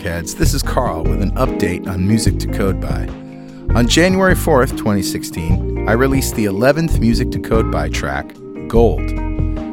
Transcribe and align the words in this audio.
Rockheads. 0.00 0.36
This 0.36 0.54
is 0.54 0.62
Carl 0.62 1.04
with 1.04 1.20
an 1.20 1.32
update 1.32 1.86
on 1.86 2.08
Music 2.08 2.38
to 2.38 2.48
Code 2.48 2.80
By. 2.80 3.06
On 3.74 3.86
January 3.86 4.34
4th, 4.34 4.70
2016, 4.70 5.86
I 5.88 5.92
released 5.92 6.34
the 6.36 6.46
11th 6.46 6.98
Music 6.98 7.30
to 7.32 7.38
Code 7.38 7.70
By 7.70 7.90
track, 7.90 8.34
Gold. 8.66 9.02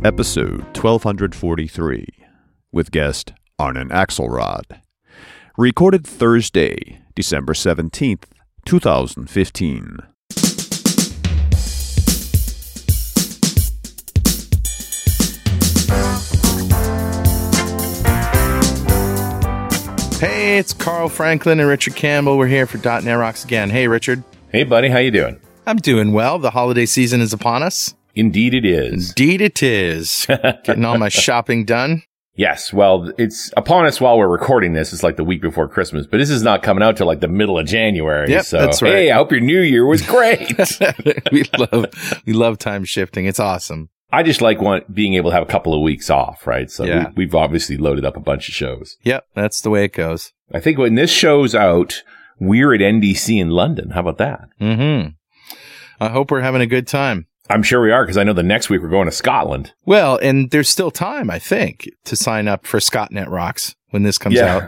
episode 0.03 0.63
1243, 0.77 2.07
with 2.73 2.91
guest 2.91 3.35
Arnon 3.59 3.91
Axelrod. 3.91 4.81
Recorded 5.59 6.07
Thursday, 6.07 7.03
December 7.15 7.53
17th, 7.53 8.25
2015. 8.65 9.99
Hey, 20.19 20.59
it's 20.59 20.73
Carl 20.73 21.11
Franklin 21.11 21.61
and 21.61 21.69
Richard 21.69 21.95
Campbell. 21.95 22.39
We're 22.39 22.46
here 22.46 22.67
for 22.67 22.79
.NET 22.79 23.19
Rocks 23.19 23.45
again. 23.45 23.69
Hey, 23.69 23.87
Richard. 23.87 24.24
Hey, 24.49 24.65
buddy, 24.65 24.89
how 24.89 24.99
you 24.99 25.11
doing? 25.11 25.39
I'm 25.67 25.77
doing 25.77 26.13
well. 26.13 26.39
The 26.39 26.51
holiday 26.51 26.87
season 26.87 27.21
is 27.21 27.35
upon 27.35 27.63
us. 27.63 27.95
Indeed, 28.15 28.55
it 28.55 28.65
is. 28.65 29.11
Indeed, 29.11 29.41
it 29.41 29.63
is. 29.63 30.27
Getting 30.65 30.85
all 30.85 30.99
my 30.99 31.09
shopping 31.09 31.65
done. 31.65 32.03
Yes, 32.35 32.73
well, 32.73 33.13
it's 33.19 33.52
upon 33.57 33.85
us 33.87 34.01
while 34.01 34.17
we're 34.17 34.29
recording 34.29 34.73
this. 34.73 34.93
It's 34.93 35.02
like 35.02 35.17
the 35.17 35.25
week 35.25 35.43
before 35.43 35.69
Christmas, 35.69 36.07
but 36.07 36.19
this 36.19 36.30
is 36.30 36.43
not 36.43 36.63
coming 36.63 36.83
out 36.83 36.97
till 36.97 37.07
like 37.07 37.21
the 37.21 37.29
middle 37.29 37.59
of 37.59 37.67
January. 37.67 38.30
Yep, 38.30 38.45
so, 38.45 38.59
that's 38.59 38.80
right. 38.80 38.93
hey, 38.93 39.11
I 39.11 39.17
hope 39.17 39.30
your 39.33 39.41
New 39.41 39.61
Year 39.61 39.85
was 39.85 40.01
great. 40.01 40.49
we 41.33 41.45
love 41.59 42.23
we 42.25 42.33
love 42.33 42.57
time 42.59 42.85
shifting. 42.85 43.27
It's 43.27 43.41
awesome. 43.41 43.91
I 44.13 44.23
just 44.23 44.41
like 44.41 44.61
one, 44.61 44.83
being 44.93 45.15
able 45.15 45.30
to 45.30 45.35
have 45.35 45.43
a 45.43 45.51
couple 45.51 45.74
of 45.74 45.83
weeks 45.83 46.09
off, 46.09 46.47
right? 46.47 46.71
So 46.71 46.85
Yeah. 46.85 47.09
we, 47.09 47.27
we've 47.27 47.35
obviously 47.35 47.77
loaded 47.77 48.05
up 48.05 48.17
a 48.17 48.21
bunch 48.21 48.49
of 48.49 48.55
shows. 48.55 48.97
Yep, 49.02 49.27
that's 49.35 49.61
the 49.61 49.71
way 49.71 49.85
it 49.85 49.93
goes. 49.93 50.33
I 50.52 50.61
think 50.61 50.79
when 50.79 50.95
this 50.95 51.11
show's 51.13 51.55
out, 51.55 52.02
we're 52.41 52.73
at 52.74 52.80
NDC 52.80 53.39
in 53.41 53.51
London. 53.51 53.91
How 53.91 54.01
about 54.01 54.19
that? 54.19 54.49
Mm-hmm. 54.61 55.11
I 56.01 56.09
hope 56.09 56.30
we're 56.30 56.41
having 56.41 56.63
a 56.63 56.67
good 56.67 56.87
time. 56.87 57.27
I'm 57.51 57.62
sure 57.62 57.82
we 57.82 57.90
are 57.90 58.04
because 58.04 58.16
I 58.16 58.23
know 58.24 58.32
the 58.32 58.43
next 58.43 58.70
week 58.70 58.80
we're 58.80 58.88
going 58.88 59.06
to 59.09 59.12
Scotland. 59.12 59.73
Well, 59.84 60.18
and 60.23 60.51
there's 60.51 60.68
still 60.68 60.90
time, 60.90 61.30
I 61.30 61.38
think, 61.38 61.88
to 62.04 62.16
sign 62.16 62.48
up 62.48 62.66
for 62.66 62.79
ScotNet 62.79 63.29
Rocks 63.29 63.74
when 63.90 64.03
this 64.04 64.19
comes 64.19 64.38
out. 64.38 64.62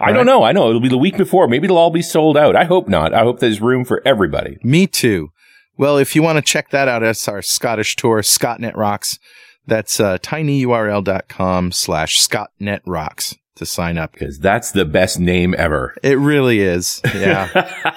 I 0.00 0.06
Right. 0.06 0.12
don't 0.12 0.26
know. 0.26 0.42
I 0.44 0.52
know 0.52 0.68
it'll 0.68 0.80
be 0.80 0.88
the 0.88 0.98
week 0.98 1.16
before. 1.16 1.48
Maybe 1.48 1.64
it'll 1.64 1.78
all 1.78 1.90
be 1.90 2.02
sold 2.02 2.36
out. 2.36 2.54
I 2.54 2.64
hope 2.64 2.88
not. 2.88 3.12
I 3.14 3.20
hope 3.20 3.40
there's 3.40 3.60
room 3.60 3.84
for 3.84 4.00
everybody. 4.04 4.58
Me 4.62 4.86
too. 4.86 5.30
Well, 5.76 5.96
if 5.98 6.14
you 6.16 6.22
want 6.22 6.36
to 6.36 6.42
check 6.42 6.70
that 6.70 6.88
out, 6.88 7.02
that's 7.02 7.26
our 7.28 7.40
Scottish 7.42 7.96
tour, 7.96 8.20
ScotNet 8.22 8.76
Rocks. 8.76 9.18
That's 9.66 10.00
uh, 10.00 10.18
tinyurl.com 10.18 11.72
slash 11.72 12.18
ScotNet 12.26 12.80
Rocks 12.86 13.36
to 13.56 13.66
sign 13.66 13.98
up. 13.98 14.12
Because 14.12 14.38
that's 14.38 14.70
the 14.72 14.84
best 14.84 15.18
name 15.20 15.54
ever. 15.58 15.94
It 16.02 16.18
really 16.18 16.60
is. 16.60 17.00
Yeah. 17.14 17.92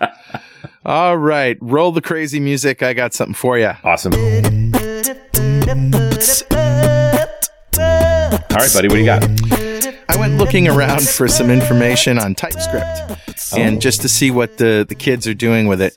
All 0.84 1.16
right. 1.16 1.56
Roll 1.60 1.92
the 1.92 2.02
crazy 2.02 2.40
music. 2.40 2.82
I 2.82 2.92
got 2.92 3.14
something 3.14 3.34
for 3.34 3.58
you. 3.58 3.72
Awesome. 3.82 4.12
All 8.54 8.60
right, 8.60 8.72
buddy, 8.72 8.88
what 8.88 8.94
do 8.94 8.98
you 9.00 9.06
got? 9.06 9.24
I 10.08 10.16
went 10.16 10.36
looking 10.38 10.68
around 10.68 11.08
for 11.08 11.26
some 11.26 11.50
information 11.50 12.18
on 12.18 12.34
TypeScript 12.34 13.18
and 13.56 13.80
just 13.80 14.00
to 14.02 14.08
see 14.08 14.30
what 14.30 14.58
the, 14.58 14.84
the 14.88 14.94
kids 14.94 15.26
are 15.26 15.34
doing 15.34 15.66
with 15.66 15.80
it. 15.80 15.96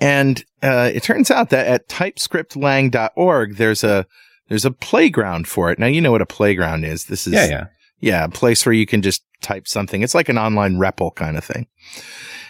And 0.00 0.44
uh, 0.62 0.90
it 0.92 1.02
turns 1.02 1.30
out 1.30 1.50
that 1.50 1.66
at 1.66 1.88
typescriptlang.org, 1.88 3.56
there's 3.56 3.84
a 3.84 4.06
there's 4.48 4.64
a 4.64 4.72
playground 4.72 5.46
for 5.46 5.70
it. 5.70 5.78
Now 5.78 5.86
you 5.86 6.00
know 6.00 6.10
what 6.10 6.22
a 6.22 6.26
playground 6.26 6.84
is. 6.84 7.04
This 7.04 7.26
is 7.26 7.34
Yeah, 7.34 7.46
yeah. 7.46 7.66
yeah, 8.00 8.24
a 8.24 8.28
place 8.28 8.66
where 8.66 8.72
you 8.72 8.86
can 8.86 9.00
just 9.02 9.22
type 9.42 9.68
something. 9.68 10.02
It's 10.02 10.14
like 10.14 10.28
an 10.28 10.38
online 10.38 10.76
REPL 10.76 11.14
kind 11.14 11.36
of 11.36 11.44
thing. 11.44 11.66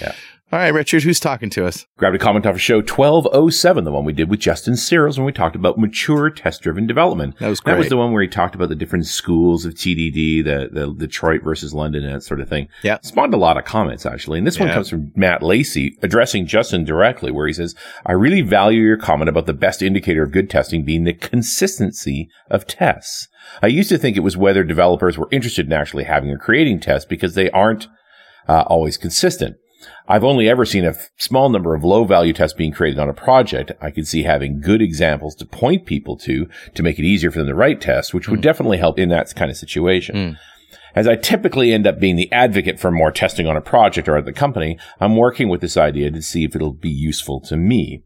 Yeah. 0.00 0.14
All 0.54 0.60
right, 0.60 0.72
Richard, 0.72 1.02
who's 1.02 1.18
talking 1.18 1.50
to 1.50 1.66
us? 1.66 1.84
Grabbed 1.96 2.14
a 2.14 2.18
comment 2.20 2.46
off 2.46 2.54
of 2.54 2.62
show 2.62 2.76
1207, 2.76 3.82
the 3.82 3.90
one 3.90 4.04
we 4.04 4.12
did 4.12 4.30
with 4.30 4.38
Justin 4.38 4.76
Searls 4.76 5.18
when 5.18 5.26
we 5.26 5.32
talked 5.32 5.56
about 5.56 5.78
mature 5.78 6.30
test 6.30 6.62
driven 6.62 6.86
development. 6.86 7.36
That 7.40 7.48
was 7.48 7.58
great. 7.58 7.72
That 7.72 7.78
was 7.80 7.88
the 7.88 7.96
one 7.96 8.12
where 8.12 8.22
he 8.22 8.28
talked 8.28 8.54
about 8.54 8.68
the 8.68 8.76
different 8.76 9.06
schools 9.06 9.64
of 9.64 9.74
TDD, 9.74 10.44
the, 10.44 10.68
the 10.70 10.94
Detroit 10.96 11.42
versus 11.42 11.74
London, 11.74 12.04
and 12.04 12.14
that 12.14 12.22
sort 12.22 12.38
of 12.38 12.48
thing. 12.48 12.68
Yeah. 12.84 12.98
Spawned 13.02 13.34
a 13.34 13.36
lot 13.36 13.56
of 13.56 13.64
comments, 13.64 14.06
actually. 14.06 14.38
And 14.38 14.46
this 14.46 14.60
one 14.60 14.68
comes 14.68 14.88
from 14.88 15.10
Matt 15.16 15.42
Lacey 15.42 15.98
addressing 16.04 16.46
Justin 16.46 16.84
directly, 16.84 17.32
where 17.32 17.48
he 17.48 17.52
says, 17.52 17.74
I 18.06 18.12
really 18.12 18.40
value 18.40 18.82
your 18.82 18.96
comment 18.96 19.28
about 19.28 19.46
the 19.46 19.54
best 19.54 19.82
indicator 19.82 20.22
of 20.22 20.30
good 20.30 20.48
testing 20.48 20.84
being 20.84 21.02
the 21.02 21.14
consistency 21.14 22.28
of 22.48 22.68
tests. 22.68 23.26
I 23.60 23.66
used 23.66 23.88
to 23.88 23.98
think 23.98 24.16
it 24.16 24.20
was 24.20 24.36
whether 24.36 24.62
developers 24.62 25.18
were 25.18 25.26
interested 25.32 25.66
in 25.66 25.72
actually 25.72 26.04
having 26.04 26.30
or 26.30 26.38
creating 26.38 26.78
tests 26.78 27.08
because 27.08 27.34
they 27.34 27.50
aren't 27.50 27.88
uh, 28.46 28.62
always 28.68 28.96
consistent. 28.96 29.56
I've 30.06 30.24
only 30.24 30.48
ever 30.48 30.64
seen 30.64 30.84
a 30.84 30.94
small 31.16 31.48
number 31.48 31.74
of 31.74 31.84
low 31.84 32.04
value 32.04 32.32
tests 32.32 32.56
being 32.56 32.72
created 32.72 32.98
on 32.98 33.08
a 33.08 33.14
project. 33.14 33.72
I 33.80 33.90
could 33.90 34.06
see 34.06 34.22
having 34.22 34.60
good 34.60 34.82
examples 34.82 35.34
to 35.36 35.46
point 35.46 35.86
people 35.86 36.16
to 36.18 36.48
to 36.74 36.82
make 36.82 36.98
it 36.98 37.04
easier 37.04 37.30
for 37.30 37.38
them 37.38 37.48
to 37.48 37.54
write 37.54 37.80
tests, 37.80 38.12
which 38.12 38.28
would 38.28 38.40
definitely 38.40 38.78
help 38.78 38.98
in 38.98 39.08
that 39.10 39.34
kind 39.34 39.50
of 39.50 39.56
situation. 39.56 40.16
Mm. 40.16 40.38
As 40.94 41.08
I 41.08 41.16
typically 41.16 41.72
end 41.72 41.86
up 41.86 41.98
being 41.98 42.16
the 42.16 42.30
advocate 42.30 42.78
for 42.78 42.90
more 42.90 43.10
testing 43.10 43.46
on 43.46 43.56
a 43.56 43.60
project 43.60 44.08
or 44.08 44.16
at 44.16 44.24
the 44.24 44.32
company, 44.32 44.78
I'm 45.00 45.16
working 45.16 45.48
with 45.48 45.60
this 45.60 45.76
idea 45.76 46.10
to 46.10 46.22
see 46.22 46.44
if 46.44 46.54
it'll 46.54 46.72
be 46.72 46.90
useful 46.90 47.40
to 47.42 47.56
me. 47.56 48.04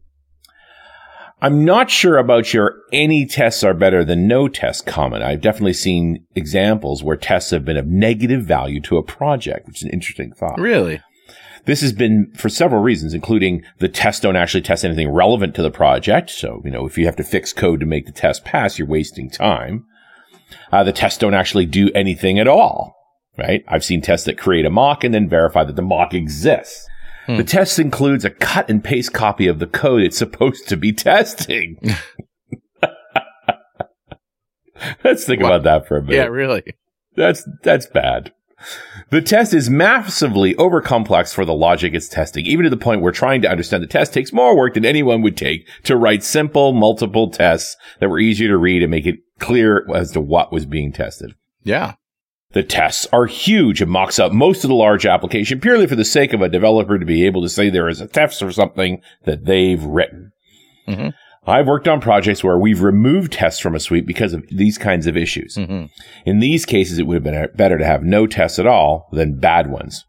I'm 1.41 1.63
not 1.63 1.89
sure 1.89 2.17
about 2.17 2.53
your 2.53 2.81
any 2.91 3.25
tests 3.25 3.63
are 3.63 3.73
better 3.73 4.03
than 4.03 4.27
no 4.27 4.49
test 4.49 4.85
comment. 4.85 5.23
I've 5.23 5.39
definitely 5.39 5.73
seen 5.73 6.25
examples 6.35 7.01
where 7.01 7.15
tests 7.15 7.51
have 7.51 7.63
been 7.63 7.77
of 7.77 7.87
negative 7.87 8.43
value 8.43 8.81
to 8.81 8.97
a 8.97 9.03
project, 9.03 9.67
which 9.67 9.77
is 9.77 9.83
an 9.83 9.91
interesting 9.91 10.33
thought. 10.33 10.59
Really? 10.59 11.01
This 11.69 11.81
has 11.81 11.93
been 11.93 12.31
for 12.33 12.49
several 12.49 12.81
reasons, 12.81 13.13
including 13.13 13.63
the 13.77 13.87
tests 13.87 14.21
don't 14.21 14.35
actually 14.35 14.61
test 14.61 14.83
anything 14.83 15.11
relevant 15.11 15.53
to 15.53 15.61
the 15.61 15.69
project. 15.69 16.31
So, 16.31 16.63
you 16.65 16.71
know, 16.71 16.87
if 16.87 16.97
you 16.97 17.05
have 17.05 17.15
to 17.17 17.23
fix 17.23 17.53
code 17.53 17.79
to 17.81 17.85
make 17.85 18.07
the 18.07 18.11
test 18.11 18.43
pass, 18.43 18.79
you're 18.79 18.87
wasting 18.87 19.29
time. 19.29 19.85
Uh, 20.71 20.83
the 20.83 20.91
tests 20.91 21.19
don't 21.19 21.35
actually 21.35 21.67
do 21.67 21.91
anything 21.93 22.39
at 22.39 22.47
all, 22.47 22.95
right? 23.37 23.63
I've 23.67 23.85
seen 23.85 24.01
tests 24.01 24.25
that 24.25 24.35
create 24.35 24.65
a 24.65 24.71
mock 24.71 25.03
and 25.03 25.13
then 25.13 25.29
verify 25.29 25.63
that 25.63 25.75
the 25.75 25.83
mock 25.83 26.15
exists. 26.15 26.87
The 27.27 27.43
test 27.43 27.77
includes 27.77 28.25
a 28.25 28.31
cut 28.31 28.67
and 28.67 28.83
paste 28.83 29.13
copy 29.13 29.45
of 29.45 29.59
the 29.59 29.67
code 29.67 30.01
it's 30.01 30.17
supposed 30.17 30.67
to 30.69 30.75
be 30.75 30.91
testing. 30.91 31.77
Let's 35.03 35.23
think 35.25 35.43
about 35.43 35.61
that 35.65 35.87
for 35.87 35.97
a 35.97 36.01
minute. 36.01 36.15
Yeah, 36.15 36.25
really. 36.25 36.63
That's 37.15 37.47
that's 37.61 37.85
bad. 37.85 38.33
The 39.09 39.21
test 39.21 39.53
is 39.53 39.69
massively 39.69 40.53
overcomplex 40.55 41.33
for 41.33 41.45
the 41.45 41.53
logic 41.53 41.93
it's 41.93 42.07
testing, 42.07 42.45
even 42.45 42.63
to 42.63 42.69
the 42.69 42.77
point 42.77 43.01
where 43.01 43.11
trying 43.11 43.41
to 43.41 43.49
understand 43.49 43.81
the 43.81 43.87
test 43.87 44.13
takes 44.13 44.33
more 44.33 44.55
work 44.55 44.75
than 44.75 44.85
anyone 44.85 45.21
would 45.21 45.37
take 45.37 45.67
to 45.83 45.95
write 45.95 46.23
simple, 46.23 46.73
multiple 46.73 47.29
tests 47.29 47.75
that 47.99 48.09
were 48.09 48.19
easier 48.19 48.49
to 48.49 48.57
read 48.57 48.83
and 48.83 48.91
make 48.91 49.05
it 49.05 49.19
clear 49.39 49.85
as 49.93 50.11
to 50.11 50.21
what 50.21 50.51
was 50.51 50.65
being 50.65 50.91
tested. 50.91 51.33
Yeah. 51.63 51.93
The 52.51 52.63
tests 52.63 53.07
are 53.13 53.27
huge 53.27 53.81
and 53.81 53.91
mocks 53.91 54.17
up 54.17 54.31
most 54.31 54.63
of 54.63 54.69
the 54.69 54.75
large 54.75 55.05
application 55.05 55.59
purely 55.59 55.85
for 55.85 55.95
the 55.95 56.05
sake 56.05 56.33
of 56.33 56.41
a 56.41 56.49
developer 56.49 56.97
to 56.97 57.05
be 57.05 57.25
able 57.25 57.43
to 57.43 57.49
say 57.49 57.69
there 57.69 57.89
is 57.89 58.01
a 58.01 58.07
test 58.07 58.41
or 58.41 58.51
something 58.51 59.01
that 59.25 59.45
they've 59.45 59.83
written. 59.83 60.31
Mhm. 60.87 61.13
I've 61.47 61.67
worked 61.67 61.87
on 61.87 62.01
projects 62.01 62.43
where 62.43 62.57
we've 62.57 62.81
removed 62.81 63.33
tests 63.33 63.59
from 63.59 63.75
a 63.75 63.79
suite 63.79 64.05
because 64.05 64.33
of 64.33 64.45
these 64.51 64.77
kinds 64.77 65.07
of 65.07 65.17
issues. 65.17 65.55
Mm-hmm. 65.55 65.85
In 66.25 66.39
these 66.39 66.65
cases, 66.65 66.99
it 66.99 67.07
would 67.07 67.15
have 67.15 67.23
been 67.23 67.47
better 67.55 67.77
to 67.77 67.85
have 67.85 68.03
no 68.03 68.27
tests 68.27 68.59
at 68.59 68.67
all 68.67 69.09
than 69.11 69.39
bad 69.39 69.71
ones. 69.71 70.05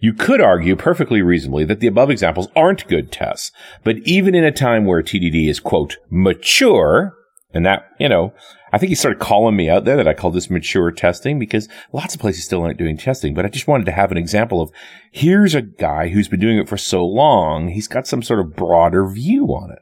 You 0.00 0.12
could 0.12 0.40
argue 0.40 0.76
perfectly 0.76 1.22
reasonably 1.22 1.64
that 1.64 1.80
the 1.80 1.86
above 1.86 2.10
examples 2.10 2.48
aren't 2.54 2.88
good 2.88 3.10
tests, 3.10 3.52
but 3.84 3.98
even 3.98 4.34
in 4.34 4.44
a 4.44 4.52
time 4.52 4.84
where 4.84 5.02
TDD 5.02 5.48
is, 5.48 5.60
quote, 5.60 5.96
mature, 6.10 7.14
and 7.54 7.64
that, 7.66 7.86
you 7.98 8.08
know, 8.08 8.32
I 8.72 8.78
think 8.78 8.88
he 8.88 8.94
started 8.94 9.20
calling 9.20 9.54
me 9.54 9.68
out 9.68 9.84
there 9.84 9.96
that 9.96 10.08
I 10.08 10.14
called 10.14 10.34
this 10.34 10.50
mature 10.50 10.90
testing 10.90 11.38
because 11.38 11.68
lots 11.92 12.14
of 12.14 12.20
places 12.20 12.44
still 12.44 12.62
aren't 12.62 12.78
doing 12.78 12.96
testing, 12.96 13.34
but 13.34 13.44
I 13.44 13.48
just 13.48 13.68
wanted 13.68 13.84
to 13.84 13.92
have 13.92 14.10
an 14.10 14.16
example 14.16 14.62
of 14.62 14.70
here's 15.10 15.54
a 15.54 15.62
guy 15.62 16.08
who's 16.08 16.28
been 16.28 16.40
doing 16.40 16.58
it 16.58 16.68
for 16.68 16.78
so 16.78 17.04
long. 17.04 17.68
He's 17.68 17.88
got 17.88 18.06
some 18.06 18.22
sort 18.22 18.40
of 18.40 18.56
broader 18.56 19.06
view 19.06 19.46
on 19.48 19.70
it. 19.70 19.81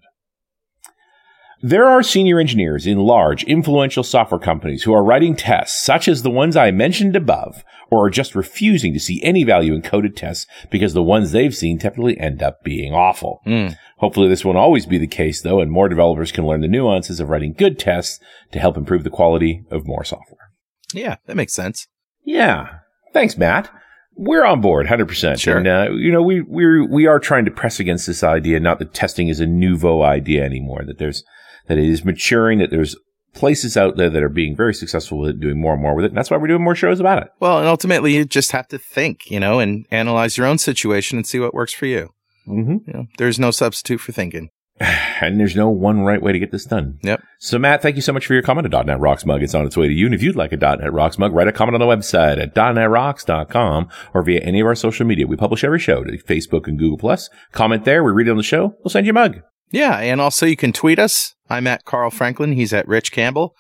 There 1.63 1.87
are 1.87 2.03
senior 2.03 2.41
engineers 2.41 2.87
in 2.87 2.99
large, 2.99 3.45
influential 3.45 4.03
software 4.03 4.41
companies 4.41 4.85
who 4.85 4.95
are 4.95 5.05
writing 5.05 5.37
tests 5.37 5.83
such 5.83 6.09
as 6.09 6.23
the 6.23 6.31
ones 6.31 6.57
I 6.57 6.71
mentioned 6.71 7.15
above, 7.15 7.65
or 7.91 8.07
are 8.07 8.11
just 8.11 8.35
refusing 8.35 8.95
to 8.95 9.01
see 9.01 9.23
any 9.23 9.45
value 9.45 9.75
in 9.75 9.83
coded 9.83 10.17
tests 10.17 10.47
because 10.71 10.95
the 10.95 11.03
ones 11.03 11.33
they've 11.33 11.55
seen 11.55 11.79
typically 11.79 12.19
end 12.19 12.43
up 12.43 12.63
being 12.65 12.95
awful. 12.95 13.41
Mm. 13.47 13.77
Hopefully 13.99 14.29
this 14.29 14.45
won't 14.45 14.57
always 14.57 14.87
be 14.87 14.97
the 14.97 15.07
case 15.07 15.43
though, 15.43 15.61
and 15.61 15.71
more 15.71 15.91
developers 15.91 16.33
can 16.33 16.47
learn 16.47 16.63
the 16.63 16.69
nuances 16.69 17.21
of 17.21 17.29
writing 17.29 17.53
good 17.53 17.79
tests 17.79 18.21
to 18.53 18.59
help 18.59 18.79
improve 18.79 19.05
the 19.05 19.11
quality 19.11 19.63
of 19.71 19.87
more 19.87 20.05
software. 20.05 20.53
Yeah, 20.95 21.17
that 21.27 21.37
makes 21.37 21.53
sense. 21.53 21.89
Yeah. 22.25 22.79
Thanks, 23.13 23.37
Matt. 23.37 23.71
We're 24.17 24.45
on 24.45 24.61
board, 24.61 24.87
hundred 24.87 25.09
percent. 25.09 25.41
Sure. 25.41 25.59
And 25.59 25.69
uh, 25.69 25.89
you 25.93 26.11
know, 26.11 26.23
we 26.23 26.41
we 26.41 26.87
we 26.87 27.07
are 27.07 27.19
trying 27.19 27.45
to 27.45 27.51
press 27.51 27.81
against 27.81 28.07
this 28.07 28.23
idea, 28.23 28.61
not 28.61 28.79
that 28.79 28.93
testing 28.93 29.29
is 29.29 29.41
a 29.41 29.47
nouveau 29.47 30.03
idea 30.03 30.45
anymore. 30.45 30.85
That 30.87 30.99
there's 30.99 31.23
that 31.71 31.79
it 31.79 31.89
is 31.89 32.05
maturing. 32.05 32.59
That 32.59 32.71
there's 32.71 32.97
places 33.33 33.77
out 33.77 33.97
there 33.97 34.11
that 34.11 34.23
are 34.23 34.29
being 34.29 34.57
very 34.57 34.75
successful 34.75 35.19
with 35.19 35.31
it, 35.31 35.41
doing 35.41 35.61
more 35.61 35.75
and 35.75 35.83
more 35.83 35.95
with 35.95 36.05
it. 36.05 36.09
And 36.09 36.17
that's 36.19 36.31
why 36.31 36.37
we're 36.37 36.49
doing 36.49 36.65
more 36.65 36.75
shows 36.75 37.01
about 37.01 37.23
it. 37.23 37.31
Well, 37.39 37.59
and 37.59 37.69
ultimately, 37.69 38.15
you 38.15 38.25
just 38.25 38.53
have 38.53 38.69
to 38.69 38.79
think, 38.79 39.31
you 39.31 39.41
know, 39.41 39.61
and 39.61 39.87
analyze 39.91 40.37
your 40.37 40.47
own 40.47 40.59
situation 40.59 41.17
and 41.17 41.27
see 41.27 41.39
what 41.39 41.55
works 41.55 41.73
for 41.73 41.87
you. 41.87 42.11
Mm-hmm. 42.49 42.79
You 42.87 42.93
know, 42.93 43.07
there's 43.19 43.39
no 43.39 43.51
substitute 43.51 44.01
for 44.01 44.13
thinking. 44.13 44.51
And 45.23 45.39
there's 45.39 45.55
no 45.55 45.69
one 45.69 46.01
right 46.01 46.23
way 46.23 46.33
to 46.33 46.39
get 46.39 46.51
this 46.51 46.65
done. 46.65 46.99
Yep. 47.03 47.23
So, 47.39 47.59
Matt, 47.59 47.83
thank 47.83 47.97
you 47.97 48.01
so 48.01 48.15
much 48.15 48.27
for 48.27 48.33
your 48.33 48.43
comment 48.43 48.73
at 48.73 48.87
.NET 48.87 48.99
Rocks 48.99 49.27
mug. 49.27 49.43
It's 49.43 49.55
on 49.55 49.67
its 49.67 49.77
way 49.77 49.87
to 49.87 49.93
you. 49.93 50.07
And 50.07 50.15
if 50.15 50.23
you'd 50.23 50.35
like 50.35 50.51
a 50.51 50.57
.NET 50.57 50.95
Rocks 50.95 51.19
mug, 51.19 51.35
write 51.35 51.47
a 51.47 51.53
comment 51.53 51.75
on 51.75 51.87
the 51.87 51.95
website 51.95 52.41
at 52.41 52.55
.NETRocks.com 52.55 53.91
or 54.15 54.23
via 54.23 54.41
any 54.41 54.61
of 54.61 54.67
our 54.67 54.75
social 54.75 55.05
media. 55.05 55.27
We 55.27 55.37
publish 55.37 55.63
every 55.63 55.79
show 55.79 56.05
to 56.05 56.17
Facebook 56.23 56.67
and 56.67 56.79
Google+. 56.79 56.97
Plus. 56.97 57.29
Comment 57.53 57.85
there. 57.85 58.03
We 58.03 58.13
read 58.13 58.29
it 58.29 58.31
on 58.31 58.39
the 58.39 58.43
show. 58.43 58.75
We'll 58.83 58.89
send 58.89 59.05
you 59.05 59.11
a 59.11 59.13
mug. 59.13 59.43
Yeah, 59.71 59.99
and 59.99 60.23
also 60.23 60.47
you 60.47 60.57
can 60.57 60.73
tweet 60.73 60.99
us. 60.99 61.35
I'm 61.51 61.67
at 61.67 61.85
Carl 61.85 62.11
Franklin. 62.11 62.53
He's 62.53 62.73
at 62.73 62.89
Rich 62.89 63.13
Campbell. 63.13 63.55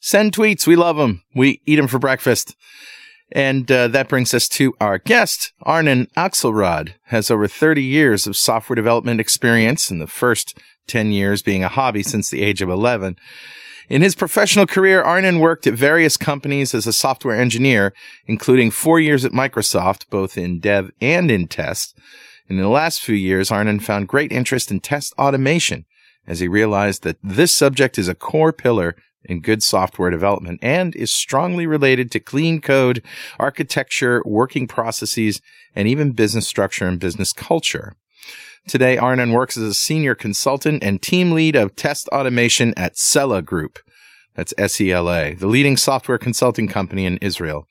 Send 0.00 0.32
tweets. 0.32 0.66
We 0.66 0.76
love 0.76 0.96
them. 0.96 1.22
We 1.34 1.60
eat 1.66 1.76
them 1.76 1.88
for 1.88 1.98
breakfast. 1.98 2.56
And 3.32 3.70
uh, 3.70 3.88
that 3.88 4.08
brings 4.08 4.34
us 4.34 4.48
to 4.50 4.74
our 4.80 4.98
guest, 4.98 5.52
Arnon 5.62 6.06
Axelrod, 6.16 6.94
has 7.04 7.30
over 7.30 7.48
30 7.48 7.82
years 7.82 8.26
of 8.26 8.36
software 8.36 8.74
development 8.74 9.20
experience, 9.20 9.90
in 9.90 9.98
the 10.00 10.06
first 10.06 10.58
10 10.86 11.12
years 11.12 11.42
being 11.42 11.64
a 11.64 11.68
hobby 11.68 12.02
since 12.02 12.28
the 12.28 12.42
age 12.42 12.60
of 12.60 12.68
11. 12.68 13.16
In 13.88 14.02
his 14.02 14.14
professional 14.14 14.66
career, 14.66 15.02
Arnon 15.02 15.38
worked 15.38 15.66
at 15.66 15.74
various 15.74 16.16
companies 16.16 16.74
as 16.74 16.86
a 16.86 16.92
software 16.92 17.40
engineer, 17.40 17.94
including 18.26 18.70
four 18.70 19.00
years 19.00 19.24
at 19.24 19.32
Microsoft, 19.32 20.08
both 20.10 20.36
in 20.36 20.60
dev 20.60 20.90
and 21.00 21.30
in 21.30 21.48
test. 21.48 21.98
In 22.48 22.58
the 22.58 22.68
last 22.68 23.00
few 23.00 23.14
years, 23.14 23.50
Arnon 23.50 23.80
found 23.80 24.08
great 24.08 24.30
interest 24.30 24.70
in 24.70 24.80
test 24.80 25.14
automation 25.18 25.86
as 26.26 26.40
he 26.40 26.48
realized 26.48 27.02
that 27.02 27.18
this 27.22 27.52
subject 27.52 27.98
is 27.98 28.08
a 28.08 28.14
core 28.14 28.52
pillar 28.52 28.96
in 29.24 29.40
good 29.40 29.62
software 29.62 30.10
development 30.10 30.58
and 30.62 30.94
is 30.96 31.12
strongly 31.12 31.66
related 31.66 32.10
to 32.10 32.20
clean 32.20 32.60
code, 32.60 33.02
architecture, 33.38 34.22
working 34.24 34.66
processes, 34.66 35.40
and 35.74 35.88
even 35.88 36.12
business 36.12 36.46
structure 36.46 36.86
and 36.86 36.98
business 36.98 37.32
culture. 37.32 37.94
Today, 38.66 38.96
Arnon 38.96 39.32
works 39.32 39.56
as 39.56 39.64
a 39.64 39.74
senior 39.74 40.14
consultant 40.14 40.84
and 40.84 41.02
team 41.02 41.32
lead 41.32 41.56
of 41.56 41.74
test 41.74 42.08
automation 42.08 42.72
at 42.76 42.94
Sela 42.94 43.44
Group. 43.44 43.78
That's 44.34 44.54
S-E-L-A, 44.56 45.34
the 45.34 45.46
leading 45.46 45.76
software 45.76 46.18
consulting 46.18 46.68
company 46.68 47.04
in 47.04 47.18
Israel. 47.18 47.66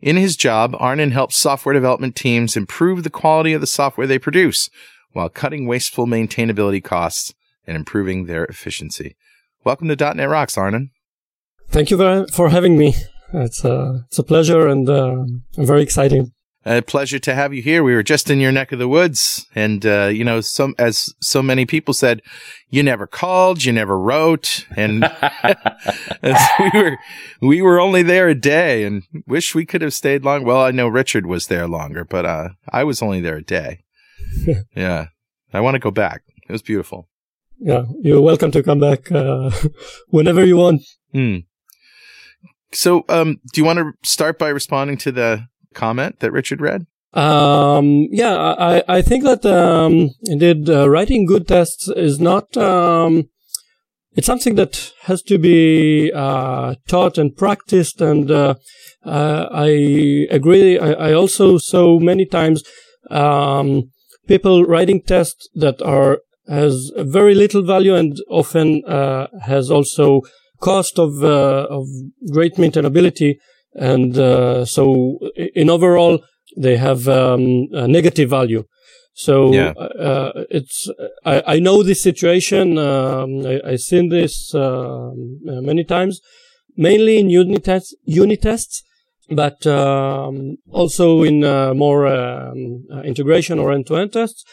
In 0.00 0.16
his 0.16 0.36
job, 0.36 0.76
Arnon 0.78 1.12
helps 1.12 1.36
software 1.36 1.72
development 1.72 2.16
teams 2.16 2.56
improve 2.56 3.02
the 3.02 3.10
quality 3.10 3.52
of 3.52 3.60
the 3.60 3.66
software 3.66 4.06
they 4.06 4.18
produce 4.18 4.68
while 5.12 5.28
cutting 5.28 5.66
wasteful 5.66 6.06
maintainability 6.06 6.82
costs 6.82 7.34
and 7.66 7.76
improving 7.76 8.26
their 8.26 8.44
efficiency. 8.44 9.16
Welcome 9.64 9.88
to 9.88 10.14
.NET 10.14 10.28
Rocks, 10.28 10.58
Arnon. 10.58 10.90
Thank 11.68 11.90
you 11.90 11.96
very, 11.96 12.26
for 12.26 12.50
having 12.50 12.76
me. 12.76 12.94
It's 13.32 13.64
a, 13.64 14.04
it's 14.08 14.18
a 14.18 14.22
pleasure 14.22 14.66
and 14.66 14.88
uh, 14.88 15.24
very 15.56 15.82
exciting. 15.82 16.32
A 16.64 16.80
pleasure 16.80 17.18
to 17.18 17.34
have 17.34 17.52
you 17.52 17.60
here. 17.60 17.82
We 17.82 17.94
were 17.94 18.04
just 18.04 18.30
in 18.30 18.38
your 18.38 18.52
neck 18.52 18.70
of 18.70 18.78
the 18.78 18.86
woods, 18.86 19.46
and 19.52 19.84
uh, 19.84 20.06
you 20.06 20.22
know, 20.22 20.40
some 20.40 20.76
as 20.78 21.12
so 21.20 21.42
many 21.42 21.66
people 21.66 21.92
said, 21.92 22.22
you 22.68 22.84
never 22.84 23.08
called, 23.08 23.64
you 23.64 23.72
never 23.72 23.98
wrote, 23.98 24.64
and, 24.76 25.04
and 26.22 26.36
we 26.60 26.70
were 26.80 26.98
we 27.40 27.62
were 27.62 27.80
only 27.80 28.04
there 28.04 28.28
a 28.28 28.36
day, 28.36 28.84
and 28.84 29.02
wish 29.26 29.56
we 29.56 29.66
could 29.66 29.82
have 29.82 29.92
stayed 29.92 30.24
long. 30.24 30.44
Well, 30.44 30.62
I 30.62 30.70
know 30.70 30.86
Richard 30.86 31.26
was 31.26 31.48
there 31.48 31.66
longer, 31.66 32.04
but 32.04 32.24
uh, 32.24 32.50
I 32.72 32.84
was 32.84 33.02
only 33.02 33.20
there 33.20 33.38
a 33.38 33.42
day. 33.42 33.80
yeah, 34.76 35.06
I 35.52 35.60
want 35.60 35.74
to 35.74 35.80
go 35.80 35.90
back. 35.90 36.22
It 36.48 36.52
was 36.52 36.62
beautiful. 36.62 37.08
Yeah, 37.64 37.84
you're 38.00 38.20
welcome 38.20 38.50
to 38.50 38.62
come 38.62 38.80
back 38.80 39.12
uh, 39.12 39.52
whenever 40.08 40.44
you 40.44 40.56
want. 40.56 40.82
Hmm. 41.12 41.36
So, 42.72 43.04
um, 43.08 43.36
do 43.52 43.60
you 43.60 43.64
want 43.64 43.78
to 43.78 43.92
start 44.02 44.36
by 44.36 44.48
responding 44.48 44.96
to 44.98 45.12
the 45.12 45.46
comment 45.72 46.18
that 46.18 46.32
Richard 46.32 46.60
read? 46.60 46.86
Um, 47.12 48.08
yeah, 48.10 48.36
I, 48.36 48.82
I 48.88 49.02
think 49.02 49.22
that 49.22 49.46
um, 49.46 50.10
indeed 50.24 50.68
uh, 50.68 50.90
writing 50.90 51.24
good 51.24 51.46
tests 51.46 51.86
is 51.88 52.18
not. 52.18 52.56
Um, 52.56 53.28
it's 54.14 54.26
something 54.26 54.56
that 54.56 54.92
has 55.02 55.22
to 55.22 55.38
be 55.38 56.10
uh, 56.12 56.74
taught 56.88 57.16
and 57.16 57.36
practiced, 57.36 58.00
and 58.00 58.28
uh, 58.28 58.54
uh 59.04 59.46
I 59.52 60.26
agree. 60.30 60.80
I, 60.80 61.10
I, 61.10 61.12
also 61.12 61.58
saw 61.58 62.00
many 62.00 62.26
times 62.26 62.64
um, 63.08 63.92
people 64.26 64.64
writing 64.64 65.00
tests 65.02 65.48
that 65.54 65.80
are 65.80 66.18
has 66.48 66.90
very 66.96 67.34
little 67.34 67.62
value 67.62 67.94
and 67.94 68.16
often 68.28 68.84
uh, 68.84 69.26
has 69.42 69.70
also 69.70 70.22
cost 70.60 70.98
of 70.98 71.22
uh, 71.22 71.66
of 71.70 71.86
great 72.32 72.54
maintainability 72.54 73.36
and 73.74 74.18
uh, 74.18 74.64
so 74.64 75.18
in 75.54 75.70
overall 75.70 76.22
they 76.56 76.76
have 76.76 77.08
um, 77.08 77.68
a 77.72 77.88
negative 77.88 78.30
value. 78.30 78.64
So 79.14 79.52
yeah. 79.52 79.70
uh, 79.70 80.44
it's 80.50 80.88
I, 81.24 81.42
I, 81.46 81.58
know 81.58 81.82
this 81.82 82.02
situation. 82.02 82.78
Um, 82.78 83.44
I, 83.44 83.72
have 83.72 83.80
seen 83.80 84.08
this 84.08 84.54
uh, 84.54 85.10
many 85.42 85.84
times, 85.84 86.20
mainly 86.76 87.18
in 87.18 87.28
unit 87.28 87.64
tests, 87.64 87.94
unit 88.04 88.40
tests, 88.40 88.82
but 89.28 89.66
um, 89.66 90.56
also 90.70 91.22
in 91.22 91.44
uh, 91.44 91.74
more 91.74 92.06
um, 92.06 92.84
uh, 92.90 93.00
integration 93.02 93.58
or 93.58 93.72
end-to-end 93.72 94.12
tests. 94.12 94.44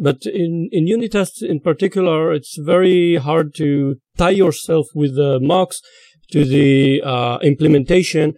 But 0.00 0.26
in 0.26 0.68
in 0.72 0.86
unit 0.86 1.12
tests 1.12 1.42
in 1.42 1.60
particular, 1.60 2.32
it's 2.32 2.56
very 2.58 3.16
hard 3.16 3.54
to 3.56 3.96
tie 4.16 4.30
yourself 4.30 4.86
with 4.94 5.16
the 5.16 5.40
mocks 5.40 5.80
to 6.32 6.44
the 6.44 7.02
uh, 7.02 7.38
implementation 7.42 8.34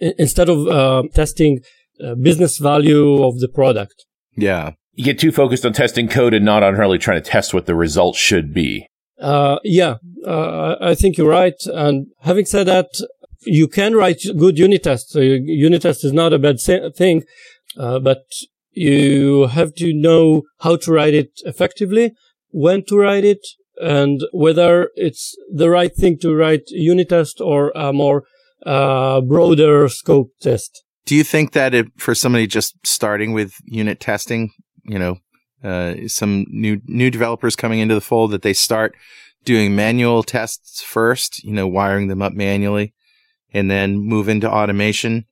instead 0.00 0.48
of 0.48 0.66
uh, 0.66 1.02
testing 1.14 1.60
uh, 2.04 2.14
business 2.14 2.58
value 2.58 3.22
of 3.22 3.38
the 3.38 3.48
product. 3.48 4.04
Yeah. 4.36 4.72
You 4.94 5.04
get 5.04 5.18
too 5.18 5.30
focused 5.30 5.64
on 5.64 5.72
testing 5.72 6.08
code 6.08 6.34
and 6.34 6.44
not 6.44 6.62
on 6.62 6.74
really 6.74 6.98
trying 6.98 7.22
to 7.22 7.30
test 7.30 7.54
what 7.54 7.66
the 7.66 7.74
result 7.74 8.16
should 8.16 8.52
be. 8.52 8.88
Uh, 9.20 9.58
yeah, 9.64 9.96
uh, 10.26 10.76
I 10.80 10.94
think 10.94 11.16
you're 11.16 11.28
right. 11.28 11.60
And 11.66 12.08
having 12.20 12.44
said 12.44 12.66
that, 12.66 12.88
you 13.42 13.68
can 13.68 13.94
write 13.94 14.22
good 14.36 14.58
unit 14.58 14.82
tests. 14.84 15.12
So 15.12 15.20
unit 15.20 15.82
test 15.82 16.04
is 16.04 16.12
not 16.12 16.32
a 16.32 16.38
bad 16.38 16.60
thing, 16.60 17.22
uh, 17.76 17.98
but 18.00 18.22
you 18.72 19.46
have 19.48 19.74
to 19.76 19.92
know 19.92 20.42
how 20.60 20.76
to 20.76 20.92
write 20.92 21.14
it 21.14 21.40
effectively, 21.44 22.14
when 22.50 22.84
to 22.86 22.96
write 22.96 23.24
it, 23.24 23.46
and 23.80 24.22
whether 24.32 24.90
it's 24.94 25.36
the 25.52 25.70
right 25.70 25.94
thing 25.94 26.18
to 26.18 26.34
write 26.34 26.62
unit 26.68 27.08
test 27.08 27.40
or 27.40 27.72
a 27.74 27.92
more 27.92 28.24
uh, 28.66 29.20
broader 29.20 29.88
scope 29.88 30.32
test. 30.40 30.84
Do 31.06 31.14
you 31.14 31.24
think 31.24 31.52
that 31.52 31.74
if, 31.74 31.86
for 31.96 32.14
somebody 32.14 32.46
just 32.46 32.74
starting 32.84 33.32
with 33.32 33.54
unit 33.64 34.00
testing, 34.00 34.50
you 34.84 34.98
know, 34.98 35.18
uh, 35.64 35.94
some 36.06 36.44
new 36.48 36.80
new 36.86 37.10
developers 37.10 37.56
coming 37.56 37.80
into 37.80 37.94
the 37.94 38.00
fold, 38.00 38.30
that 38.32 38.42
they 38.42 38.52
start 38.52 38.94
doing 39.44 39.74
manual 39.74 40.22
tests 40.22 40.82
first, 40.82 41.42
you 41.42 41.52
know, 41.52 41.66
wiring 41.66 42.08
them 42.08 42.22
up 42.22 42.32
manually, 42.32 42.94
and 43.52 43.70
then 43.70 43.96
move 43.98 44.28
into 44.28 44.50
automation, 44.50 45.24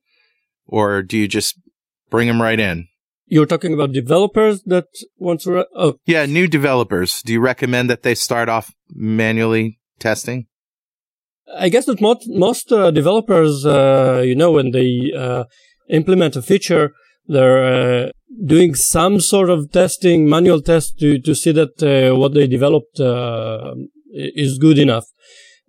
or 0.65 1.01
do 1.01 1.17
you 1.17 1.27
just 1.27 1.59
bring 2.09 2.27
them 2.27 2.41
right 2.41 2.59
in? 2.59 2.87
You're 3.29 3.45
talking 3.45 3.73
about 3.73 3.91
developers 3.91 4.63
that 4.63 4.87
want 5.17 5.41
to. 5.41 5.65
oh, 5.75 5.95
yeah, 6.05 6.25
new 6.25 6.47
developers. 6.47 7.21
Do 7.21 7.33
you 7.33 7.41
recommend 7.41 7.89
that 7.89 8.03
they 8.03 8.15
start 8.15 8.47
off 8.47 8.73
manually 8.93 9.79
testing? 9.99 10.47
I 11.55 11.69
guess 11.69 11.85
that 11.85 12.01
most 12.01 12.27
most 12.29 12.71
uh, 12.71 12.91
developers, 12.91 13.65
uh, 13.65 14.21
you 14.25 14.35
know, 14.35 14.51
when 14.51 14.71
they 14.71 15.11
uh, 15.17 15.45
implement 15.89 16.35
a 16.35 16.41
feature, 16.41 16.93
they're 17.27 17.63
uh, 17.63 18.09
doing 18.45 18.75
some 18.75 19.19
sort 19.19 19.49
of 19.49 19.71
testing, 19.71 20.29
manual 20.29 20.61
test 20.61 20.99
to 20.99 21.19
to 21.19 21.35
see 21.35 21.51
that 21.51 21.83
uh, 21.83 22.15
what 22.15 22.33
they 22.33 22.47
developed 22.47 22.99
uh, 22.99 23.73
is 24.13 24.57
good 24.57 24.77
enough. 24.77 25.05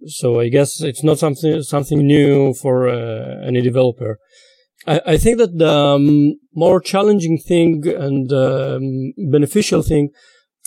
So 0.06 0.38
I 0.38 0.48
guess 0.48 0.80
it's 0.80 1.02
not 1.02 1.18
something 1.18 1.62
something 1.62 2.06
new 2.06 2.54
for 2.54 2.88
any 2.88 3.60
developer. 3.60 4.18
I, 4.88 5.00
I, 5.12 5.16
think 5.18 5.38
that 5.38 5.58
the 5.58 5.70
um, 5.70 6.38
more 6.54 6.80
challenging 6.80 7.38
thing 7.38 7.86
and 7.86 8.32
um, 8.32 9.12
beneficial 9.30 9.82
thing 9.82 10.10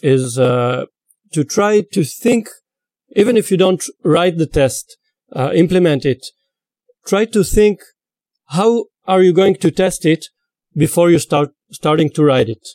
is 0.03 0.35
to 0.35 1.43
try 1.43 1.81
to 1.93 2.03
think, 2.03 2.49
even 3.15 3.37
if 3.37 3.51
you 3.51 3.57
don't 3.57 3.83
write 4.03 4.37
the 4.37 4.45
test, 4.45 4.97
uh, 5.33 5.51
implement 5.53 6.05
it, 6.05 6.25
try 7.05 7.25
to 7.25 7.43
think 7.43 7.79
how 8.49 8.85
are 9.07 9.21
you 9.21 9.33
going 9.33 9.55
to 9.55 9.71
test 9.71 10.05
it 10.05 10.25
before 10.75 11.09
you 11.09 11.19
start 11.19 11.49
starting 11.71 12.09
to 12.11 12.23
write 12.23 12.49
it. 12.49 12.65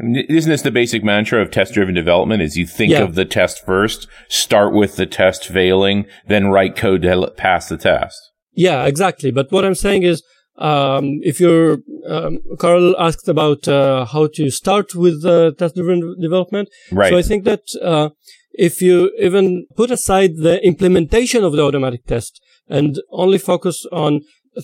Isn't 0.00 0.50
this 0.50 0.62
the 0.62 0.72
basic 0.72 1.04
mantra 1.04 1.40
of 1.40 1.50
test 1.50 1.74
driven 1.74 1.94
development 1.94 2.42
is 2.42 2.56
you 2.56 2.66
think 2.66 2.92
yeah. 2.92 3.02
of 3.02 3.14
the 3.14 3.24
test 3.24 3.64
first, 3.64 4.08
start 4.28 4.72
with 4.74 4.96
the 4.96 5.06
test 5.06 5.46
failing, 5.46 6.06
then 6.26 6.48
write 6.48 6.74
code 6.74 7.02
to 7.02 7.32
pass 7.36 7.68
the 7.68 7.76
test. 7.76 8.18
Yeah, 8.52 8.84
exactly. 8.86 9.30
But 9.30 9.52
what 9.52 9.64
I'm 9.64 9.74
saying 9.74 10.02
is, 10.02 10.22
um, 10.56 11.20
if 11.22 11.40
you're, 11.40 11.78
um, 12.08 12.38
Carl 12.58 12.94
asked 12.98 13.28
about, 13.28 13.66
uh, 13.66 14.04
how 14.04 14.28
to 14.34 14.50
start 14.50 14.94
with 14.94 15.24
uh, 15.24 15.52
test 15.58 15.74
driven 15.74 16.20
development. 16.20 16.68
Right. 16.92 17.10
So 17.10 17.18
I 17.18 17.22
think 17.22 17.44
that, 17.44 17.62
uh, 17.82 18.10
if 18.52 18.80
you 18.80 19.10
even 19.18 19.66
put 19.76 19.90
aside 19.90 20.36
the 20.36 20.64
implementation 20.64 21.42
of 21.42 21.52
the 21.52 21.62
automatic 21.62 22.06
test 22.06 22.40
and 22.68 23.00
only 23.10 23.38
focus 23.38 23.84
on 23.90 24.20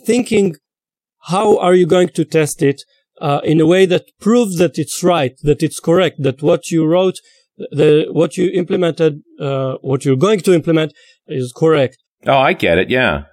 thinking 0.06 0.54
how 1.24 1.58
are 1.58 1.74
you 1.74 1.86
going 1.86 2.08
to 2.10 2.24
test 2.24 2.62
it 2.62 2.82
uh, 3.20 3.40
in 3.44 3.60
a 3.60 3.66
way 3.66 3.86
that 3.86 4.04
proves 4.20 4.56
that 4.58 4.78
it's 4.78 5.02
right, 5.02 5.32
that 5.42 5.62
it's 5.62 5.80
correct, 5.80 6.22
that 6.22 6.42
what 6.42 6.70
you 6.70 6.86
wrote, 6.86 7.16
the 7.72 8.06
what 8.12 8.36
you 8.36 8.50
implemented, 8.50 9.20
uh, 9.38 9.74
what 9.82 10.04
you're 10.04 10.16
going 10.16 10.40
to 10.40 10.54
implement 10.54 10.94
is 11.26 11.52
correct. 11.54 11.98
Oh, 12.26 12.38
I 12.38 12.54
get 12.54 12.78
it. 12.78 12.88
Yeah, 12.88 13.24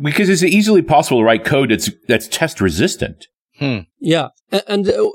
because 0.00 0.28
it's 0.28 0.42
easily 0.42 0.82
possible 0.82 1.20
to 1.20 1.24
write 1.24 1.44
code 1.44 1.70
that's 1.70 1.90
that's 2.08 2.28
test 2.28 2.60
resistant. 2.60 3.26
Hmm. 3.58 3.80
Yeah, 3.98 4.28
and, 4.52 4.62
and 4.68 4.88
uh, 4.88 5.10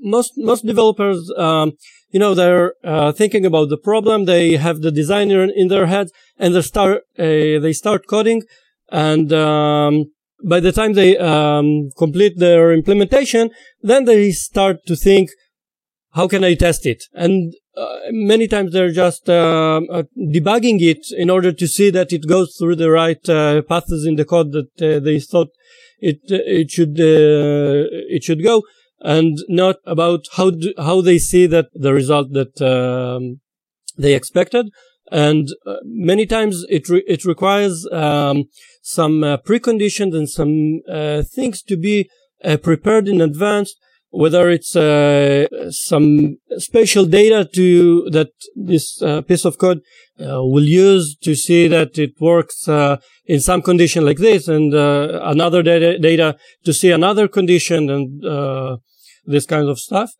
most 0.00 0.32
most 0.36 0.66
developers, 0.66 1.30
um, 1.36 1.72
you 2.10 2.20
know, 2.20 2.34
they're 2.34 2.74
uh, 2.84 3.12
thinking 3.12 3.46
about 3.46 3.68
the 3.68 3.78
problem. 3.78 4.24
They 4.24 4.56
have 4.56 4.80
the 4.80 4.90
designer 4.90 5.44
in 5.44 5.68
their 5.68 5.86
head, 5.86 6.08
and 6.38 6.54
they 6.54 6.62
start 6.62 7.02
uh, 7.18 7.60
they 7.64 7.72
start 7.72 8.06
coding, 8.08 8.42
and 8.90 9.32
um, 9.32 10.06
by 10.44 10.60
the 10.60 10.72
time 10.72 10.92
they 10.92 11.16
um, 11.16 11.90
complete 11.96 12.38
their 12.38 12.72
implementation, 12.72 13.50
then 13.80 14.04
they 14.04 14.30
start 14.32 14.84
to 14.86 14.96
think, 14.96 15.30
how 16.12 16.28
can 16.28 16.44
I 16.44 16.54
test 16.54 16.86
it? 16.86 17.04
And 17.12 17.54
uh, 17.76 17.98
many 18.10 18.46
times 18.46 18.72
they're 18.72 18.92
just 18.92 19.28
uh, 19.28 19.80
uh, 19.90 20.02
debugging 20.16 20.80
it 20.80 21.06
in 21.10 21.28
order 21.28 21.52
to 21.52 21.66
see 21.66 21.90
that 21.90 22.12
it 22.12 22.28
goes 22.28 22.54
through 22.56 22.76
the 22.76 22.90
right 22.90 23.28
uh, 23.28 23.62
paths 23.62 24.06
in 24.06 24.14
the 24.14 24.24
code 24.24 24.52
that 24.52 24.82
uh, 24.82 25.00
they 25.00 25.18
thought 25.18 25.48
it 25.98 26.20
it 26.28 26.70
should 26.70 26.96
it 26.98 28.22
should 28.22 28.42
go, 28.42 28.62
and 29.00 29.38
not 29.48 29.76
about 29.86 30.26
how 30.36 30.50
do, 30.50 30.72
how 30.78 31.00
they 31.00 31.18
see 31.18 31.46
that 31.46 31.66
the 31.74 31.92
result 31.92 32.32
that 32.32 32.60
um, 32.62 33.40
they 33.96 34.14
expected. 34.14 34.70
And 35.10 35.48
many 35.84 36.26
times 36.26 36.64
it 36.68 36.88
re- 36.88 37.04
it 37.06 37.24
requires 37.24 37.86
um, 37.92 38.44
some 38.82 39.20
preconditions 39.46 40.14
and 40.14 40.28
some 40.28 40.80
things 41.24 41.62
to 41.62 41.76
be 41.76 42.08
prepared 42.62 43.08
in 43.08 43.20
advance 43.20 43.74
whether 44.16 44.48
it's 44.48 44.76
uh, 44.76 45.46
some 45.70 46.36
special 46.58 47.04
data 47.04 47.48
to 47.54 48.08
that 48.10 48.30
this 48.54 49.02
uh, 49.02 49.22
piece 49.22 49.44
of 49.44 49.58
code 49.58 49.80
uh, 50.20 50.42
will 50.52 50.64
use 50.64 51.16
to 51.22 51.34
see 51.34 51.66
that 51.68 51.98
it 51.98 52.12
works 52.20 52.68
in 53.26 53.40
some 53.40 53.62
condition 53.62 54.04
like 54.04 54.18
this, 54.18 54.46
and 54.48 54.72
another 54.74 55.62
data, 55.62 55.98
data 55.98 56.36
to 56.64 56.72
see 56.72 56.90
another 56.90 57.26
condition, 57.28 57.90
and 57.90 58.22
this 59.24 59.46
kind 59.46 59.68
of 59.68 59.78
stuff. 59.78 60.10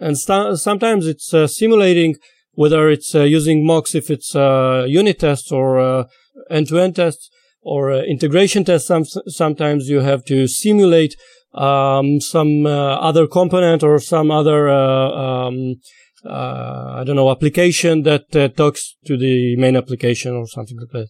And 0.00 0.18
st- 0.18 0.58
sometimes 0.58 1.06
it's 1.06 1.28
simulating 1.56 2.16
whether 2.52 2.88
it's 2.88 3.14
using 3.14 3.64
mocks 3.64 3.94
if 3.94 4.10
it's 4.10 4.34
unit 4.34 5.18
tests 5.20 5.52
or 5.52 6.06
end-to-end 6.50 6.96
tests 6.96 7.30
or 7.62 7.92
uh, 7.92 8.02
integration 8.02 8.64
tests. 8.64 8.88
Some, 8.88 9.04
sometimes 9.04 9.88
you 9.88 10.00
have 10.00 10.24
to 10.26 10.46
simulate 10.46 11.16
um, 11.56 12.20
some 12.20 12.66
uh, 12.66 12.96
other 12.96 13.26
component 13.26 13.82
or 13.82 13.98
some 13.98 14.30
other 14.30 14.68
uh, 14.68 15.10
um, 15.10 15.76
uh, 16.24 16.96
I 16.98 17.04
don't 17.04 17.16
know 17.16 17.30
application 17.30 18.02
that 18.02 18.34
uh, 18.34 18.48
talks 18.48 18.96
to 19.06 19.16
the 19.16 19.56
main 19.56 19.76
application 19.76 20.34
or 20.34 20.46
something 20.46 20.78
like 20.78 20.90
that. 20.90 21.08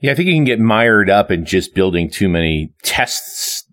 Yeah, 0.00 0.12
I 0.12 0.14
think 0.14 0.28
you 0.28 0.34
can 0.34 0.44
get 0.44 0.60
mired 0.60 1.10
up 1.10 1.30
in 1.30 1.44
just 1.44 1.74
building 1.74 2.08
too 2.10 2.28
many 2.28 2.72
tests 2.82 3.64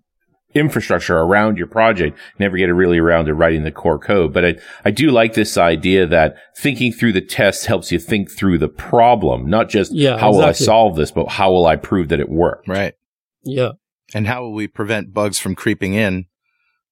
infrastructure 0.56 1.18
around 1.18 1.58
your 1.58 1.66
project, 1.66 2.18
never 2.38 2.56
get 2.56 2.68
it 2.68 2.72
really 2.72 2.98
around 2.98 3.26
to 3.26 3.34
writing 3.34 3.64
the 3.64 3.70
core 3.70 3.98
code. 3.98 4.32
But 4.32 4.44
I, 4.44 4.54
I 4.84 4.90
do 4.90 5.10
like 5.10 5.34
this 5.34 5.56
idea 5.58 6.06
that 6.06 6.36
thinking 6.56 6.92
through 6.92 7.12
the 7.12 7.20
tests 7.20 7.66
helps 7.66 7.92
you 7.92 7.98
think 7.98 8.30
through 8.30 8.58
the 8.58 8.68
problem, 8.68 9.48
not 9.48 9.68
just 9.68 9.92
yeah, 9.92 10.16
how 10.18 10.30
exactly. 10.30 10.38
will 10.38 10.48
I 10.48 10.52
solve 10.52 10.96
this, 10.96 11.10
but 11.10 11.28
how 11.28 11.52
will 11.52 11.66
I 11.66 11.76
prove 11.76 12.08
that 12.08 12.20
it 12.20 12.28
worked? 12.28 12.68
Right. 12.68 12.94
Yeah. 13.44 13.72
And 14.14 14.26
how 14.26 14.42
will 14.42 14.52
we 14.52 14.68
prevent 14.68 15.12
bugs 15.12 15.38
from 15.38 15.54
creeping 15.54 15.94
in, 15.94 16.26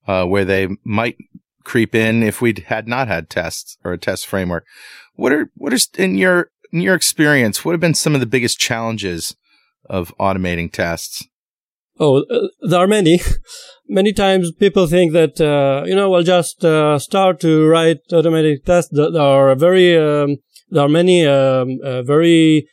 uh, 0.06 0.24
where 0.26 0.44
they 0.44 0.68
might 0.84 1.16
creep 1.62 1.94
in 1.94 2.22
if 2.22 2.40
we 2.40 2.54
had 2.66 2.88
not 2.88 3.08
had 3.08 3.30
tests 3.30 3.78
or 3.84 3.92
a 3.92 3.98
test 3.98 4.26
framework? 4.26 4.66
What 5.14 5.32
are, 5.32 5.50
what 5.54 5.72
are, 5.72 5.78
in 5.96 6.16
your, 6.16 6.50
in 6.72 6.80
your 6.80 6.94
experience, 6.94 7.64
what 7.64 7.72
have 7.72 7.80
been 7.80 7.94
some 7.94 8.14
of 8.14 8.20
the 8.20 8.26
biggest 8.26 8.58
challenges 8.58 9.36
of 9.88 10.12
automating 10.18 10.72
tests? 10.72 11.26
Oh, 12.00 12.24
uh, 12.24 12.48
there 12.62 12.80
are 12.80 12.88
many. 12.88 13.20
many 13.88 14.12
times 14.12 14.50
people 14.52 14.86
think 14.86 15.12
that, 15.12 15.40
uh, 15.40 15.84
you 15.86 15.94
know, 15.94 16.12
I'll 16.14 16.22
just 16.22 16.64
uh, 16.64 16.98
start 16.98 17.40
to 17.40 17.66
write 17.66 17.98
automatic 18.12 18.64
tests. 18.64 18.90
There 18.92 19.20
are 19.20 19.54
very, 19.54 19.96
um, 19.96 20.38
there 20.70 20.84
are 20.84 20.88
many 20.88 21.26
um, 21.26 21.78
uh, 21.84 22.02
very 22.02 22.68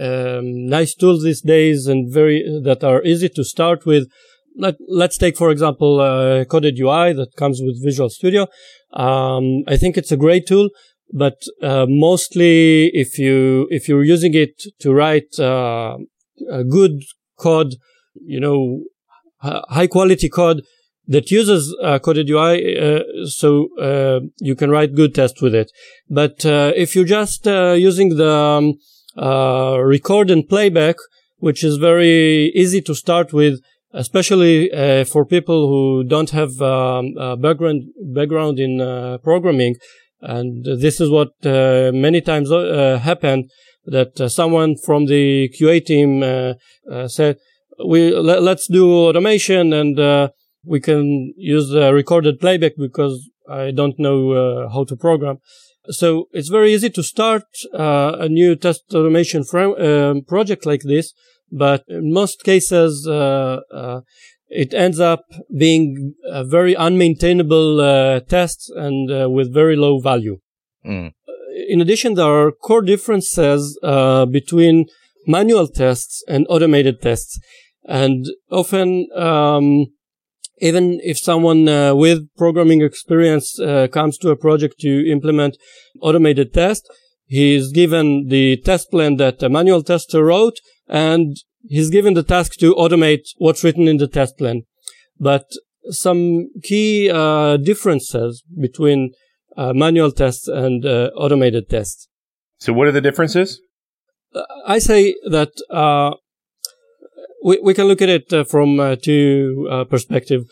um, 0.00 0.66
nice 0.66 0.94
tools 0.94 1.22
these 1.22 1.40
days 1.40 1.86
and 1.86 2.12
very 2.12 2.42
that 2.64 2.84
are 2.84 3.02
easy 3.04 3.28
to 3.30 3.44
start 3.44 3.86
with. 3.86 4.08
Let, 4.56 4.76
let's 4.88 5.18
take, 5.18 5.36
for 5.36 5.50
example, 5.50 6.00
uh, 6.00 6.44
Coded 6.44 6.78
UI 6.78 7.12
that 7.12 7.34
comes 7.36 7.60
with 7.60 7.82
Visual 7.82 8.08
Studio. 8.08 8.46
Um, 8.92 9.64
I 9.66 9.76
think 9.76 9.96
it's 9.96 10.12
a 10.12 10.16
great 10.16 10.46
tool, 10.46 10.70
but 11.12 11.38
uh, 11.60 11.86
mostly 11.88 12.86
if 12.94 13.18
you 13.18 13.66
if 13.70 13.88
you're 13.88 14.04
using 14.04 14.34
it 14.34 14.62
to 14.80 14.92
write 14.92 15.38
a 15.38 16.64
good 16.68 17.02
code 17.36 17.74
you 18.14 18.40
know, 18.40 18.84
high 19.40 19.86
quality 19.86 20.28
code 20.28 20.62
that 21.06 21.30
uses 21.30 21.74
uh, 21.82 21.98
coded 21.98 22.30
UI, 22.30 22.78
uh, 22.78 23.02
so 23.26 23.68
uh, 23.78 24.20
you 24.38 24.54
can 24.56 24.70
write 24.70 24.94
good 24.94 25.14
tests 25.14 25.42
with 25.42 25.54
it. 25.54 25.70
But 26.08 26.46
uh, 26.46 26.72
if 26.74 26.96
you're 26.96 27.04
just 27.04 27.46
uh, 27.46 27.72
using 27.72 28.16
the 28.16 28.32
um, 28.32 28.74
uh, 29.16 29.78
record 29.80 30.30
and 30.30 30.48
playback, 30.48 30.96
which 31.38 31.62
is 31.64 31.76
very 31.76 32.52
easy 32.54 32.80
to 32.82 32.94
start 32.94 33.32
with, 33.32 33.60
especially 33.92 34.68
for 35.04 35.24
people 35.24 35.68
who 35.68 36.04
don't 36.04 36.30
have 36.30 36.60
um, 36.60 37.14
background 37.40 37.82
background 38.14 38.58
in 38.58 38.78
programming, 39.22 39.76
and 40.20 40.64
this 40.64 41.00
is 41.00 41.10
what 41.10 41.30
many 41.42 42.20
times 42.20 42.50
happen 42.50 43.48
that 43.86 44.30
someone 44.30 44.76
from 44.84 45.06
the 45.06 45.50
QA 45.56 45.84
team 45.84 46.24
said 47.08 47.36
we 47.84 48.14
let, 48.14 48.42
us 48.42 48.66
do 48.70 48.92
automation 48.92 49.72
and 49.72 49.98
uh, 49.98 50.28
we 50.64 50.80
can 50.80 51.34
use 51.36 51.74
recorded 51.74 52.40
playback 52.40 52.72
because 52.76 53.30
I 53.48 53.70
don't 53.70 53.98
know 53.98 54.32
uh, 54.32 54.68
how 54.72 54.84
to 54.84 54.96
program. 54.96 55.38
So 55.90 56.28
it's 56.32 56.48
very 56.48 56.72
easy 56.72 56.90
to 56.90 57.02
start 57.02 57.44
uh, 57.74 58.16
a 58.20 58.28
new 58.28 58.56
test 58.56 58.84
automation 58.94 59.44
um, 59.52 60.22
project 60.22 60.64
like 60.64 60.82
this, 60.82 61.12
but 61.52 61.84
in 61.88 62.12
most 62.12 62.42
cases, 62.42 63.06
uh, 63.06 63.60
uh, 63.70 64.00
it 64.48 64.72
ends 64.72 64.98
up 64.98 65.24
being 65.56 66.14
a 66.24 66.44
very 66.44 66.74
unmaintainable 66.74 67.80
uh, 67.80 68.20
tests 68.20 68.70
and 68.70 69.32
with 69.32 69.52
very 69.52 69.76
low 69.76 69.98
value. 69.98 70.38
Mm. 70.86 71.12
In 71.68 71.80
addition, 71.80 72.14
there 72.14 72.26
are 72.26 72.52
core 72.52 72.82
differences 72.82 73.78
between 73.82 74.86
manual 75.26 75.68
tests 75.68 76.22
and 76.28 76.46
automated 76.48 77.00
tests. 77.02 77.38
And 77.86 78.24
often, 78.50 79.08
um, 79.14 79.86
even 80.58 81.00
if 81.02 81.18
someone 81.18 81.68
uh, 81.68 81.94
with 81.94 82.28
programming 82.36 82.82
experience 82.82 83.58
uh, 83.60 83.88
comes 83.88 84.18
to 84.18 84.30
a 84.30 84.36
project 84.36 84.78
to 84.80 85.10
implement 85.10 85.56
automated 86.00 86.52
test, 86.52 86.88
he's 87.26 87.72
given 87.72 88.28
the 88.28 88.56
test 88.58 88.90
plan 88.90 89.16
that 89.16 89.42
a 89.42 89.48
manual 89.48 89.82
tester 89.82 90.24
wrote 90.24 90.58
and 90.88 91.36
he's 91.66 91.90
given 91.90 92.14
the 92.14 92.22
task 92.22 92.54
to 92.54 92.74
automate 92.74 93.26
what's 93.38 93.64
written 93.64 93.88
in 93.88 93.96
the 93.96 94.08
test 94.08 94.36
plan. 94.38 94.62
But 95.18 95.44
some 95.90 96.50
key 96.62 97.10
uh, 97.10 97.56
differences 97.56 98.42
between 98.60 99.12
uh, 99.56 99.72
manual 99.72 100.10
tests 100.10 100.48
and 100.48 100.84
uh, 100.84 101.10
automated 101.16 101.68
tests. 101.68 102.08
So 102.58 102.72
what 102.72 102.88
are 102.88 102.92
the 102.92 103.00
differences? 103.00 103.60
I 104.66 104.78
say 104.78 105.14
that 105.30 105.52
uh, 105.70 106.14
we, 107.44 107.60
we 107.62 107.74
can 107.74 107.86
look 107.86 108.02
at 108.02 108.08
it 108.08 108.32
uh, 108.32 108.42
from 108.42 108.80
uh, 108.80 108.96
two 108.96 109.68
uh, 109.70 109.84
perspectives. 109.84 110.46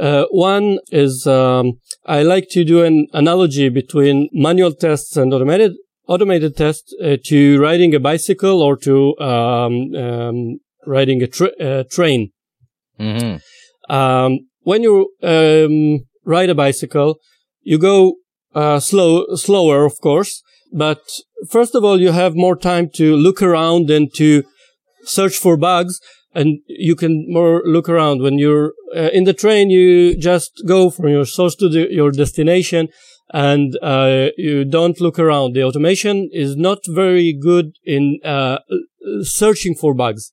Uh, 0.00 0.24
one 0.30 0.78
is 0.90 1.26
um, 1.26 1.74
I 2.06 2.22
like 2.22 2.48
to 2.50 2.64
do 2.64 2.82
an 2.82 3.06
analogy 3.12 3.68
between 3.68 4.28
manual 4.32 4.72
tests 4.72 5.16
and 5.16 5.32
automated 5.32 5.72
automated 6.06 6.56
tests 6.56 6.94
uh, 7.02 7.16
to 7.24 7.60
riding 7.60 7.94
a 7.94 8.00
bicycle 8.00 8.62
or 8.62 8.76
to 8.76 9.16
um, 9.18 9.94
um, 9.94 10.58
riding 10.86 11.22
a 11.22 11.26
tra- 11.26 11.84
train. 11.84 12.30
Mm-hmm. 13.00 13.92
Um, 13.94 14.38
when 14.60 14.82
you 14.82 15.10
um, 15.22 16.00
ride 16.24 16.50
a 16.50 16.54
bicycle, 16.54 17.18
you 17.62 17.78
go 17.78 18.14
slow 18.78 19.26
slower, 19.34 19.84
of 19.84 20.00
course, 20.00 20.42
but 20.72 21.00
first 21.50 21.74
of 21.74 21.84
all, 21.84 22.00
you 22.00 22.12
have 22.12 22.34
more 22.36 22.56
time 22.56 22.88
to 22.94 23.16
look 23.16 23.42
around 23.42 23.90
and 23.90 24.12
to 24.14 24.44
search 25.04 25.36
for 25.36 25.56
bugs 25.56 26.00
and 26.34 26.58
you 26.66 26.96
can 26.96 27.26
more 27.28 27.62
look 27.64 27.88
around. 27.88 28.20
When 28.20 28.38
you're 28.38 28.74
uh, 28.94 29.10
in 29.12 29.24
the 29.24 29.32
train 29.32 29.70
you 29.70 30.16
just 30.16 30.62
go 30.66 30.90
from 30.90 31.08
your 31.08 31.24
source 31.24 31.54
to 31.56 31.68
the, 31.68 31.86
your 31.90 32.10
destination 32.10 32.88
and 33.32 33.76
uh, 33.82 34.28
you 34.36 34.64
don't 34.64 35.00
look 35.00 35.18
around. 35.18 35.54
The 35.54 35.62
automation 35.62 36.28
is 36.32 36.56
not 36.56 36.78
very 36.86 37.32
good 37.32 37.72
in 37.84 38.18
uh, 38.24 38.58
searching 39.22 39.74
for 39.74 39.94
bugs 39.94 40.32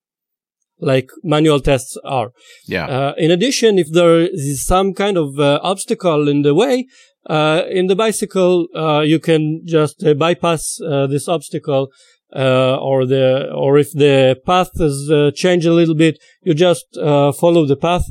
like 0.79 1.09
manual 1.23 1.59
tests 1.59 1.95
are. 2.03 2.31
Yeah. 2.65 2.87
Uh, 2.87 3.13
in 3.17 3.29
addition 3.31 3.77
if 3.77 3.91
there 3.91 4.21
is 4.21 4.65
some 4.65 4.93
kind 4.93 5.17
of 5.17 5.39
uh, 5.39 5.59
obstacle 5.61 6.27
in 6.27 6.41
the 6.41 6.55
way 6.55 6.87
uh, 7.27 7.61
in 7.69 7.85
the 7.87 7.95
bicycle 7.95 8.67
you 9.05 9.19
can 9.19 9.61
just 9.65 10.03
bypass 10.17 10.77
this 11.09 11.27
obstacle 11.27 11.89
uh, 12.35 12.77
or 12.77 13.05
the 13.05 13.51
or 13.53 13.77
if 13.77 13.91
the 13.91 14.39
path 14.45 14.69
has 14.79 15.09
uh, 15.11 15.31
changed 15.35 15.67
a 15.67 15.73
little 15.73 15.95
bit, 15.95 16.17
you 16.43 16.53
just 16.53 16.85
uh, 16.97 17.31
follow 17.31 17.65
the 17.65 17.75
path, 17.75 18.05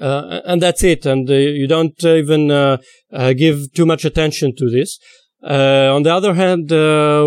uh, 0.00 0.40
and 0.44 0.60
that's 0.60 0.82
it. 0.82 1.06
And 1.06 1.28
uh, 1.30 1.34
you 1.34 1.66
don't 1.66 2.02
even 2.04 2.50
uh, 2.50 2.78
give 3.36 3.72
too 3.74 3.86
much 3.86 4.04
attention 4.04 4.54
to 4.56 4.70
this. 4.70 4.98
on 5.42 6.02
the 6.02 6.12
other 6.12 6.34
hand, 6.34 6.70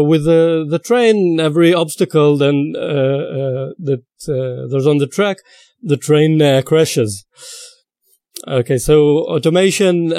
with 0.08 0.26
the, 0.26 0.66
the 0.70 0.80
train, 0.80 1.40
every 1.40 1.74
obstacle 1.74 2.38
then 2.38 2.74
that 2.74 4.04
there's 4.28 4.88
on 4.88 5.00
the 5.00 5.08
track, 5.08 5.38
the 5.82 5.98
train 5.98 6.40
crashes. 6.64 7.26
Okay, 8.48 8.78
so 8.78 9.20
automation 9.20 10.14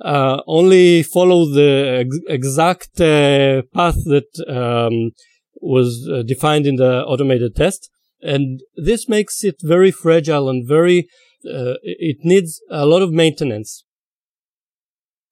uh, 0.00 0.42
only 0.46 1.02
follow 1.02 1.46
the 1.46 2.04
ex- 2.06 2.18
exact 2.28 3.00
uh, 3.00 3.62
path 3.74 3.96
that 4.06 4.30
um, 4.48 5.12
was 5.60 6.08
uh, 6.12 6.22
defined 6.22 6.66
in 6.66 6.76
the 6.76 7.04
automated 7.04 7.54
test. 7.54 7.90
And 8.20 8.60
this 8.76 9.08
makes 9.08 9.42
it 9.44 9.56
very 9.62 9.90
fragile 9.90 10.48
and 10.48 10.66
very, 10.66 11.08
uh, 11.44 11.74
it 11.82 12.18
needs 12.22 12.60
a 12.70 12.86
lot 12.86 13.02
of 13.02 13.12
maintenance. 13.12 13.84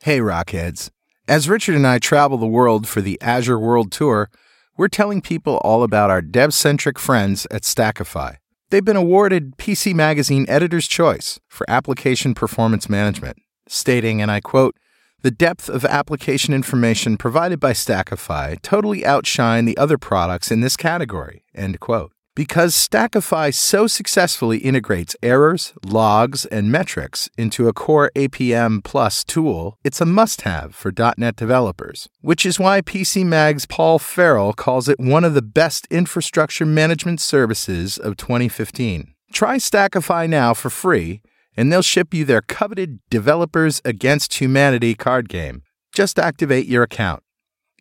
Hey, 0.02 0.18
Rockheads. 0.18 0.90
As 1.28 1.48
Richard 1.48 1.76
and 1.76 1.86
I 1.86 1.98
travel 1.98 2.38
the 2.38 2.46
world 2.46 2.88
for 2.88 3.00
the 3.00 3.20
Azure 3.20 3.58
World 3.58 3.92
Tour, 3.92 4.30
we're 4.76 4.88
telling 4.88 5.20
people 5.20 5.58
all 5.58 5.82
about 5.82 6.10
our 6.10 6.22
dev 6.22 6.54
centric 6.54 6.98
friends 6.98 7.46
at 7.50 7.62
Stackify. 7.62 8.36
They've 8.70 8.84
been 8.84 8.96
awarded 8.96 9.56
PC 9.56 9.94
Magazine 9.94 10.46
Editor's 10.48 10.88
Choice 10.88 11.38
for 11.48 11.68
application 11.68 12.34
performance 12.34 12.88
management 12.88 13.36
stating, 13.70 14.20
and 14.20 14.30
I 14.30 14.40
quote, 14.40 14.76
the 15.22 15.30
depth 15.30 15.68
of 15.68 15.84
application 15.84 16.54
information 16.54 17.18
provided 17.18 17.60
by 17.60 17.72
Stackify 17.72 18.60
totally 18.62 19.04
outshine 19.04 19.66
the 19.66 19.76
other 19.76 19.98
products 19.98 20.50
in 20.50 20.62
this 20.62 20.76
category, 20.76 21.44
end 21.54 21.78
quote. 21.78 22.12
Because 22.34 22.74
Stackify 22.74 23.52
so 23.52 23.86
successfully 23.86 24.58
integrates 24.58 25.14
errors, 25.22 25.74
logs, 25.84 26.46
and 26.46 26.72
metrics 26.72 27.28
into 27.36 27.68
a 27.68 27.74
core 27.74 28.10
APM 28.16 28.82
Plus 28.82 29.24
tool, 29.24 29.76
it's 29.84 30.00
a 30.00 30.06
must 30.06 30.42
have 30.42 30.74
for 30.74 30.90
.NET 31.18 31.36
developers, 31.36 32.08
which 32.22 32.46
is 32.46 32.58
why 32.58 32.80
PC 32.80 33.26
Mag's 33.26 33.66
Paul 33.66 33.98
Ferrill 33.98 34.54
calls 34.54 34.88
it 34.88 34.98
one 34.98 35.24
of 35.24 35.34
the 35.34 35.42
best 35.42 35.86
infrastructure 35.90 36.64
management 36.64 37.20
services 37.20 37.98
of 37.98 38.16
2015. 38.16 39.12
Try 39.34 39.56
Stackify 39.56 40.26
now 40.26 40.54
for 40.54 40.70
free 40.70 41.20
and 41.56 41.72
they'll 41.72 41.82
ship 41.82 42.14
you 42.14 42.24
their 42.24 42.42
coveted 42.42 43.00
Developers 43.10 43.80
Against 43.84 44.40
Humanity 44.40 44.94
card 44.94 45.28
game. 45.28 45.62
Just 45.92 46.18
activate 46.18 46.66
your 46.66 46.84
account. 46.84 47.22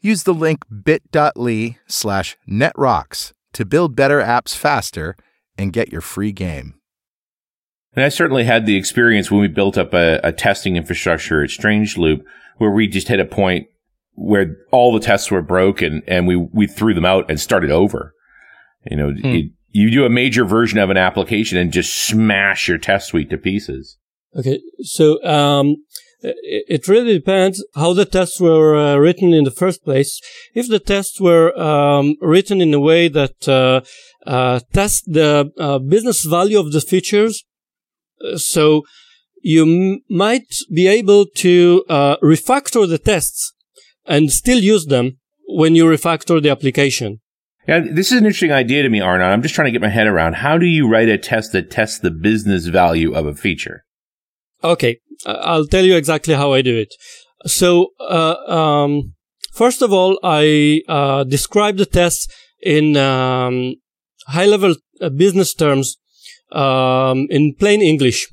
Use 0.01 0.23
the 0.23 0.34
link 0.34 0.63
bit.ly 0.84 1.77
slash 1.88 2.38
netrocks 2.49 3.34
to 3.53 3.65
build 3.65 3.95
better 3.95 4.21
apps 4.21 4.55
faster 4.55 5.15
and 5.58 5.73
get 5.73 5.91
your 5.91 6.01
free 6.01 6.32
game. 6.32 6.75
And 7.93 8.05
I 8.05 8.10
certainly 8.10 8.45
had 8.45 8.65
the 8.65 8.77
experience 8.77 9.29
when 9.29 9.41
we 9.41 9.47
built 9.47 9.77
up 9.77 9.93
a, 9.93 10.19
a 10.23 10.32
testing 10.32 10.75
infrastructure 10.75 11.43
at 11.43 11.49
Strange 11.49 11.97
Loop 11.97 12.23
where 12.58 12.71
we 12.71 12.88
just 12.88 13.08
hit 13.08 13.19
a 13.19 13.25
point 13.25 13.67
where 14.13 14.58
all 14.71 14.93
the 14.93 14.99
tests 14.99 15.32
were 15.32 15.41
broken 15.41 16.01
and 16.08 16.27
we, 16.27 16.36
we 16.36 16.67
threw 16.67 16.93
them 16.93 17.05
out 17.05 17.29
and 17.29 17.39
started 17.39 17.71
over. 17.71 18.13
You 18.89 18.97
know, 18.97 19.12
hmm. 19.12 19.25
it, 19.25 19.45
you 19.71 19.91
do 19.91 20.05
a 20.05 20.10
major 20.10 20.45
version 20.45 20.79
of 20.79 20.89
an 20.89 20.97
application 20.97 21.58
and 21.58 21.71
just 21.71 21.95
smash 21.95 22.67
your 22.67 22.77
test 22.77 23.10
suite 23.10 23.29
to 23.29 23.38
pieces. 23.38 23.97
Okay. 24.36 24.60
So, 24.82 25.23
um, 25.23 25.77
it 26.21 26.88
really 26.88 27.13
depends 27.13 27.63
how 27.75 27.93
the 27.93 28.05
tests 28.05 28.39
were 28.41 28.75
uh, 28.75 28.95
written 28.97 29.34
in 29.34 29.45
the 29.45 29.51
first 29.51 29.84
place. 29.86 30.19
If 30.53 30.67
the 30.67 30.79
tests 30.79 31.19
were 31.19 31.58
um, 31.58 32.15
written 32.21 32.62
in 32.62 32.73
a 32.73 32.79
way 32.79 33.08
that 33.08 33.47
uh, 33.47 33.82
uh, 34.27 34.60
test 34.73 35.05
the 35.08 35.51
uh, 35.58 35.79
business 35.79 36.25
value 36.25 36.60
of 36.60 36.73
the 36.73 36.82
features, 36.82 37.45
uh, 38.25 38.38
so 38.38 38.84
you 39.41 39.63
m- 39.63 40.01
might 40.10 40.53
be 40.73 40.88
able 40.88 41.25
to 41.38 41.86
uh, 41.88 42.17
refactor 42.17 42.88
the 42.88 42.97
tests 42.97 43.53
and 44.05 44.32
still 44.32 44.60
use 44.60 44.88
them 44.88 45.19
when 45.47 45.75
you 45.75 45.86
refactor 45.86 46.41
the 46.41 46.49
application. 46.49 47.21
Yeah, 47.69 47.82
this 47.82 48.12
is 48.12 48.17
an 48.17 48.25
interesting 48.25 48.51
idea 48.51 48.82
to 48.82 48.89
me, 48.89 48.99
Arnon. 48.99 49.32
I'm 49.32 49.43
just 49.43 49.53
trying 49.53 49.67
to 49.67 49.71
get 49.71 49.79
my 49.79 49.89
head 49.89 50.08
around 50.08 50.38
how 50.38 50.58
do 50.58 50.65
you 50.65 50.88
write 50.88 51.08
a 51.08 51.19
test 51.19 51.51
that 51.51 51.69
tests 51.69 51.99
the 51.99 52.10
business 52.10 52.65
value 52.65 53.13
of 53.13 53.27
a 53.27 53.36
feature? 53.36 53.86
Okay, 54.63 54.97
I'll 55.27 55.67
tell 55.67 55.86
you 55.86 55.95
exactly 55.95 56.34
how 56.34 56.51
I 56.51 56.63
do 56.63 56.75
it. 56.75 56.91
So, 57.45 57.89
uh, 57.99 58.38
um, 58.47 59.13
first 59.53 59.84
of 59.84 59.93
all, 59.93 60.19
I 60.23 60.82
uh, 60.88 61.25
describe 61.25 61.77
the 61.77 61.86
test 61.86 62.34
in 62.60 62.97
um, 62.97 63.75
high-level 64.25 64.73
uh, 64.99 65.10
business 65.10 65.53
terms 65.53 65.97
um, 66.51 67.27
in 67.29 67.53
plain 67.53 67.84
English. 67.84 68.27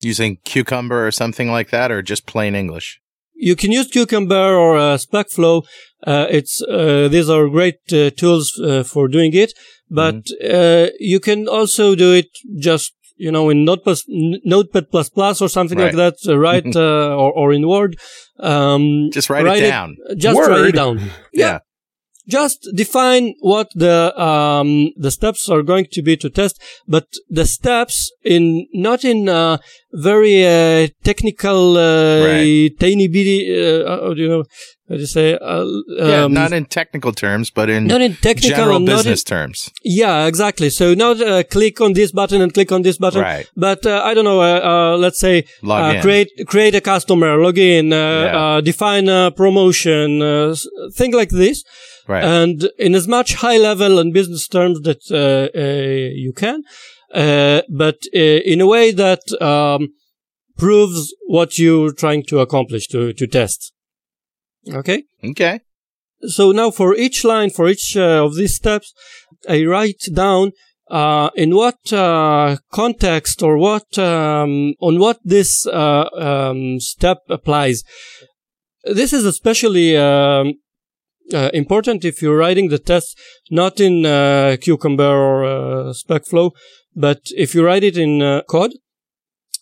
Using 0.00 0.38
Cucumber 0.46 1.06
or 1.06 1.10
something 1.10 1.50
like 1.50 1.68
that, 1.68 1.90
or 1.90 2.00
just 2.00 2.24
plain 2.24 2.54
English? 2.54 3.02
You 3.34 3.54
can 3.54 3.70
use 3.70 3.88
Cucumber 3.88 4.56
or 4.56 4.78
uh, 4.78 4.96
SpecFlow 4.96 5.58
uh, 5.58 5.66
it's 6.06 6.62
uh, 6.62 7.08
these 7.08 7.28
are 7.28 7.48
great 7.48 7.80
uh, 7.92 8.10
tools 8.10 8.58
uh, 8.64 8.82
for 8.82 9.08
doing 9.08 9.34
it, 9.34 9.52
but 9.90 10.24
mm-hmm. 10.42 10.94
you 10.98 11.20
can 11.20 11.48
also 11.48 11.94
do 11.94 12.12
it 12.12 12.28
just 12.58 12.94
you 13.16 13.32
know 13.32 13.50
in 13.50 13.64
Notepad, 13.64 13.98
Notepad 14.06 14.90
plus 14.90 15.08
plus 15.08 15.42
or 15.42 15.48
something 15.48 15.78
right. 15.78 15.94
like 15.94 16.14
that, 16.22 16.36
right? 16.36 16.76
or, 16.76 17.32
or 17.32 17.52
in 17.52 17.68
Word. 17.68 17.96
Um, 18.40 19.10
just 19.12 19.28
write, 19.30 19.44
write, 19.44 19.62
it 19.62 19.70
down. 19.70 19.96
It, 20.08 20.18
just 20.18 20.36
Word. 20.36 20.48
write 20.48 20.64
it 20.66 20.74
down. 20.74 20.98
yeah. 20.98 21.10
yeah 21.32 21.58
just 22.28 22.68
define 22.74 23.34
what 23.40 23.68
the 23.74 24.12
um, 24.20 24.90
the 24.96 25.10
steps 25.10 25.48
are 25.48 25.62
going 25.62 25.86
to 25.92 26.02
be 26.02 26.16
to 26.18 26.28
test, 26.28 26.62
but 26.86 27.06
the 27.28 27.46
steps 27.46 28.12
in 28.22 28.66
not 28.74 29.04
in 29.04 29.28
uh, 29.28 29.56
very 29.92 30.46
uh, 30.46 30.88
technical, 31.02 31.78
uh, 31.78 32.26
right. 32.26 32.70
tiny 32.78 33.08
bitty, 33.08 33.50
uh, 33.50 34.10
you 34.10 34.28
know, 34.28 34.44
do 34.96 35.00
you 35.00 35.06
say? 35.06 35.34
Uh, 35.34 35.62
um, 35.62 35.84
yeah, 35.88 36.26
not 36.26 36.52
in 36.52 36.64
technical 36.64 37.12
terms, 37.12 37.50
but 37.50 37.68
in 37.68 37.86
not 37.86 38.00
in 38.00 38.14
technical 38.16 38.56
general 38.56 38.80
business 38.80 39.22
in, 39.22 39.26
terms. 39.26 39.70
Yeah, 39.84 40.26
exactly. 40.26 40.70
So 40.70 40.94
not 40.94 41.20
uh, 41.20 41.42
click 41.44 41.80
on 41.80 41.92
this 41.92 42.12
button 42.12 42.40
and 42.40 42.52
click 42.54 42.72
on 42.72 42.82
this 42.82 42.98
button, 42.98 43.20
right? 43.20 43.50
But 43.56 43.86
I 43.86 44.14
don't 44.14 44.24
know. 44.24 44.96
let's 44.96 45.18
say 45.18 45.44
create 46.00 46.30
create 46.46 46.74
a 46.74 46.80
customer, 46.80 47.36
log 47.36 47.58
in, 47.58 47.90
yeah. 47.90 48.60
define 48.62 49.08
a 49.08 49.30
promotion, 49.30 50.20
thing 50.94 51.12
like 51.12 51.30
this 51.30 51.64
Right. 52.08 52.24
and 52.24 52.70
in 52.78 52.94
as 52.94 53.06
much 53.06 53.34
high 53.34 53.58
level 53.58 53.98
and 53.98 54.14
business 54.14 54.48
terms 54.48 54.80
that 54.80 55.02
uh, 55.10 55.54
uh, 55.54 56.10
you 56.14 56.32
can, 56.32 56.62
uh, 57.12 57.60
but 57.68 57.98
uh, 58.14 58.18
in 58.18 58.62
a 58.62 58.66
way 58.66 58.92
that 58.92 59.20
um, 59.42 59.88
proves 60.56 61.14
what 61.26 61.58
you're 61.58 61.92
trying 61.92 62.22
to 62.24 62.40
accomplish 62.40 62.86
to 62.88 63.12
to 63.12 63.26
test. 63.26 63.74
Okay. 64.72 65.04
okay. 65.24 65.60
So 66.22 66.52
now 66.52 66.70
for 66.70 66.96
each 66.96 67.24
line, 67.24 67.50
for 67.50 67.68
each 67.68 67.96
uh, 67.96 68.24
of 68.24 68.34
these 68.34 68.54
steps, 68.54 68.92
I 69.48 69.64
write 69.64 70.02
down 70.12 70.52
uh, 70.90 71.30
in 71.36 71.54
what 71.54 71.92
uh, 71.92 72.56
context 72.72 73.42
or 73.42 73.56
what 73.56 73.98
um, 73.98 74.74
on 74.80 74.98
what 74.98 75.18
this 75.24 75.66
uh, 75.66 76.08
um, 76.14 76.80
step 76.80 77.18
applies. 77.28 77.84
This 78.84 79.12
is 79.12 79.24
especially 79.24 79.96
um, 79.96 80.54
uh, 81.32 81.50
important 81.52 82.04
if 82.04 82.22
you're 82.22 82.36
writing 82.36 82.68
the 82.68 82.78
test 82.78 83.16
not 83.50 83.80
in 83.80 84.06
uh, 84.06 84.56
Cucumber 84.60 85.04
or 85.04 85.44
uh, 85.44 85.92
SpecFlow, 85.92 86.52
but 86.96 87.20
if 87.36 87.54
you 87.54 87.64
write 87.64 87.84
it 87.84 87.96
in 87.96 88.22
uh, 88.22 88.42
code. 88.48 88.72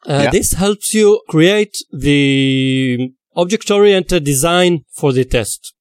Uh, 0.06 0.22
Yeah. 0.24 0.30
This 0.30 0.52
helps 0.52 0.94
you 0.94 1.20
create 1.28 1.76
the 1.90 3.10
object-oriented 3.36 4.24
design 4.24 4.80
for 4.92 5.12
the 5.12 5.24
test. 5.24 5.74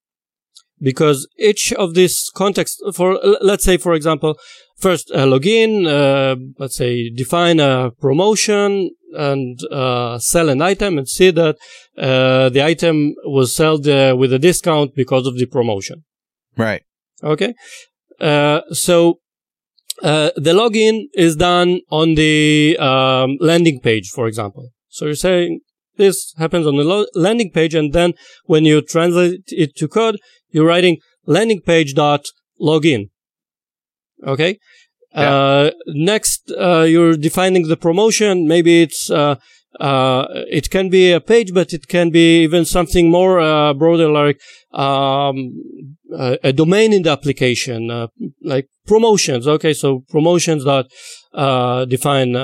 Because 0.81 1.27
each 1.39 1.71
of 1.73 1.93
these 1.93 2.29
contexts 2.35 2.81
for 2.93 3.17
let's 3.41 3.63
say 3.63 3.77
for 3.77 3.93
example 3.93 4.37
first 4.77 5.09
uh, 5.11 5.25
login 5.25 5.87
uh, 5.87 6.35
let's 6.59 6.75
say 6.75 7.09
define 7.09 7.61
a 7.61 7.91
promotion 7.91 8.91
and 9.13 9.57
uh, 9.71 10.19
sell 10.19 10.49
an 10.49 10.61
item 10.61 10.97
and 10.97 11.07
see 11.07 11.31
that 11.31 11.55
uh, 11.97 12.49
the 12.49 12.61
item 12.61 13.15
was 13.23 13.55
sold 13.55 13.87
uh, 13.87 14.13
with 14.17 14.33
a 14.33 14.39
discount 14.39 14.93
because 14.95 15.25
of 15.25 15.37
the 15.37 15.45
promotion. 15.45 16.03
Right. 16.57 16.83
okay? 17.23 17.53
Uh, 18.19 18.61
so 18.71 19.19
uh, 20.03 20.31
the 20.35 20.51
login 20.51 21.05
is 21.13 21.37
done 21.37 21.79
on 21.89 22.15
the 22.15 22.77
um, 22.79 23.37
landing 23.39 23.79
page 23.79 24.09
for 24.09 24.27
example. 24.27 24.69
So 24.89 25.05
you're 25.05 25.15
saying 25.15 25.61
this 25.97 26.33
happens 26.37 26.67
on 26.67 26.75
the 26.75 26.83
lo- 26.83 27.07
landing 27.15 27.51
page 27.51 27.75
and 27.75 27.93
then 27.93 28.13
when 28.45 28.65
you 28.65 28.81
translate 28.81 29.43
it 29.47 29.75
to 29.75 29.87
code 29.87 30.17
you're 30.49 30.67
writing 30.67 30.97
landing 31.25 31.61
page 31.61 31.93
dot 31.93 32.25
login 32.59 33.09
okay 34.25 34.57
uh, 35.15 35.71
next 35.87 36.51
uh, 36.51 36.81
you're 36.81 37.15
defining 37.15 37.67
the 37.67 37.77
promotion. 37.77 38.47
Maybe 38.47 38.81
it's 38.81 39.09
uh, 39.09 39.35
uh, 39.79 40.25
it 40.49 40.69
can 40.69 40.89
be 40.89 41.11
a 41.11 41.21
page 41.21 41.53
but 41.53 41.73
it 41.73 41.87
can 41.87 42.09
be 42.09 42.43
even 42.43 42.65
something 42.65 43.09
more 43.09 43.39
uh, 43.39 43.73
broader 43.73 44.09
like 44.09 44.39
um, 44.73 45.53
a, 46.13 46.37
a 46.43 46.53
domain 46.53 46.93
in 46.93 47.03
the 47.03 47.11
application 47.11 47.89
uh, 47.89 48.07
like 48.43 48.67
promotions. 48.85 49.47
Okay 49.47 49.73
so 49.73 50.03
promotions 50.09 50.65
dot 50.65 50.87
uh, 51.33 51.85
define 51.85 52.35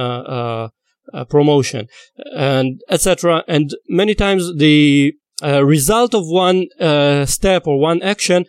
uh, 1.14 1.26
promotion 1.26 1.88
and 2.36 2.82
etc 2.90 3.44
and 3.48 3.72
many 3.88 4.16
times 4.16 4.56
the 4.58 5.14
uh, 5.44 5.64
result 5.66 6.14
of 6.14 6.24
one 6.28 6.68
uh, 6.80 7.26
step 7.26 7.66
or 7.68 7.80
one 7.80 8.02
action 8.02 8.46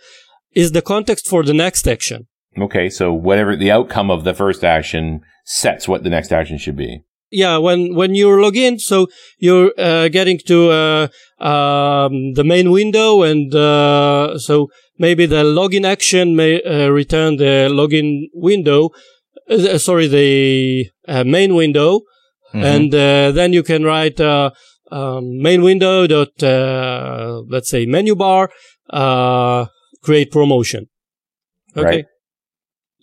is 0.54 0.72
the 0.72 0.82
context 0.82 1.26
for 1.26 1.42
the 1.42 1.54
next 1.54 1.86
action 1.88 2.26
Okay, 2.58 2.90
so 2.90 3.14
whatever 3.14 3.56
the 3.56 3.70
outcome 3.70 4.10
of 4.10 4.24
the 4.24 4.34
first 4.34 4.62
action 4.62 5.22
sets 5.46 5.88
what 5.88 6.02
the 6.04 6.10
next 6.10 6.32
action 6.32 6.58
should 6.58 6.76
be. 6.76 7.02
yeah 7.30 7.56
when 7.56 7.94
when 7.94 8.14
you 8.14 8.28
log 8.40 8.56
in 8.56 8.78
so 8.78 9.06
you're 9.38 9.72
uh, 9.78 10.08
getting 10.08 10.38
to 10.46 10.70
uh, 10.70 11.08
um, 11.50 12.34
the 12.34 12.44
main 12.44 12.70
window 12.70 13.22
and 13.22 13.54
uh, 13.54 14.38
so 14.38 14.68
maybe 14.98 15.24
the 15.26 15.42
login 15.42 15.84
action 15.94 16.36
may 16.36 16.52
uh, 16.62 16.88
return 16.88 17.36
the 17.36 17.54
login 17.80 18.08
window 18.34 18.90
uh, 19.50 19.78
sorry 19.78 20.06
the 20.06 20.86
uh, 21.08 21.24
main 21.24 21.54
window 21.54 22.02
Mhm. 22.54 22.64
and 22.74 22.94
uh, 22.94 23.32
then 23.32 23.52
you 23.52 23.62
can 23.62 23.82
write 23.84 24.20
uh, 24.20 24.50
um, 24.90 25.38
main 25.40 25.62
window 25.62 26.06
dot 26.06 26.42
uh, 26.42 27.40
let's 27.48 27.70
say 27.70 27.86
menu 27.86 28.14
bar 28.14 28.50
uh, 28.90 29.66
create 30.04 30.30
promotion. 30.30 30.86
Okay? 31.76 31.84
Right. 31.96 32.04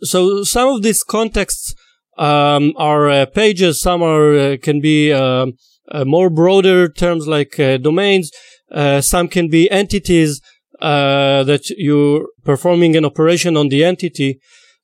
so 0.01 0.43
some 0.43 0.67
of 0.75 0.81
these 0.83 1.03
contexts 1.03 1.73
um, 2.17 2.73
are 2.77 3.09
uh, 3.09 3.25
pages. 3.25 3.81
Some 3.81 4.01
are 4.03 4.37
uh, 4.37 4.57
can 4.61 4.81
be 4.81 5.11
um, 5.13 5.53
uh, 5.91 6.05
more 6.05 6.29
broader 6.29 6.87
terms 6.89 7.27
like 7.27 7.59
uh, 7.59 7.77
domains. 7.77 8.31
Uh, 8.71 9.01
some 9.01 9.27
can 9.27 9.49
be 9.49 9.69
entities 9.71 10.41
uh, 10.81 11.43
that 11.43 11.63
you're 11.77 12.27
performing 12.45 12.95
an 12.95 13.05
operation 13.05 13.57
on 13.57 13.69
the 13.69 13.83
entity. 13.83 14.39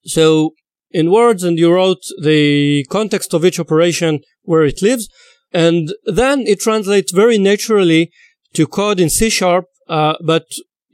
So 0.06 0.51
in 1.00 1.12
words 1.12 1.42
and 1.44 1.56
you 1.62 1.70
wrote 1.78 2.04
the 2.30 2.86
context 2.98 3.34
of 3.34 3.44
each 3.48 3.60
operation 3.60 4.14
where 4.50 4.66
it 4.72 4.82
lives 4.82 5.06
and 5.52 5.84
then 6.20 6.38
it 6.52 6.60
translates 6.68 7.12
very 7.12 7.38
naturally 7.38 8.04
to 8.54 8.68
code 8.80 9.00
in 9.00 9.10
C 9.10 9.30
sharp 9.30 9.66
uh, 9.98 10.16
but 10.32 10.46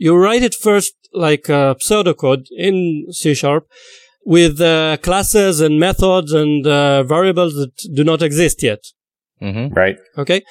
you 0.06 0.12
write 0.18 0.44
it 0.50 0.56
first 0.56 0.94
like 1.14 1.50
uh, 1.50 1.76
pseudocode 1.76 2.46
in 2.58 2.76
C 3.12 3.34
sharp 3.34 3.68
with 4.26 4.62
uh, 4.62 4.98
classes 5.02 5.62
and 5.62 5.80
methods 5.80 6.32
and 6.34 6.66
uh, 6.66 7.04
variables 7.04 7.54
that 7.56 7.74
do 7.94 8.04
not 8.04 8.22
exist 8.22 8.64
yet. 8.64 8.80
Mm-hmm. 9.42 9.74
Right? 9.74 9.98
Okay. 10.18 10.42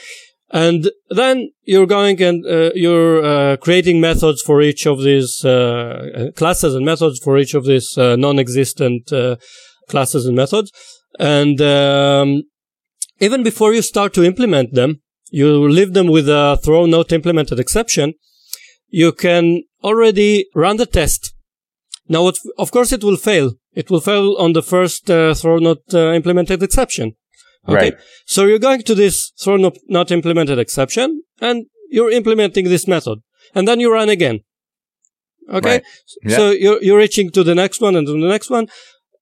And 0.53 0.91
then 1.09 1.51
you're 1.63 1.87
going 1.87 2.21
and 2.21 2.45
uh, 2.45 2.71
you're 2.75 3.25
uh, 3.25 3.57
creating 3.59 4.01
methods 4.01 4.43
for 4.43 4.61
each 4.61 4.85
of 4.85 5.03
these 5.03 5.45
uh, 5.45 6.31
classes 6.35 6.75
and 6.75 6.85
methods 6.85 7.21
for 7.21 7.39
each 7.39 7.55
of 7.55 7.65
these 7.65 7.97
uh, 7.97 8.17
non-existent 8.17 9.13
uh, 9.13 9.37
classes 9.89 10.27
and 10.27 10.37
methods. 10.37 10.73
And 11.21 11.61
um, 11.61 12.43
even 13.21 13.45
before 13.45 13.75
you 13.75 13.83
start 13.83 14.13
to 14.15 14.25
implement 14.25 14.75
them, 14.75 15.03
you 15.31 15.69
leave 15.69 15.93
them 15.93 16.09
with 16.09 16.29
a 16.29 16.59
throw 16.65 16.87
not 16.87 17.13
implemented 17.13 17.61
exception. 17.61 18.15
You 18.89 19.13
can 19.13 19.63
already 19.85 20.47
run 20.55 20.79
the 20.79 20.87
test. 20.87 21.33
Now, 22.09 22.33
of 22.59 22.73
course, 22.73 22.91
it 22.91 23.05
will 23.05 23.17
fail. 23.17 23.53
It 23.73 23.89
will 23.89 24.01
fail 24.01 24.35
on 24.37 24.53
the 24.53 24.63
first 24.63 25.09
uh, 25.09 25.33
throw 25.35 25.59
not 25.59 25.95
implemented 25.95 26.61
exception. 26.61 27.13
Okay. 27.68 27.75
Right. 27.75 27.94
So 28.27 28.46
you're 28.46 28.59
going 28.59 28.83
to 28.83 28.94
this 28.94 29.33
throw 29.42 29.57
not, 29.57 29.77
not 29.88 30.11
implemented 30.11 30.59
exception 30.59 31.23
and 31.40 31.66
you're 31.90 32.11
implementing 32.11 32.64
this 32.64 32.87
method 32.87 33.20
and 33.55 33.66
then 33.68 33.81
you 33.81 33.92
run 33.92 34.09
again. 34.09 34.40
Okay. 35.53 35.68
Right. 35.68 35.85
Yeah. 36.23 36.37
So 36.37 36.51
you're, 36.51 36.83
you're 36.83 36.99
reaching 36.99 37.31
to 37.31 37.44
the 37.44 37.55
next 37.55 37.81
one 37.81 37.96
and 37.96 38.07
to 38.07 38.12
the 38.12 38.29
next 38.29 38.51
one. 38.51 38.68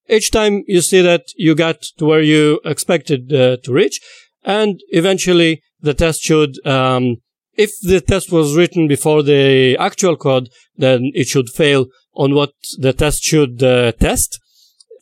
Each 0.08 0.30
time 0.30 0.64
you 0.66 0.80
see 0.80 1.02
that 1.02 1.24
you 1.36 1.54
got 1.54 1.82
to 1.98 2.04
where 2.04 2.22
you 2.22 2.60
expected 2.64 3.32
uh, 3.32 3.56
to 3.64 3.72
reach 3.72 4.00
and 4.44 4.80
eventually 4.90 5.62
the 5.80 5.94
test 5.94 6.22
should, 6.22 6.64
um, 6.66 7.16
if 7.56 7.72
the 7.82 8.00
test 8.00 8.30
was 8.32 8.56
written 8.56 8.88
before 8.88 9.22
the 9.22 9.76
actual 9.78 10.16
code, 10.16 10.48
then 10.76 11.10
it 11.14 11.26
should 11.26 11.48
fail 11.48 11.86
on 12.14 12.34
what 12.34 12.52
the 12.78 12.92
test 12.92 13.22
should 13.22 13.62
uh, 13.62 13.92
test. 13.92 14.40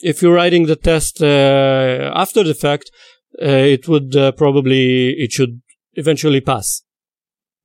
If 0.01 0.23
you're 0.23 0.35
writing 0.35 0.67
the 0.67 0.77
test 0.77 1.23
uh, 1.23 2.13
after 2.15 2.43
the 2.43 2.55
fact, 2.55 2.91
it 3.39 3.89
would 3.89 4.17
uh, 4.17 4.33
probably 4.33 5.11
it 5.11 5.33
should 5.33 5.61
eventually 5.95 6.41
pass, 6.41 6.83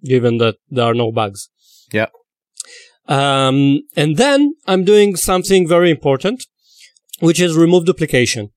given 0.03 0.37
that 0.37 0.55
there 0.69 0.85
are 0.85 0.93
no 0.93 1.11
bugs. 1.11 1.49
Yeah. 1.91 2.07
Um, 3.07 3.81
and 3.95 4.17
then 4.17 4.53
I'm 4.67 4.83
doing 4.83 5.15
something 5.15 5.67
very 5.67 5.91
important, 5.91 6.45
which 7.19 7.39
is 7.39 7.57
remove 7.57 7.85
duplication. 7.85 8.51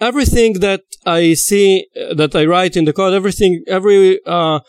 Everything 0.00 0.60
that 0.60 0.82
I 1.06 1.34
see 1.34 1.86
uh, 2.00 2.14
that 2.14 2.34
I 2.36 2.44
write 2.44 2.76
in 2.76 2.84
the 2.84 2.92
code, 2.92 3.14
everything, 3.14 3.64
every 3.66 4.20
uh, 4.24 4.60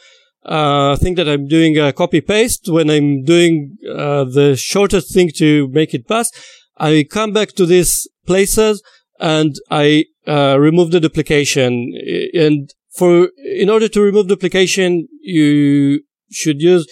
uh, 0.44 0.96
thing 0.96 1.16
that 1.16 1.28
I'm 1.28 1.48
doing 1.48 1.78
uh, 1.78 1.92
copy 1.92 2.22
paste 2.22 2.68
when 2.68 2.90
I'm 2.90 3.24
doing 3.24 3.78
uh, 3.88 4.24
the 4.24 4.56
shortest 4.56 5.14
thing 5.14 5.30
to 5.36 5.68
make 5.68 5.94
it 5.94 6.08
pass, 6.08 6.32
I 6.78 7.06
come 7.10 7.34
back 7.34 7.50
to 7.54 7.66
these 7.66 8.08
places 8.26 8.82
and 9.20 9.56
I 9.70 10.06
uh, 10.28 10.58
remove 10.60 10.92
the 10.92 11.00
duplication. 11.00 11.94
And 12.34 12.74
for 12.92 13.30
in 13.44 13.70
order 13.70 13.88
to 13.88 14.02
remove 14.02 14.28
duplication, 14.28 15.08
you 15.22 16.02
should 16.32 16.62
use 16.62 16.88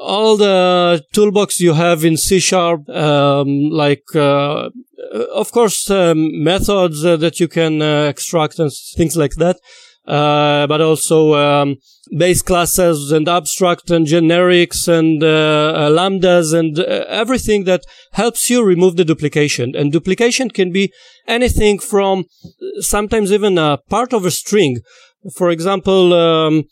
all 0.00 0.36
the 0.36 1.04
toolbox 1.12 1.60
you 1.60 1.74
have 1.74 2.04
in 2.04 2.16
C 2.16 2.38
sharp, 2.38 2.88
um, 2.88 3.70
like 3.70 4.04
uh, 4.14 4.70
of 5.34 5.50
course 5.52 5.90
um, 5.90 6.42
methods 6.42 7.04
uh, 7.04 7.16
that 7.16 7.40
you 7.40 7.48
can 7.48 7.82
uh, 7.82 8.04
extract 8.04 8.58
and 8.58 8.70
things 8.96 9.16
like 9.16 9.34
that. 9.36 9.58
Uh, 10.08 10.66
but 10.66 10.80
also 10.80 11.34
um, 11.34 11.76
base 12.16 12.40
classes 12.40 13.12
and 13.12 13.28
abstract 13.28 13.90
and 13.90 14.06
generics 14.06 14.88
and 14.88 15.22
uh, 15.22 15.26
uh, 15.26 15.90
lambdas 15.90 16.58
and 16.58 16.78
uh, 16.78 17.04
everything 17.08 17.64
that 17.64 17.84
helps 18.12 18.48
you 18.48 18.64
remove 18.64 18.96
the 18.96 19.04
duplication. 19.04 19.76
And 19.76 19.92
duplication 19.92 20.48
can 20.48 20.72
be 20.72 20.90
anything 21.26 21.78
from 21.78 22.24
sometimes 22.80 23.30
even 23.32 23.58
a 23.58 23.76
part 23.90 24.14
of 24.14 24.24
a 24.24 24.30
string. 24.30 24.78
For 25.36 25.50
example, 25.50 26.14
um, 26.14 26.64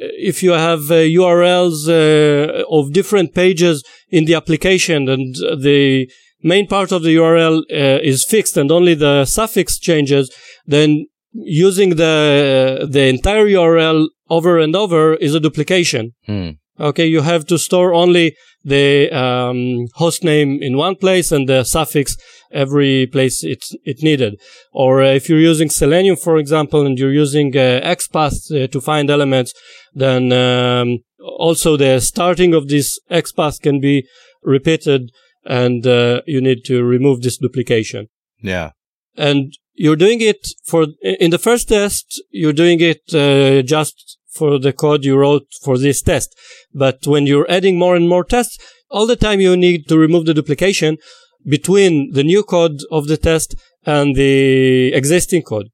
if 0.00 0.42
you 0.42 0.52
have 0.52 0.90
uh, 0.90 0.96
URLs 0.96 1.88
uh, 1.88 2.64
of 2.70 2.92
different 2.92 3.34
pages 3.34 3.82
in 4.10 4.26
the 4.26 4.34
application 4.34 5.08
and 5.08 5.34
the 5.34 6.10
main 6.42 6.66
part 6.66 6.92
of 6.92 7.02
the 7.02 7.16
URL 7.16 7.62
uh, 7.70 8.00
is 8.02 8.24
fixed 8.24 8.56
and 8.56 8.70
only 8.70 8.94
the 8.94 9.24
suffix 9.24 9.78
changes, 9.78 10.30
then 10.66 11.06
using 11.32 11.90
the 11.90 12.88
the 12.90 13.06
entire 13.06 13.46
URL 13.46 14.08
over 14.28 14.58
and 14.58 14.74
over 14.76 15.14
is 15.14 15.34
a 15.34 15.40
duplication. 15.40 16.12
Hmm. 16.26 16.50
Okay, 16.78 17.06
you 17.06 17.20
have 17.20 17.46
to 17.46 17.58
store 17.58 17.92
only 17.92 18.34
the 18.64 19.10
um, 19.10 19.86
host 19.94 20.24
name 20.24 20.58
in 20.62 20.76
one 20.76 20.96
place 20.96 21.30
and 21.32 21.48
the 21.48 21.64
suffix 21.64 22.16
every 22.52 23.06
place 23.06 23.44
it's 23.44 23.74
it 23.84 24.02
needed. 24.02 24.40
Or 24.72 25.02
uh, 25.02 25.08
if 25.08 25.28
you're 25.28 25.38
using 25.38 25.70
Selenium, 25.70 26.16
for 26.16 26.36
example, 26.38 26.86
and 26.86 26.98
you're 26.98 27.12
using 27.12 27.56
uh, 27.56 27.80
XPath 27.84 28.50
uh, 28.50 28.66
to 28.68 28.80
find 28.80 29.10
elements, 29.10 29.52
then 29.94 30.32
um, 30.32 30.98
also 31.20 31.76
the 31.76 32.00
starting 32.00 32.54
of 32.54 32.68
this 32.68 32.98
XPath 33.10 33.60
can 33.60 33.80
be 33.80 34.06
repeated, 34.42 35.10
and 35.44 35.86
uh, 35.86 36.22
you 36.26 36.40
need 36.40 36.64
to 36.64 36.82
remove 36.82 37.22
this 37.22 37.38
duplication. 37.38 38.08
Yeah. 38.42 38.70
And 39.16 39.52
you're 39.74 39.96
doing 39.96 40.20
it 40.20 40.46
for 40.66 40.86
in 41.02 41.30
the 41.30 41.38
first 41.38 41.68
test, 41.68 42.22
you're 42.30 42.52
doing 42.52 42.80
it 42.80 43.02
uh, 43.14 43.62
just 43.62 44.18
for 44.32 44.58
the 44.58 44.72
code 44.72 45.04
you 45.04 45.16
wrote 45.16 45.46
for 45.62 45.78
this 45.78 46.02
test. 46.02 46.34
But 46.72 47.06
when 47.06 47.26
you're 47.26 47.50
adding 47.50 47.78
more 47.78 47.96
and 47.96 48.08
more 48.08 48.24
tests, 48.24 48.58
all 48.90 49.06
the 49.06 49.16
time 49.16 49.40
you 49.40 49.56
need 49.56 49.88
to 49.88 49.98
remove 49.98 50.26
the 50.26 50.34
duplication 50.34 50.98
between 51.46 52.12
the 52.12 52.24
new 52.24 52.42
code 52.42 52.78
of 52.90 53.06
the 53.08 53.16
test 53.16 53.54
and 53.86 54.14
the 54.14 54.92
existing 54.94 55.42
code. 55.42 55.68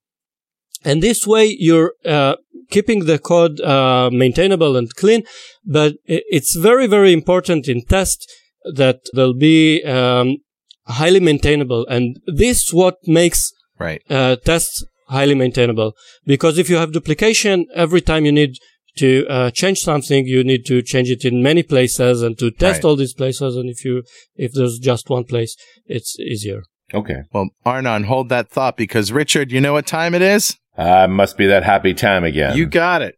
And 0.85 1.03
this 1.03 1.27
way 1.27 1.57
you're 1.59 1.95
uh, 2.05 2.37
keeping 2.71 3.07
the 3.07 3.19
code 3.19 3.61
uh, 3.61 4.11
maintainable 4.13 4.77
and 4.77 4.95
clean. 4.95 5.25
But 5.65 5.95
it's 6.05 6.55
very, 6.55 6.87
very 6.87 7.13
important 7.13 7.69
in 7.69 7.85
test 7.85 8.31
that 8.75 9.01
they'll 9.15 9.35
be 9.35 9.83
um, 9.85 10.39
highly 10.87 11.21
maintainable. 11.21 11.87
And 11.87 12.19
this 12.27 12.73
what 12.73 12.97
makes 13.07 13.53
Right. 13.79 14.03
uh, 14.11 14.37
tests 14.37 14.85
highly 15.09 15.35
maintainable. 15.35 15.95
Because 16.25 16.59
if 16.59 16.69
you 16.71 16.77
have 16.77 16.93
duplication, 16.93 17.67
every 17.75 18.01
time 18.01 18.25
you 18.25 18.33
need 18.33 18.57
to 18.99 19.27
uh, 19.29 19.51
change 19.51 19.79
something, 19.81 20.27
you 20.27 20.43
need 20.43 20.65
to 20.67 20.81
change 20.83 21.11
it 21.11 21.25
in 21.25 21.43
many 21.43 21.62
places 21.62 22.23
and 22.23 22.39
to 22.39 22.51
test 22.51 22.79
Right. 22.83 22.85
all 22.89 22.97
these 22.97 23.12
places. 23.15 23.55
And 23.57 23.69
if 23.69 23.85
you 23.85 24.03
if 24.37 24.53
there's 24.53 24.79
just 24.79 25.09
one 25.11 25.25
place, 25.25 25.55
it's 25.87 26.19
easier. 26.19 26.62
Okay. 26.95 27.23
Well, 27.33 27.49
Arnon, 27.65 28.05
hold 28.05 28.29
that 28.31 28.49
thought 28.49 28.77
because 28.77 29.12
Richard, 29.12 29.53
you 29.53 29.61
know 29.61 29.73
what 29.75 29.87
time 29.87 30.15
it 30.15 30.23
is? 30.23 30.57
Uh, 30.79 31.07
must 31.09 31.37
be 31.37 31.47
that 31.47 31.62
happy 31.65 31.95
time 31.95 32.25
again. 32.25 32.57
You 32.57 32.67
got 32.67 33.03
it. 33.03 33.17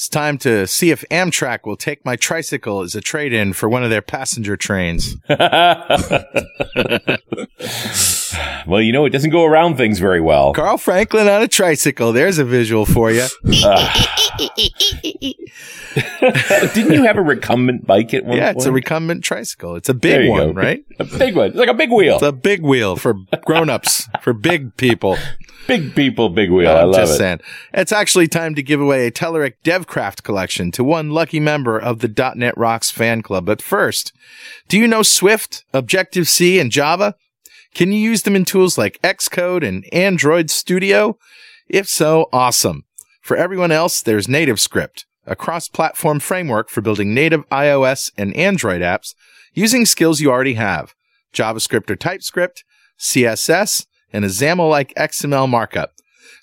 It's 0.00 0.08
time 0.08 0.38
to 0.38 0.66
see 0.66 0.90
if 0.90 1.04
Amtrak 1.10 1.66
will 1.66 1.76
take 1.76 2.06
my 2.06 2.16
tricycle 2.16 2.80
as 2.80 2.94
a 2.94 3.02
trade 3.02 3.34
in 3.34 3.52
for 3.52 3.68
one 3.68 3.84
of 3.84 3.90
their 3.90 4.00
passenger 4.00 4.56
trains. 4.56 5.14
well, 5.28 6.24
you 8.80 8.92
know, 8.92 9.04
it 9.04 9.10
doesn't 9.10 9.28
go 9.28 9.44
around 9.44 9.76
things 9.76 9.98
very 9.98 10.22
well. 10.22 10.54
Carl 10.54 10.78
Franklin 10.78 11.28
on 11.28 11.42
a 11.42 11.48
tricycle. 11.48 12.14
There's 12.14 12.38
a 12.38 12.46
visual 12.46 12.86
for 12.86 13.10
you. 13.10 13.26
Didn't 16.72 16.94
you 16.94 17.02
have 17.02 17.18
a 17.18 17.22
recumbent 17.22 17.86
bike 17.86 18.14
at 18.14 18.24
one 18.24 18.38
Yeah, 18.38 18.54
point? 18.54 18.56
it's 18.56 18.64
a 18.66 18.72
recumbent 18.72 19.22
tricycle. 19.22 19.76
It's 19.76 19.90
a 19.90 19.94
big 19.94 20.30
one, 20.30 20.54
go. 20.54 20.60
right? 20.60 20.82
A 20.98 21.04
big 21.04 21.36
one. 21.36 21.48
It's 21.48 21.56
like 21.56 21.68
a 21.68 21.74
big 21.74 21.92
wheel. 21.92 22.14
It's 22.14 22.22
a 22.22 22.32
big 22.32 22.62
wheel 22.62 22.96
for 22.96 23.16
grown-ups, 23.44 24.08
for 24.22 24.32
big 24.32 24.74
people. 24.78 25.18
Big 25.70 25.94
people, 25.94 26.28
big 26.28 26.50
wheel. 26.50 26.70
I 26.70 26.82
love 26.82 27.08
it. 27.08 27.16
saying. 27.16 27.40
It's 27.72 27.92
actually 27.92 28.28
time 28.28 28.54
to 28.54 28.62
give 28.62 28.80
away 28.80 29.06
a 29.06 29.10
Telerik 29.10 29.54
DevCraft 29.64 30.22
collection 30.22 30.70
to 30.72 30.84
one 30.84 31.10
lucky 31.10 31.40
member 31.40 31.78
of 31.78 32.00
the 32.00 32.32
.NET 32.36 32.56
Rocks 32.58 32.90
fan 32.90 33.22
club. 33.22 33.46
But 33.46 33.62
first, 33.62 34.12
do 34.68 34.78
you 34.78 34.86
know 34.86 35.02
Swift, 35.02 35.64
Objective-C, 35.72 36.58
and 36.58 36.72
Java? 36.72 37.14
Can 37.74 37.92
you 37.92 38.00
use 38.00 38.22
them 38.22 38.34
in 38.36 38.44
tools 38.44 38.76
like 38.76 39.00
Xcode 39.02 39.66
and 39.66 39.84
Android 39.92 40.50
Studio? 40.50 41.16
If 41.68 41.88
so, 41.88 42.28
awesome. 42.32 42.84
For 43.22 43.36
everyone 43.36 43.70
else, 43.70 44.02
there's 44.02 44.26
NativeScript, 44.26 45.04
a 45.24 45.36
cross-platform 45.36 46.18
framework 46.20 46.68
for 46.68 46.80
building 46.80 47.14
native 47.14 47.48
iOS 47.50 48.10
and 48.18 48.34
Android 48.34 48.82
apps 48.82 49.14
using 49.54 49.86
skills 49.86 50.20
you 50.20 50.30
already 50.30 50.54
have. 50.54 50.94
JavaScript 51.32 51.88
or 51.90 51.96
TypeScript, 51.96 52.64
CSS, 52.98 53.86
and 54.12 54.24
a 54.24 54.28
XAML-like 54.28 54.92
XML 54.96 55.48
markup. 55.48 55.92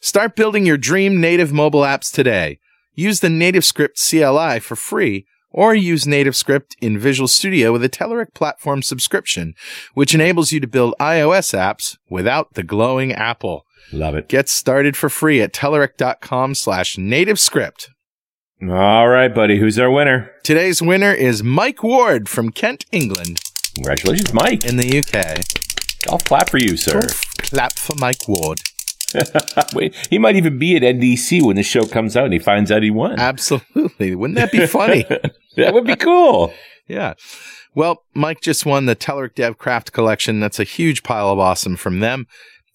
Start 0.01 0.36
building 0.36 0.65
your 0.65 0.77
dream 0.77 1.19
native 1.19 1.51
mobile 1.51 1.82
apps 1.82 2.12
today. 2.13 2.60
Use 2.93 3.19
the 3.19 3.27
NativeScript 3.27 3.97
CLI 4.10 4.60
for 4.60 4.75
free 4.75 5.25
or 5.51 5.73
use 5.73 6.06
NativeScript 6.06 6.75
in 6.82 6.99
Visual 6.99 7.27
Studio 7.27 7.71
with 7.71 7.84
a 7.84 7.89
Telerik 7.89 8.34
platform 8.34 8.84
subscription, 8.84 9.53
which 9.93 10.13
enables 10.13 10.51
you 10.51 10.60
to 10.60 10.67
build 10.67 10.93
iOS 10.99 11.53
apps 11.58 11.97
without 12.10 12.53
the 12.53 12.63
glowing 12.63 13.12
apple. 13.13 13.65
Love 13.91 14.15
it. 14.15 14.27
Get 14.27 14.49
started 14.49 14.97
for 14.97 15.10
free 15.10 15.41
at 15.41 15.53
telerik.com 15.53 16.53
slash 16.56 16.95
nativescript. 16.97 17.88
All 18.62 19.08
right, 19.08 19.34
buddy. 19.34 19.60
Who's 19.60 19.80
our 19.80 19.89
winner? 19.91 20.32
Today's 20.43 20.82
winner 20.82 21.12
is 21.13 21.43
Mike 21.43 21.84
Ward 21.84 22.27
from 22.27 22.51
Kent, 22.51 22.86
England, 22.91 23.39
Congratulations, 23.75 24.34
Mike. 24.34 24.65
in 24.65 24.77
the 24.77 24.99
UK. 24.99 26.12
I'll 26.12 26.19
clap 26.19 26.49
for 26.49 26.58
you, 26.58 26.75
sir. 26.75 27.01
Clap 27.38 27.78
for 27.78 27.95
Mike 28.00 28.28
Ward. 28.28 28.60
Wait, 29.73 29.95
he 30.10 30.17
might 30.17 30.36
even 30.36 30.60
be 30.60 30.76
at 30.76 30.82
NDC 30.82 31.41
when 31.41 31.56
the 31.56 31.63
show 31.63 31.86
comes 31.86 32.17
out 32.17 32.26
and 32.26 32.34
he 32.34 32.39
finds 32.39 32.71
out 32.71 32.84
he 32.84 32.91
won. 32.91 33.19
Absolutely. 33.19 34.15
Wouldn't 34.15 34.38
that 34.38 34.52
be 34.52 34.65
funny? 34.67 35.04
that 35.56 35.73
would 35.73 35.86
be 35.86 35.95
cool. 35.95 36.54
Yeah. 36.88 37.13
Well, 37.73 38.04
Mike 38.13 38.41
just 38.41 38.65
won 38.65 38.86
the 38.86 38.95
Telerik 38.95 39.36
Dev 39.36 39.58
Craft 39.58 39.91
Collection. 39.93 40.39
That's 40.39 40.60
a 40.60 40.63
huge 40.65 41.04
pile 41.04 41.30
of 41.30 41.39
awesome 41.39 41.76
from 41.78 42.00
them. 42.00 42.28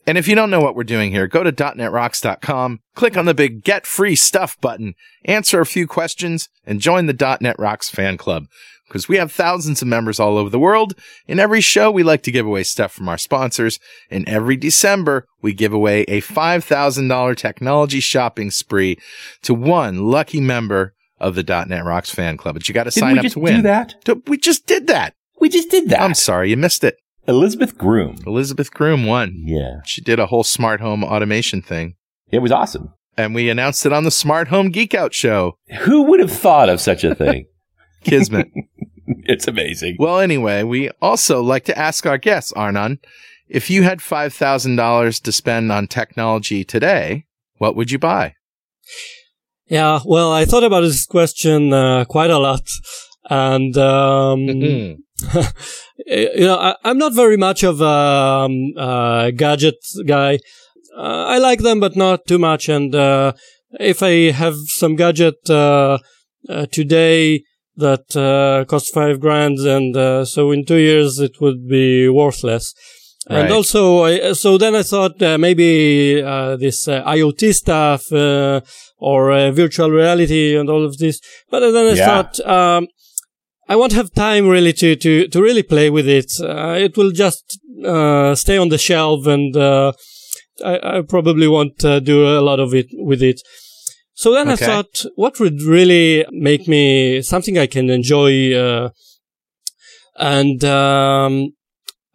And 0.07 0.19
if 0.19 0.27
you 0.27 0.35
don't 0.35 0.51
know 0.51 0.61
what 0.61 0.75
we're 0.75 0.83
doing 0.85 1.13
here, 1.13 1.29
go 1.29 1.45
to 1.45 1.53
.netrocks.com, 1.53 2.81
click 2.95 3.17
on 3.17 3.25
the 3.25 3.35
big 3.35 3.63
Get 3.63 3.87
Free 3.87 4.17
Stuff 4.17 4.61
button, 4.61 4.95
answer 5.25 5.61
a 5.61 5.67
few 5.67 5.87
questions, 5.87 6.49
and 6.67 6.81
join 6.81 7.07
the 7.07 7.39
.NET 7.41 7.57
Rocks 7.59 7.89
fan 7.89 8.17
club. 8.17 8.47
Because 8.93 9.09
we 9.09 9.17
have 9.17 9.33
thousands 9.33 9.81
of 9.81 9.89
members 9.89 10.21
all 10.21 10.37
over 10.37 10.51
the 10.51 10.59
world. 10.59 10.93
In 11.27 11.41
every 11.41 11.63
show, 11.63 11.91
we 11.91 12.03
like 12.03 12.23
to 12.25 12.31
give 12.31 12.45
away 12.45 12.63
stuff 12.63 12.93
from 12.93 13.09
our 13.09 13.17
sponsors. 13.17 13.81
And 14.11 14.29
every 14.29 14.55
December, 14.55 15.27
we 15.41 15.55
give 15.55 15.73
away 15.73 16.03
a 16.03 16.21
$5,000 16.21 17.37
technology 17.39 18.01
shopping 18.01 18.51
spree 18.51 18.99
to 19.45 19.55
one 19.55 20.11
lucky 20.11 20.43
member 20.43 20.93
of 21.19 21.37
the 21.37 21.43
.NET 21.43 21.87
Rocks 21.87 22.11
fan 22.11 22.37
club. 22.37 22.55
But 22.55 22.69
you 22.69 22.75
got 22.75 22.85
to 22.85 22.91
sign 22.91 23.19
up 23.19 23.25
to 23.25 23.41
win. 23.41 23.57
do 23.57 23.63
that? 23.63 23.95
We 24.27 24.37
just 24.37 24.67
did 24.67 24.89
that. 24.89 25.15
We 25.41 25.49
just 25.49 25.71
did 25.71 25.89
that. 25.89 26.03
I'm 26.03 26.13
sorry, 26.13 26.51
you 26.51 26.59
missed 26.59 26.85
it. 26.85 26.99
Elizabeth 27.27 27.79
Groom. 27.79 28.19
Elizabeth 28.27 28.75
Groom 28.75 29.07
won. 29.07 29.33
Yeah. 29.39 29.81
She 29.87 30.03
did 30.03 30.19
a 30.19 30.27
whole 30.27 30.45
smart 30.45 30.83
home 30.83 31.03
automation 31.03 31.63
thing. 31.63 31.95
It 32.31 32.41
was 32.41 32.53
awesome. 32.53 32.93
And 33.17 33.35
we 33.35 33.49
announced 33.49 33.87
it 33.87 33.93
on 33.93 34.05
the 34.05 34.11
Smart 34.11 34.49
Home 34.49 34.71
Geek 34.71 34.95
Out 34.95 35.15
show. 35.15 35.57
Who 35.81 36.03
would 36.03 36.21
have 36.21 36.33
thought 36.33 36.69
of 36.69 36.81
such 36.81 37.05
a 37.05 37.15
thing? 37.15 37.47
Kismet. 38.05 38.49
it's 39.25 39.49
amazing. 39.49 39.97
well, 39.99 40.19
anyway, 40.19 40.63
we 40.63 40.91
also 41.01 41.43
like 41.43 41.65
to 41.65 41.79
ask 41.79 42.07
our 42.07 42.19
guests, 42.19 42.53
Arnon, 42.53 42.99
if 43.49 43.69
you 43.71 43.83
had 43.83 43.99
$5,000 43.99 45.23
to 45.23 45.33
spend 45.33 45.73
on 45.73 45.87
technology 45.87 46.65
today, 46.65 47.27
what 47.59 47.77
would 47.77 47.91
you 47.91 47.99
buy? 47.99 48.35
Yeah, 49.67 50.01
well, 50.05 50.33
I 50.33 50.45
thought 50.45 50.65
about 50.65 50.81
this 50.81 51.07
question 51.07 51.73
uh, 51.73 52.05
quite 52.05 52.31
a 52.31 52.39
lot, 52.39 52.69
and 53.29 53.77
um, 53.77 54.99
Mm. 55.23 55.53
you 56.07 56.41
know, 56.41 56.59
I, 56.59 56.77
I'm 56.85 56.99
not 56.99 57.15
very 57.15 57.37
much 57.37 57.63
of 57.63 57.81
a 57.81 57.85
um, 57.85 58.73
uh, 58.77 59.31
gadget 59.31 59.77
guy. 60.07 60.39
Uh, 60.97 61.25
I 61.27 61.39
like 61.39 61.61
them, 61.61 61.81
but 61.81 61.97
not 61.97 62.27
too 62.27 62.39
much. 62.39 62.69
And 62.69 62.95
uh, 62.95 63.33
if 63.81 64.03
I 64.03 64.31
have 64.33 64.57
some 64.67 64.97
gadget 64.97 65.49
uh, 65.49 65.99
uh, 66.49 66.67
today 66.73 67.45
that 67.87 68.07
uh, 68.17 68.65
costs 68.71 68.91
five 68.91 69.17
grand, 69.21 69.59
and 69.77 69.97
uh, 69.97 70.25
so 70.25 70.51
in 70.55 70.65
two 70.65 70.79
years 70.91 71.19
it 71.19 71.35
would 71.43 71.61
be 71.69 72.09
worthless. 72.09 72.75
And 73.29 73.51
also, 73.57 73.83
I, 74.05 74.33
so 74.33 74.59
then 74.59 74.75
I 74.75 74.83
thought 74.83 75.23
uh, 75.23 75.39
maybe 75.39 76.21
uh, 76.23 76.57
this 76.57 76.89
uh, 76.89 77.05
IoT 77.17 77.55
stuff 77.55 78.03
uh, 78.13 78.61
or 78.99 79.21
uh, 79.31 79.51
virtual 79.53 79.91
reality 79.91 80.57
and 80.59 80.69
all 80.69 80.85
of 80.85 80.95
this. 80.99 81.21
But 81.51 81.61
then 81.61 81.87
I 81.93 81.95
Yeah. 81.95 82.07
thought 82.09 82.41
um, 82.59 82.83
I 83.73 83.77
won't 83.77 83.93
have 84.01 84.11
time 84.29 84.45
really 84.49 84.73
to 84.83 84.97
to 85.05 85.29
to 85.33 85.39
really 85.41 85.63
play 85.63 85.89
with 85.97 86.09
it. 86.09 86.31
Uh, 86.41 86.77
it 86.87 86.97
will 86.97 87.13
just 87.25 87.45
uh, 87.95 88.35
stay 88.35 88.59
on 88.59 88.69
the 88.71 88.79
shelf, 88.89 89.27
and 89.27 89.57
uh, 89.57 89.93
I, 90.65 90.75
I 90.99 91.03
probably 91.15 91.47
won't 91.49 91.81
uh, 91.85 92.01
do 92.01 92.17
a 92.27 92.43
lot 92.49 92.61
of 92.61 92.75
it 92.75 92.89
with 93.11 93.23
it. 93.23 93.41
So 94.15 94.33
then 94.33 94.49
Okay. 94.49 94.65
I 94.65 94.69
thought, 94.69 95.05
what 95.17 95.41
would 95.41 95.63
really 95.63 96.25
make 96.31 96.69
me 96.69 97.23
something 97.23 97.59
I 97.59 97.67
can 97.67 97.91
enjoy? 97.91 98.55
Uh, 98.55 98.91
and 100.19 100.63
um, 100.65 101.55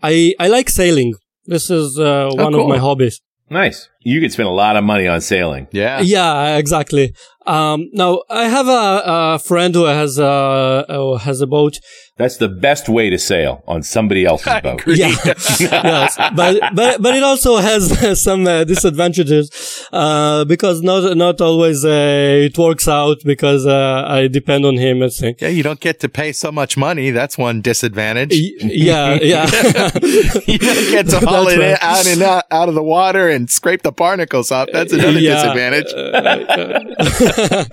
I 0.03 0.33
I 0.39 0.47
like 0.47 0.69
sailing. 0.69 1.15
This 1.45 1.69
is 1.69 1.97
uh, 1.99 2.29
one 2.33 2.53
Oh, 2.53 2.57
cool. 2.57 2.61
of 2.63 2.67
my 2.69 2.77
hobbies. 2.77 3.21
Nice. 3.49 3.89
You 4.01 4.21
could 4.21 4.31
spend 4.31 4.47
a 4.47 4.51
lot 4.51 4.75
of 4.77 4.83
money 4.83 5.07
on 5.07 5.19
sailing. 5.21 5.67
Yeah. 5.71 5.99
Yeah, 6.01 6.57
exactly. 6.57 7.13
Um, 7.45 7.89
now 7.93 8.23
I 8.29 8.49
have 8.49 8.67
a, 8.67 9.01
a 9.05 9.39
friend 9.39 9.73
who 9.73 9.85
has 9.85 10.19
a 10.19 10.85
who 10.89 11.15
has 11.17 11.39
a 11.39 11.47
boat. 11.47 11.79
That's 12.17 12.37
the 12.37 12.49
best 12.49 12.89
way 12.89 13.09
to 13.09 13.17
sail 13.17 13.63
on 13.67 13.83
somebody 13.83 14.25
else's 14.25 14.47
I 14.47 14.59
boat. 14.59 14.83
Yeah, 14.87 15.15
yes, 15.59 16.17
but 16.35 16.59
but 16.75 17.01
but 17.01 17.15
it 17.15 17.23
also 17.23 17.57
has 17.57 18.21
some 18.21 18.45
uh, 18.47 18.65
disadvantages 18.65 19.87
uh, 19.93 20.43
because 20.45 20.81
not 20.81 21.15
not 21.15 21.39
always 21.39 21.85
uh, 21.85 22.47
it 22.49 22.57
works 22.57 22.87
out 22.87 23.17
because 23.23 23.65
uh, 23.65 24.03
I 24.07 24.27
depend 24.27 24.65
on 24.65 24.75
him 24.77 25.01
I 25.01 25.07
think. 25.09 25.39
Yeah, 25.39 25.47
you 25.49 25.63
don't 25.63 25.79
get 25.79 26.01
to 26.01 26.09
pay 26.09 26.33
so 26.33 26.51
much 26.51 26.75
money. 26.75 27.11
That's 27.11 27.37
one 27.37 27.61
disadvantage. 27.61 28.31
Y- 28.31 28.51
Yeah, 28.59 29.13
yeah. 29.21 29.45
you 30.47 30.57
don't 30.57 30.91
get 30.91 31.07
to 31.09 31.19
haul 31.21 31.47
it 31.47 31.59
right. 31.59 31.77
out 31.81 32.05
and 32.07 32.21
out, 32.21 32.43
out 32.51 32.67
of 32.67 32.75
the 32.75 32.83
water 32.83 33.29
and 33.29 33.49
scrape 33.49 33.83
the 33.83 33.93
barnacles 33.97 34.51
off. 34.51 34.67
That's 34.71 34.93
another 34.93 35.19
Yeah. 35.19 35.33
disadvantage. 35.35 35.91
but, 35.97 37.67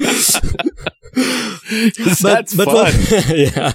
That's 2.23 2.55
but 2.55 2.65
fun. 2.65 2.75
what- 2.75 3.29
yeah, 3.37 3.73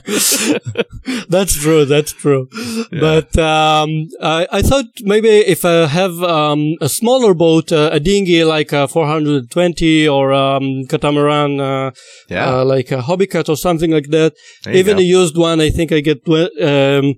that's 1.29 1.55
true. 1.55 1.85
That's 1.85 2.11
true. 2.11 2.47
But 2.91 3.37
um, 3.37 4.07
I, 4.21 4.47
I 4.51 4.61
thought 4.61 4.85
maybe 5.01 5.29
if 5.29 5.63
I 5.65 5.87
have 5.87 6.21
um, 6.23 6.75
a 6.81 6.89
smaller 6.89 7.33
boat, 7.33 7.71
uh, 7.71 7.89
a 7.93 7.99
dinghy 7.99 8.43
like 8.43 8.71
a 8.73 8.87
420 8.87 10.07
or 10.07 10.33
um, 10.33 10.85
catamaran, 10.89 11.59
uh, 11.61 11.91
Yeah. 12.29 12.57
uh, 12.59 12.65
like 12.65 12.91
a 12.91 13.01
Hobie 13.01 13.29
Cat 13.29 13.47
or 13.49 13.55
something 13.57 13.91
like 13.91 14.09
that. 14.09 14.33
Even 14.69 14.97
go. 14.97 15.01
a 15.01 15.05
used 15.05 15.37
one, 15.37 15.61
I 15.61 15.69
think 15.69 15.91
I 15.91 16.01
get. 16.01 16.19
Um, 16.27 17.15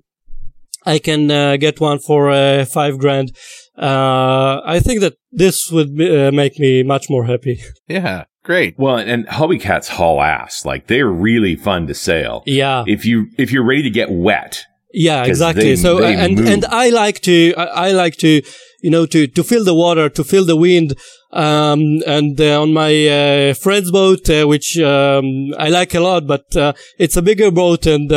I 0.84 0.98
can 0.98 1.30
uh, 1.30 1.56
get 1.58 1.80
one 1.80 1.98
for 2.00 2.30
uh, 2.30 2.64
five 2.64 2.98
grand. 2.98 3.30
Uh, 3.76 4.60
I 4.64 4.80
think 4.80 5.00
that 5.00 5.14
this 5.30 5.70
would 5.70 5.88
uh, 6.00 6.30
make 6.32 6.58
me 6.58 6.82
much 6.82 7.08
more 7.08 7.24
happy. 7.24 7.60
yeah. 7.88 8.24
Great. 8.44 8.76
Well, 8.76 8.96
and 8.96 9.26
Hobie 9.28 9.60
Cats 9.60 9.88
haul 9.88 10.20
ass. 10.20 10.64
Like 10.64 10.88
they're 10.88 11.08
really 11.08 11.54
fun 11.54 11.86
to 11.86 11.94
sail. 11.94 12.42
Yeah. 12.46 12.84
If 12.86 13.04
you 13.06 13.26
if 13.38 13.52
you're 13.52 13.64
ready 13.64 13.82
to 13.84 13.90
get 13.90 14.10
wet, 14.10 14.64
Yeah, 14.92 15.24
exactly. 15.24 15.64
they- 15.64 15.76
so 15.76 16.00
they 16.00 16.14
and 16.16 16.36
move. 16.36 16.48
and 16.48 16.64
I 16.66 16.90
like 16.90 17.20
to 17.20 17.54
I, 17.56 17.64
I 17.88 17.92
like 17.92 18.16
to 18.18 18.42
you 18.82 18.90
know 18.90 19.06
to 19.06 19.26
to 19.28 19.44
feel 19.44 19.62
the 19.64 19.74
water, 19.74 20.08
to 20.10 20.24
feel 20.24 20.44
the 20.44 20.56
wind. 20.56 20.94
Um, 21.32 22.02
and 22.06 22.38
uh, 22.38 22.60
on 22.60 22.74
my 22.74 22.92
uh, 23.08 23.54
friend's 23.54 23.90
boat, 23.90 24.28
uh, 24.28 24.44
which 24.44 24.76
um, 24.78 25.54
I 25.56 25.68
like 25.70 25.94
a 25.94 26.00
lot, 26.00 26.26
but 26.26 26.54
uh, 26.56 26.72
it's 26.98 27.16
a 27.16 27.22
bigger 27.22 27.50
boat 27.50 27.86
and. 27.86 28.12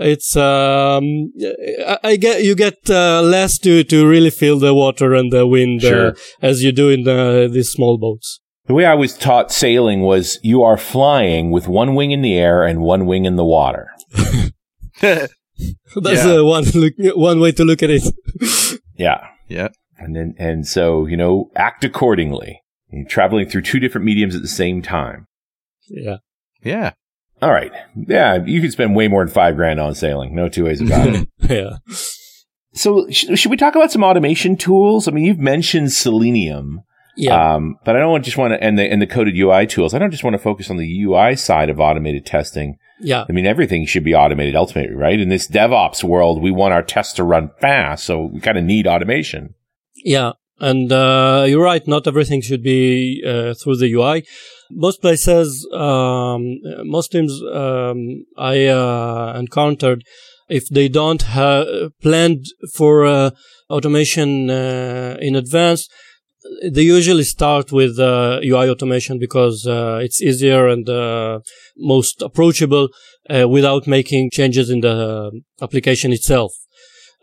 Uh, 0.00 0.04
it's 0.04 0.34
um, 0.36 1.32
I, 1.86 1.98
I 2.04 2.16
get 2.16 2.42
you 2.42 2.54
get 2.54 2.78
uh, 2.88 3.20
less 3.22 3.58
to 3.58 3.84
to 3.84 4.06
really 4.08 4.30
feel 4.30 4.58
the 4.58 4.72
water 4.74 5.14
and 5.14 5.30
the 5.32 5.46
wind 5.46 5.82
Sure. 5.82 6.08
uh, 6.08 6.14
as 6.42 6.62
you 6.62 6.72
do 6.72 6.88
in 6.88 7.04
the, 7.04 7.48
these 7.52 7.70
small 7.70 7.98
boats. 7.98 8.40
the 8.66 8.74
way 8.74 8.86
I 8.86 8.94
was 8.94 9.16
taught 9.18 9.52
sailing 9.52 10.00
was 10.02 10.38
you 10.42 10.62
are 10.62 10.76
flying 10.78 11.50
with 11.50 11.68
one 11.68 11.94
wing 11.94 12.10
in 12.12 12.22
the 12.22 12.34
air 12.38 12.64
and 12.64 12.80
one 12.80 13.04
wing 13.06 13.24
in 13.26 13.36
the 13.36 13.44
water. 13.44 13.88
That's 15.00 15.32
Yeah. 16.24 16.38
uh, 16.40 16.44
one 16.44 16.64
look, 16.74 16.94
one 17.16 17.40
way 17.40 17.52
to 17.52 17.64
look 17.64 17.82
at 17.82 17.90
it. 17.90 18.02
Yeah. 18.96 19.28
yeah. 19.48 19.68
And 19.96 20.14
then, 20.14 20.34
and 20.38 20.66
so, 20.66 21.06
you 21.06 21.16
know, 21.16 21.50
act 21.56 21.84
accordingly. 21.84 22.60
You're 22.92 23.08
traveling 23.08 23.48
through 23.48 23.62
two 23.62 23.80
different 23.80 24.04
mediums 24.04 24.34
at 24.36 24.42
the 24.42 24.48
same 24.48 24.82
time. 24.82 25.26
yeah. 25.88 26.18
Yeah. 26.62 26.92
All 27.42 27.50
right. 27.52 27.72
Yeah. 27.94 28.44
You 28.44 28.60
could 28.60 28.72
spend 28.72 28.94
way 28.94 29.08
more 29.08 29.24
than 29.24 29.32
five 29.32 29.56
grand 29.56 29.80
on 29.80 29.94
sailing. 29.94 30.34
No 30.34 30.48
two 30.48 30.64
ways 30.64 30.80
about 30.80 31.08
it. 31.08 31.28
Yeah. 31.48 31.76
So 32.72 33.08
sh- 33.10 33.26
should 33.34 33.50
we 33.50 33.56
talk 33.56 33.74
about 33.74 33.90
some 33.90 34.04
automation 34.04 34.56
tools? 34.56 35.08
I 35.08 35.10
mean, 35.10 35.24
you've 35.24 35.38
mentioned 35.38 35.90
Selenium. 35.92 36.82
Yeah. 37.16 37.54
Um, 37.54 37.76
but 37.84 37.96
I 37.96 37.98
don't 37.98 38.22
just 38.22 38.36
want 38.36 38.52
to, 38.52 38.62
and 38.62 38.78
the, 38.78 38.84
and 38.84 39.02
the 39.02 39.06
coded 39.06 39.36
UI 39.36 39.66
tools. 39.66 39.92
I 39.94 39.98
don't 39.98 40.12
just 40.12 40.22
want 40.22 40.34
to 40.34 40.38
focus 40.38 40.70
on 40.70 40.76
the 40.76 41.02
UI 41.02 41.34
side 41.34 41.68
of 41.68 41.80
automated 41.80 42.24
testing. 42.24 42.76
yeah. 43.00 43.24
I 43.28 43.32
mean, 43.32 43.46
everything 43.46 43.84
should 43.86 44.04
be 44.04 44.14
automated 44.14 44.54
ultimately, 44.54 44.94
right? 44.94 45.18
In 45.18 45.28
this 45.28 45.48
DevOps 45.48 46.04
world, 46.04 46.40
we 46.40 46.50
want 46.52 46.72
our 46.72 46.82
tests 46.82 47.14
to 47.14 47.24
run 47.24 47.50
fast. 47.60 48.04
So 48.04 48.26
we 48.26 48.40
kind 48.40 48.56
of 48.56 48.64
need 48.64 48.86
automation. 48.86 49.54
Yeah, 49.96 50.32
and 50.60 50.90
uh, 50.92 51.44
you're 51.48 51.62
right. 51.64 51.86
Not 51.86 52.06
everything 52.06 52.40
should 52.42 52.62
be 52.62 53.22
uh, 53.26 53.54
through 53.54 53.76
the 53.76 53.92
UI. 53.92 54.24
Most 54.70 55.00
places, 55.00 55.66
um, 55.72 56.60
most 56.84 57.12
teams 57.12 57.40
um, 57.52 58.24
I 58.36 58.66
uh, 58.66 59.34
encountered, 59.38 60.04
if 60.48 60.68
they 60.68 60.88
don't 60.88 61.22
have 61.22 61.66
planned 62.00 62.46
for 62.74 63.06
uh, 63.06 63.30
automation 63.68 64.50
uh, 64.50 65.16
in 65.20 65.36
advance, 65.36 65.88
they 66.64 66.82
usually 66.82 67.24
start 67.24 67.70
with 67.70 67.98
uh, 67.98 68.40
UI 68.42 68.68
automation 68.70 69.18
because 69.18 69.66
uh, 69.66 70.00
it's 70.02 70.22
easier 70.22 70.66
and 70.68 70.88
uh, 70.88 71.40
most 71.76 72.22
approachable 72.22 72.88
uh, 73.28 73.46
without 73.48 73.86
making 73.86 74.30
changes 74.30 74.70
in 74.70 74.80
the 74.80 75.30
application 75.60 76.12
itself. 76.12 76.52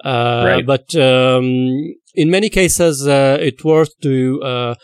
Uh, 0.03 0.43
Right. 0.45 0.65
But 0.65 0.95
um, 0.95 1.95
in 2.13 2.29
many 2.29 2.49
cases, 2.49 3.07
uh, 3.07 3.37
it's 3.41 3.63
worth 3.63 3.99
to 4.01 4.41
uh, 4.43 4.75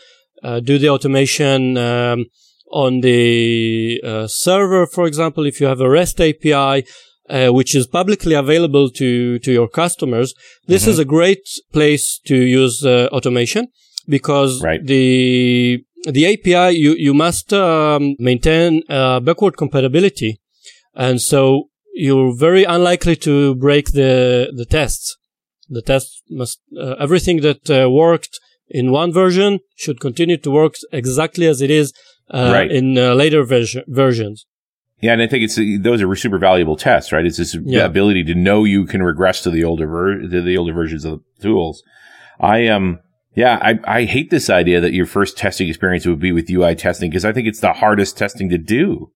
uh, 0.42 0.60
do 0.60 0.78
the 0.78 0.88
automation 0.88 1.78
um, 1.78 2.26
on 2.70 3.00
the 3.00 4.00
uh, 4.04 4.26
server. 4.26 4.86
For 4.86 5.06
example, 5.06 5.46
if 5.46 5.60
you 5.60 5.66
have 5.66 5.80
a 5.80 5.88
REST 5.88 6.20
API, 6.20 6.86
uh, 7.30 7.48
which 7.52 7.74
is 7.74 7.86
publicly 7.86 8.34
available 8.34 8.90
to 8.90 9.38
to 9.38 9.52
your 9.52 9.68
customers, 9.68 10.34
this 10.66 10.86
is 10.86 10.98
a 10.98 11.04
great 11.04 11.46
place 11.72 12.20
to 12.26 12.36
use 12.36 12.84
uh, 12.84 13.08
automation 13.12 13.68
because 14.08 14.62
Right. 14.62 14.84
the 14.84 15.84
the 16.12 16.26
API 16.26 16.76
you 16.76 16.94
you 16.94 17.14
must 17.14 17.52
um, 17.52 18.16
maintain 18.18 18.82
uh, 18.88 19.20
backward 19.20 19.56
compatibility, 19.56 20.40
and 20.94 21.20
so 21.20 21.68
you're 21.94 22.34
very 22.36 22.64
unlikely 22.64 23.16
to 23.16 23.54
break 23.54 23.92
the 23.92 24.52
the 24.54 24.66
tests. 24.66 25.16
The 25.70 25.80
test 25.82 26.22
must 26.28 26.58
uh, 26.78 26.96
everything 26.98 27.40
that 27.40 27.70
uh, 27.70 27.88
worked 27.88 28.38
in 28.68 28.92
one 28.92 29.12
version 29.12 29.60
should 29.76 29.98
continue 30.00 30.36
to 30.38 30.50
work 30.50 30.74
exactly 30.92 31.46
as 31.46 31.60
it 31.62 31.70
is 31.70 31.92
uh, 32.30 32.50
Right. 32.52 32.70
in 32.70 32.96
uh, 32.98 33.14
later 33.14 33.44
version, 33.44 33.82
versions. 33.88 34.46
Yeah. 35.00 35.12
And 35.12 35.22
I 35.22 35.26
think 35.26 35.44
it's, 35.44 35.56
those 35.82 36.00
are 36.02 36.14
super 36.16 36.38
valuable 36.38 36.76
tests, 36.76 37.12
right? 37.12 37.26
It's 37.26 37.36
this 37.36 37.56
Yeah. 37.64 37.84
ability 37.84 38.24
to 38.24 38.34
know 38.34 38.64
you 38.64 38.86
can 38.86 39.02
regress 39.02 39.42
to 39.42 39.50
the 39.50 39.64
older, 39.64 39.86
ver- 39.86 40.20
to 40.22 40.40
the 40.42 40.56
older 40.56 40.72
versions 40.72 41.04
of 41.04 41.20
the 41.38 41.42
tools. 41.42 41.82
I, 42.40 42.68
um, 42.68 43.00
yeah, 43.36 43.58
I, 43.60 43.78
I 44.00 44.04
hate 44.04 44.30
this 44.30 44.48
idea 44.48 44.80
that 44.80 44.92
your 44.92 45.06
first 45.06 45.36
testing 45.36 45.68
experience 45.68 46.06
would 46.06 46.20
be 46.20 46.32
with 46.32 46.48
UI 46.50 46.74
testing 46.74 47.10
because 47.10 47.24
I 47.24 47.32
think 47.32 47.46
it's 47.48 47.60
the 47.60 47.72
hardest 47.74 48.16
testing 48.16 48.48
to 48.50 48.58
do. 48.58 49.10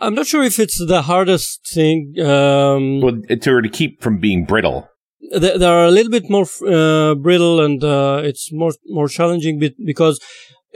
I'm 0.00 0.14
not 0.14 0.26
sure 0.26 0.42
if 0.44 0.58
it's 0.58 0.78
the 0.86 1.02
hardest 1.02 1.66
thing. 1.72 2.14
Um, 2.20 3.00
Well, 3.00 3.16
to, 3.28 3.62
to 3.62 3.68
keep 3.68 4.02
from 4.02 4.18
being 4.18 4.44
brittle. 4.44 4.88
they, 5.32 5.56
they 5.56 5.66
are 5.66 5.84
a 5.86 5.90
little 5.90 6.10
bit 6.12 6.28
more 6.28 6.46
uh, 6.68 7.14
brittle 7.14 7.60
and 7.64 7.82
uh, 7.82 8.20
it's 8.24 8.52
more 8.52 8.72
more 8.86 9.08
challenging 9.08 9.58
because 9.86 10.20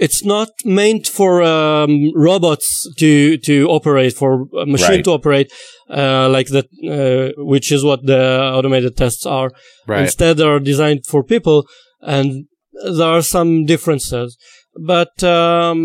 it's 0.06 0.24
not 0.24 0.48
meant 0.64 1.06
for 1.18 1.42
um, 1.42 1.92
robots 2.14 2.68
to 3.00 3.36
to 3.48 3.54
operate 3.68 4.14
for 4.20 4.30
a 4.62 4.66
machine 4.66 4.96
Right. 4.96 5.04
to 5.04 5.10
operate 5.18 5.48
uh, 5.90 6.28
like 6.36 6.48
that 6.56 6.66
uh, 6.96 7.32
which 7.52 7.72
is 7.76 7.82
what 7.84 8.00
the 8.06 8.22
automated 8.56 8.96
tests 8.96 9.26
are 9.26 9.50
Right. 9.86 10.02
instead 10.02 10.36
they 10.36 10.44
are 10.44 10.60
designed 10.60 11.02
for 11.06 11.22
people 11.34 11.58
and 12.00 12.46
there 12.98 13.08
are 13.16 13.22
some 13.22 13.50
differences 13.66 14.36
but 14.94 15.14
um, 15.24 15.78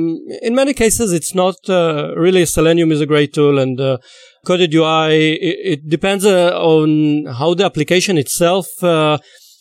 in 0.47 0.53
many 0.53 0.73
cases 0.73 1.11
it's 1.11 1.33
not 1.33 1.55
uh, 1.67 2.13
really 2.15 2.45
selenium 2.45 2.91
is 2.91 3.01
a 3.01 3.07
great 3.13 3.33
tool 3.33 3.57
and 3.57 3.79
uh, 3.81 3.97
coded 4.45 4.71
UI, 4.73 5.33
it, 5.49 5.57
it 5.73 5.89
depends 5.89 6.25
uh, 6.25 6.51
on 6.75 7.25
how 7.39 7.53
the 7.55 7.65
application 7.65 8.17
itself 8.17 8.67
uh, 8.83 9.17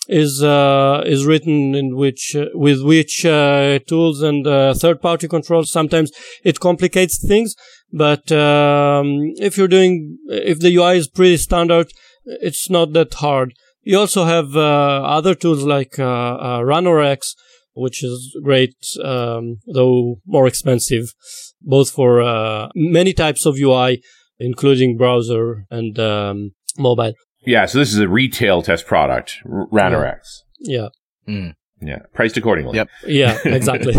is 0.09 0.43
uh, 0.43 1.03
is 1.07 1.27
written 1.27 1.75
in 1.75 1.97
which 1.97 2.35
uh, 2.37 2.47
with 2.55 2.83
which 2.83 3.25
uh, 3.25 3.79
tools 3.87 4.23
and 4.23 4.47
uh, 4.47 4.75
third 4.75 5.01
party 5.01 5.29
controls. 5.29 5.71
Sometimes 5.71 6.11
it 6.45 6.61
complicates 6.61 7.25
things, 7.25 7.55
but 7.93 8.31
um, 8.33 9.33
if 9.37 9.57
you're 9.57 9.69
doing 9.69 10.19
if 10.29 10.59
the 10.59 10.75
UI 10.77 10.99
is 10.99 11.09
pretty 11.09 11.37
standard, 11.37 11.93
it's 12.25 12.69
not 12.69 12.93
that 12.95 13.15
hard. 13.15 13.55
You 13.83 13.99
also 13.99 14.25
have 14.25 14.57
uh, 14.57 15.03
other 15.03 15.35
tools 15.35 15.65
like 15.65 15.99
uh, 15.99 16.61
Ranorex, 16.61 17.35
which 17.75 18.05
is 18.05 18.37
great, 18.43 18.77
um, 19.03 19.59
though 19.73 20.21
more 20.27 20.47
expensive, 20.47 21.15
both 21.61 21.91
for 21.91 22.71
many 22.75 23.13
types 23.13 23.47
of 23.47 23.57
UI 23.59 24.03
including 24.43 24.97
browser 24.97 25.67
and 25.71 25.99
um, 25.99 26.53
mobile. 26.77 27.15
Yeah. 27.45 27.67
So 27.67 27.79
this 27.79 27.93
is 27.93 27.99
a 27.99 28.09
retail 28.09 28.63
test 28.63 28.87
product, 28.87 29.39
R- 29.51 29.67
Ranorex. 29.73 30.19
Yeah, 30.61 30.89
Mm. 31.29 31.55
Yeah. 31.81 31.99
Priced 32.15 32.37
accordingly. 32.37 32.77
Yep. 32.77 32.89
yeah, 33.07 33.39
exactly. 33.45 33.95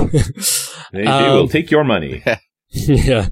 They, 0.93 1.01
they 1.03 1.07
Um, 1.07 1.33
will 1.35 1.47
take 1.49 1.69
your 1.71 1.83
money. 1.83 2.23
yeah. 2.69 3.27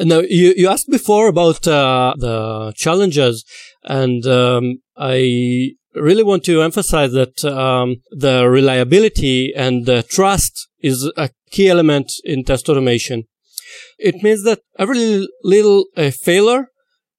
Now 0.00 0.20
you 0.20 0.54
you 0.56 0.68
asked 0.68 0.90
before 0.90 1.28
about 1.28 1.66
uh, 1.68 2.14
the 2.18 2.72
challenges, 2.76 3.44
and 3.84 4.26
um, 4.26 4.80
I 4.96 5.72
really 5.94 6.24
want 6.24 6.42
to 6.44 6.62
emphasize 6.62 7.12
that 7.12 7.44
um, 7.44 7.96
the 8.10 8.48
reliability 8.48 9.52
and 9.54 9.86
the 9.86 10.02
trust 10.02 10.68
is 10.80 11.08
a 11.16 11.30
key 11.50 11.68
element 11.68 12.10
in 12.24 12.42
test 12.44 12.68
automation. 12.68 13.24
It 13.98 14.16
means 14.22 14.42
that 14.44 14.60
every 14.78 15.28
little 15.44 15.84
uh, 15.96 16.10
failure 16.10 16.66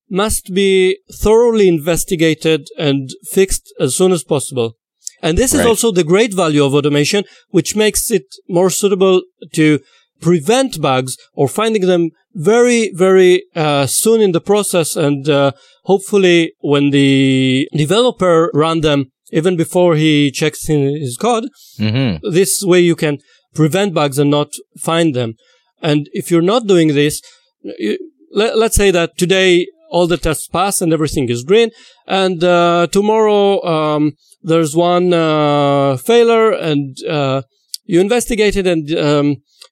must 0.09 0.53
be 0.53 0.99
thoroughly 1.11 1.67
investigated 1.67 2.67
and 2.77 3.09
fixed 3.23 3.73
as 3.79 3.95
soon 3.95 4.11
as 4.11 4.23
possible. 4.23 4.77
And 5.21 5.37
this 5.37 5.53
right. 5.53 5.61
is 5.61 5.65
also 5.65 5.91
the 5.91 6.03
great 6.03 6.33
value 6.33 6.63
of 6.63 6.73
automation, 6.73 7.23
which 7.49 7.75
makes 7.75 8.11
it 8.11 8.25
more 8.47 8.69
suitable 8.69 9.23
to 9.53 9.79
prevent 10.21 10.81
bugs 10.81 11.17
or 11.33 11.47
finding 11.47 11.87
them 11.87 12.11
very, 12.33 12.91
very 12.93 13.45
uh, 13.55 13.85
soon 13.85 14.21
in 14.21 14.31
the 14.33 14.41
process. 14.41 14.95
And 14.95 15.27
uh, 15.29 15.51
hopefully 15.83 16.53
when 16.59 16.91
the 16.91 17.67
developer 17.73 18.51
run 18.53 18.81
them, 18.81 19.11
even 19.31 19.57
before 19.57 19.95
he 19.95 20.31
checks 20.31 20.69
in 20.69 20.99
his 20.99 21.17
code, 21.17 21.45
mm-hmm. 21.79 22.29
this 22.31 22.63
way 22.63 22.79
you 22.79 22.95
can 22.95 23.17
prevent 23.53 23.93
bugs 23.93 24.19
and 24.19 24.29
not 24.29 24.49
find 24.77 25.15
them. 25.15 25.35
And 25.81 26.09
if 26.13 26.29
you're 26.29 26.41
not 26.41 26.67
doing 26.67 26.89
this, 26.89 27.21
you, 27.61 27.97
let, 28.31 28.55
us 28.55 28.75
say 28.75 28.91
that 28.91 29.17
today 29.17 29.65
all 29.95 30.07
the 30.07 30.17
tests 30.17 30.47
pass 30.57 30.81
and 30.81 30.91
everything 30.91 31.29
is 31.29 31.41
green. 31.51 31.69
And 32.05 32.43
uh, 32.43 32.87
tomorrow 32.91 33.63
um, 33.75 34.03
there's 34.41 34.75
one 34.75 35.07
uh, 35.13 35.95
failure, 35.97 36.51
and 36.51 36.97
uh, 37.17 37.41
you 37.85 38.01
investigate 38.01 38.55
it, 38.57 38.67
and 38.67 38.85
um, 39.07 39.27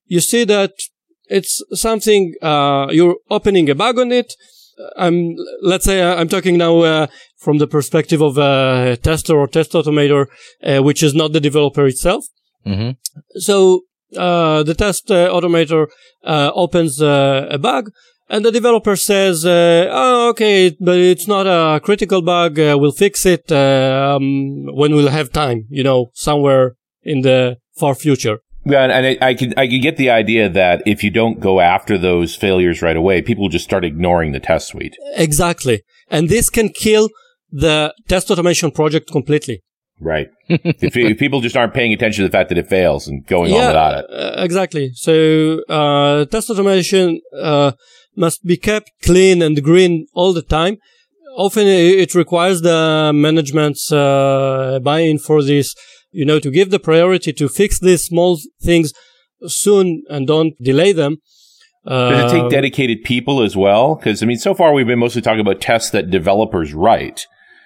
you 0.06 0.22
see 0.22 0.46
that 0.46 0.72
it's 1.38 1.62
something 1.74 2.22
uh, 2.42 2.88
you're 2.98 3.18
opening 3.30 3.70
a 3.70 3.76
bug 3.76 4.00
on 4.00 4.12
it. 4.12 4.34
I'm 4.98 5.18
let's 5.62 5.86
say 5.86 5.98
I'm 6.02 6.30
talking 6.30 6.58
now 6.58 6.76
uh, 6.80 7.08
from 7.38 7.58
the 7.58 7.68
perspective 7.68 8.22
of 8.22 8.38
a 8.38 8.98
tester 9.08 9.36
or 9.38 9.48
test 9.48 9.74
automator, 9.74 10.24
uh, 10.64 10.82
which 10.88 11.04
is 11.04 11.14
not 11.14 11.34
the 11.34 11.46
developer 11.50 11.86
itself. 11.86 12.24
Mm-hmm. 12.66 12.92
So 13.50 13.56
the 14.68 14.76
test 14.78 15.10
automator 15.10 15.88
opens 16.64 17.02
a 17.02 17.60
bug 17.62 17.92
and 18.34 18.44
the 18.44 18.52
developer 18.52 18.96
says, 18.96 19.46
uh, 19.46 19.88
"Oh, 19.92 20.30
okay, 20.30 20.76
but 20.80 20.98
it's 20.98 21.28
not 21.28 21.46
a 21.46 21.80
critical 21.80 22.22
bug. 22.22 22.60
Uh, 22.60 22.76
we'll 22.80 23.00
fix 23.06 23.26
it 23.26 23.52
uh, 23.52 24.16
um, 24.16 24.66
when 24.80 24.96
we'll 24.96 25.16
have 25.20 25.32
time. 25.32 25.66
You 25.70 25.84
know, 25.84 26.10
somewhere 26.14 26.76
in 27.04 27.22
the 27.22 27.58
far 27.80 27.94
future." 27.94 28.40
Yeah, 28.66 28.86
and 28.86 29.06
I, 29.06 29.18
I 29.30 29.34
can 29.36 29.54
I 29.56 29.68
can 29.68 29.82
get 29.82 29.98
the 29.98 30.10
idea 30.10 30.50
that 30.50 30.82
if 30.88 31.04
you 31.04 31.12
don't 31.12 31.40
go 31.40 31.60
after 31.60 31.98
those 31.98 32.36
failures 32.36 32.82
right 32.82 32.98
away, 32.98 33.22
people 33.22 33.50
just 33.50 33.66
start 33.66 33.86
ignoring 33.86 34.32
the 34.32 34.40
test 34.40 34.68
suite. 34.68 34.96
Exactly, 35.16 35.84
and 36.10 36.28
this 36.28 36.50
can 36.50 36.70
kill 36.70 37.10
the 37.52 37.94
test 38.08 38.32
automation 38.32 38.72
project 38.72 39.12
completely. 39.12 39.62
Right. 40.00 40.30
if, 40.50 40.98
if, 40.98 41.18
people 41.18 41.40
just 41.40 41.56
aren't 41.56 41.74
paying 41.74 41.94
attention 41.94 42.24
to 42.24 42.28
the 42.28 42.32
fact 42.32 42.50
that 42.50 42.58
it 42.58 42.68
fails 42.68 43.08
and 43.08 43.26
going 43.26 43.52
yeah, 43.52 43.60
on 43.60 43.68
without 43.68 43.98
it. 44.00 44.06
Uh, 44.10 44.44
exactly. 44.44 44.92
So, 44.96 45.62
uh, 45.70 46.26
test 46.26 46.50
automation, 46.50 47.22
uh, 47.40 47.72
must 48.16 48.46
be 48.46 48.58
kept 48.58 48.92
clean 49.02 49.42
and 49.42 49.64
green 49.64 50.08
all 50.14 50.34
the 50.34 50.42
time. 50.42 50.78
Often 51.36 51.68
it 51.68 52.14
requires 52.14 52.62
the 52.62 53.12
management's 53.14 53.92
uh, 53.92 54.80
buy-in 54.84 55.18
for 55.18 55.42
this, 55.42 55.76
you 56.12 56.26
know, 56.26 56.40
to 56.40 56.52
give 56.52 56.70
the 56.70 56.80
priority 56.80 57.34
to 57.34 57.50
fix 57.50 57.80
these 57.80 58.04
small 58.04 58.40
things 58.62 58.94
soon 59.48 60.04
and 60.10 60.28
don't 60.28 60.54
delay 60.62 60.92
them. 60.92 61.18
Uh, 61.86 62.12
Does 62.12 62.32
it 62.32 62.36
take 62.36 62.52
dedicated 62.52 63.04
people 63.04 63.42
as 63.42 63.58
well? 63.58 63.96
Because 63.96 64.24
I 64.24 64.26
mean, 64.26 64.38
so 64.38 64.54
far 64.54 64.74
we've 64.74 64.88
been 64.88 65.00
mostly 65.00 65.22
talking 65.22 65.42
about 65.42 65.60
tests 65.60 65.90
that 65.92 66.10
developers 66.10 66.74
write. 66.74 67.26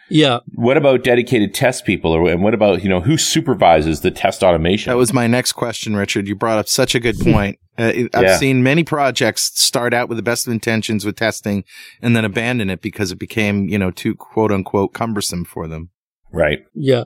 Yeah. 0.10 0.39
What 0.55 0.78
about 0.78 1.03
dedicated 1.03 1.53
test 1.53 1.86
people, 1.86 2.12
or 2.12 2.30
and 2.30 2.41
what 2.41 2.53
about 2.53 2.84
you 2.84 2.89
know 2.89 3.01
who 3.01 3.18
supervises 3.18 4.01
the 4.01 4.12
test 4.12 4.43
automation? 4.43 4.89
That 4.89 4.97
was 4.97 5.14
my 5.14 5.28
next 5.28 5.53
question, 5.53 5.95
Richard. 5.95 6.28
You 6.28 6.36
brought 6.36 6.58
up 6.58 6.68
such 6.68 6.95
a 6.95 6.99
good 6.99 7.20
point. 7.20 7.60
Uh, 7.78 7.91
I've 8.14 8.24
yeah. 8.24 8.38
seen 8.38 8.64
many 8.64 8.84
projects 8.84 9.51
start 9.60 9.93
out 9.93 10.10
with 10.10 10.18
the 10.18 10.24
best 10.24 10.47
of 10.47 10.53
intentions 10.53 11.05
with 11.05 11.16
testing, 11.16 11.64
and 12.01 12.16
then 12.16 12.26
abandon 12.26 12.70
it 12.70 12.82
because 12.82 13.12
it 13.12 13.20
became 13.20 13.68
you 13.68 13.78
know 13.78 13.91
too 13.91 14.16
quote 14.16 14.51
unquote 14.51 14.93
cumbersome 14.93 15.45
for 15.45 15.68
them. 15.68 15.89
Right. 16.32 16.60
Yeah. 16.74 17.05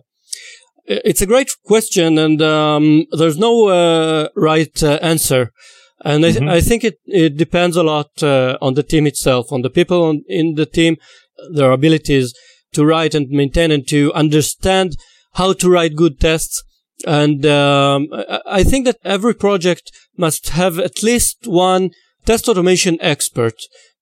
It's 0.86 1.22
a 1.22 1.28
great 1.28 1.50
question, 1.66 2.18
and 2.18 2.42
um, 2.42 3.06
there's 3.12 3.38
no 3.38 3.68
uh, 3.68 4.30
right 4.36 4.84
uh, 4.84 5.00
answer. 5.02 5.52
And 6.04 6.24
mm-hmm. 6.24 6.50
I, 6.50 6.56
I, 6.56 6.62
think 6.62 6.84
it, 6.84 6.98
it 7.06 7.38
depends 7.38 7.78
a 7.78 7.84
lot 7.84 8.24
uh, 8.24 8.58
on 8.60 8.74
the 8.74 8.82
team 8.82 9.06
itself, 9.06 9.52
on 9.52 9.62
the 9.62 9.70
people 9.70 10.04
on, 10.04 10.24
in 10.28 10.56
the 10.56 10.66
team, 10.66 10.98
their 11.54 11.72
abilities 11.72 12.34
to 12.74 12.86
write 12.86 13.16
and 13.16 13.30
maintain 13.30 13.72
and 13.72 13.88
to 13.88 14.14
understand 14.14 14.96
how 15.34 15.54
to 15.54 15.70
write 15.70 15.96
good 15.96 16.20
tests. 16.20 16.64
And 17.06 17.46
um, 17.46 18.08
I 18.46 18.64
think 18.64 18.86
that 18.86 19.00
every 19.04 19.34
project 19.34 19.92
must 20.18 20.50
have 20.50 20.78
at 20.80 21.02
least 21.02 21.48
one 21.48 21.92
test 22.26 22.48
automation 22.48 22.98
expert 23.02 23.56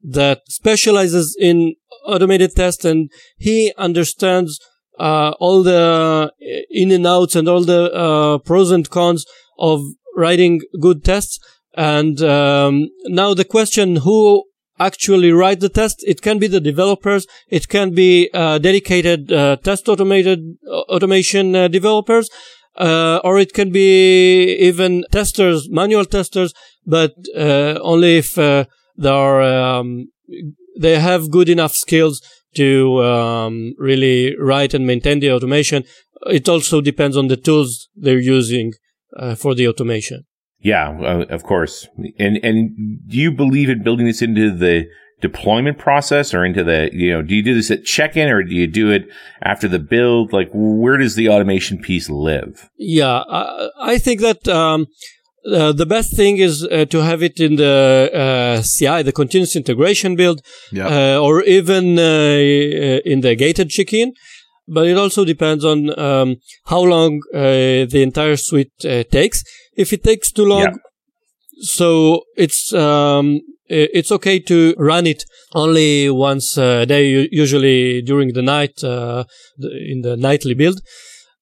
that 0.04 0.42
specializes 0.48 1.36
in 1.40 1.76
automated 2.06 2.56
tests 2.56 2.86
and 2.86 3.10
he 3.38 3.74
understands 3.78 4.60
uh, 5.00 5.34
all 5.40 5.64
the 5.64 6.32
in 6.70 6.92
and 6.92 7.08
outs 7.08 7.36
and 7.36 7.48
all 7.48 7.64
the 7.64 7.94
uh, 7.94 8.38
pros 8.40 8.72
and 8.72 8.90
cons 8.90 9.26
of 9.58 9.82
writing 10.16 10.62
good 10.82 11.04
tests. 11.04 11.40
And 11.76 12.22
um, 12.22 12.90
now 13.06 13.34
the 13.34 13.46
question 13.46 13.98
who 13.98 14.44
actually 14.80 15.32
write 15.32 15.60
the 15.60 15.70
test. 15.70 16.04
It 16.08 16.22
can 16.22 16.40
be 16.40 16.48
the 16.48 16.60
developers. 16.60 17.28
It 17.50 17.68
can 17.68 17.94
be 17.94 18.30
uh, 18.34 18.58
dedicated 18.60 19.32
uh, 19.32 19.58
test 19.58 19.88
automated 19.90 20.58
uh, 20.68 20.82
automation 20.94 21.56
uh, 21.56 21.68
developers, 21.68 22.30
uh, 22.78 23.20
or 23.24 23.40
it 23.40 23.54
can 23.54 23.72
be 23.72 24.56
even 24.56 25.04
testers, 25.12 25.70
manual 25.70 26.06
testers, 26.06 26.54
but 26.86 27.14
uh, 27.36 27.80
only 27.82 28.18
if 28.18 28.36
they 28.36 29.10
are 29.10 29.42
um, 29.42 30.08
they 30.80 31.00
have 31.00 31.32
good 31.32 31.50
enough 31.50 31.74
skills 31.74 32.22
to 32.56 33.04
um, 33.04 33.74
really 33.78 34.36
write 34.38 34.74
and 34.74 34.88
maintain 34.88 35.20
the 35.20 35.32
automation. 35.32 35.84
It 36.28 36.50
also 36.50 36.82
depends 36.82 37.16
on 37.16 37.28
the 37.28 37.38
tools 37.38 37.90
they're 37.96 38.20
using 38.20 38.74
for 39.38 39.56
the 39.56 39.68
automation. 39.68 40.26
Yeah, 40.62 40.90
uh, 40.90 41.26
of 41.30 41.44
course. 41.44 41.88
And 42.18 42.38
and 42.44 43.00
do 43.08 43.18
you 43.18 43.32
believe 43.32 43.70
in 43.70 43.84
building 43.84 44.06
this 44.06 44.22
into 44.22 44.56
the 44.56 44.88
deployment 45.22 45.78
process 45.78 46.34
or 46.34 46.46
into 46.46 46.64
the 46.64 46.90
you 46.94 47.12
know 47.12 47.22
do 47.22 47.36
you 47.36 47.44
do 47.44 47.54
this 47.54 47.70
at 47.70 47.84
check-in 47.84 48.30
or 48.30 48.42
do 48.42 48.56
you 48.56 48.68
do 48.68 48.92
it 48.92 49.08
after 49.42 49.68
the 49.68 49.80
build? 49.80 50.34
Like 50.34 50.50
where 50.54 50.98
does 50.98 51.16
the 51.16 51.30
automation 51.30 51.78
piece 51.80 52.10
live? 52.10 52.70
Yeah, 52.78 53.24
I, 53.30 53.70
I 53.80 53.98
think 53.98 54.22
that. 54.22 54.48
Um, 54.48 54.88
uh, 55.46 55.72
the 55.72 55.86
best 55.86 56.16
thing 56.16 56.38
is 56.38 56.66
uh, 56.66 56.84
to 56.86 57.00
have 57.00 57.24
it 57.24 57.40
in 57.40 57.56
the 57.56 58.12
uh, 58.14 58.62
CI, 58.62 59.04
the 59.04 59.14
continuous 59.14 59.56
integration 59.56 60.18
build, 60.18 60.42
yeah. 60.70 61.16
Uh, 61.16 61.20
or 61.22 61.44
even 61.44 61.98
uh, 61.98 62.02
uh, 62.02 63.00
in 63.06 63.22
the 63.22 63.36
gated 63.38 63.70
check-in. 63.70 64.14
But 64.68 64.86
it 64.88 64.98
also 64.98 65.24
depends 65.24 65.64
on 65.64 65.98
um, 65.98 66.36
how 66.66 66.82
long 66.82 67.22
the 67.32 68.02
entire 68.04 68.36
suite 68.36 68.72
takes 68.80 69.44
if 69.80 69.94
it 69.94 70.04
takes 70.04 70.32
too 70.32 70.46
long, 70.46 70.62
yeah. 70.62 70.74
so 71.62 72.22
it's 72.36 72.74
um, 72.74 73.40
it's 73.70 74.12
okay 74.12 74.40
to 74.40 74.76
run 74.78 75.06
it 75.08 75.24
only 75.54 76.10
once 76.10 76.58
a 76.58 76.86
day, 76.86 77.30
usually 77.32 78.02
during 78.02 78.34
the 78.34 78.42
night, 78.42 78.84
uh, 78.84 79.24
in 79.94 80.02
the 80.02 80.18
nightly 80.18 80.54
build. 80.54 80.82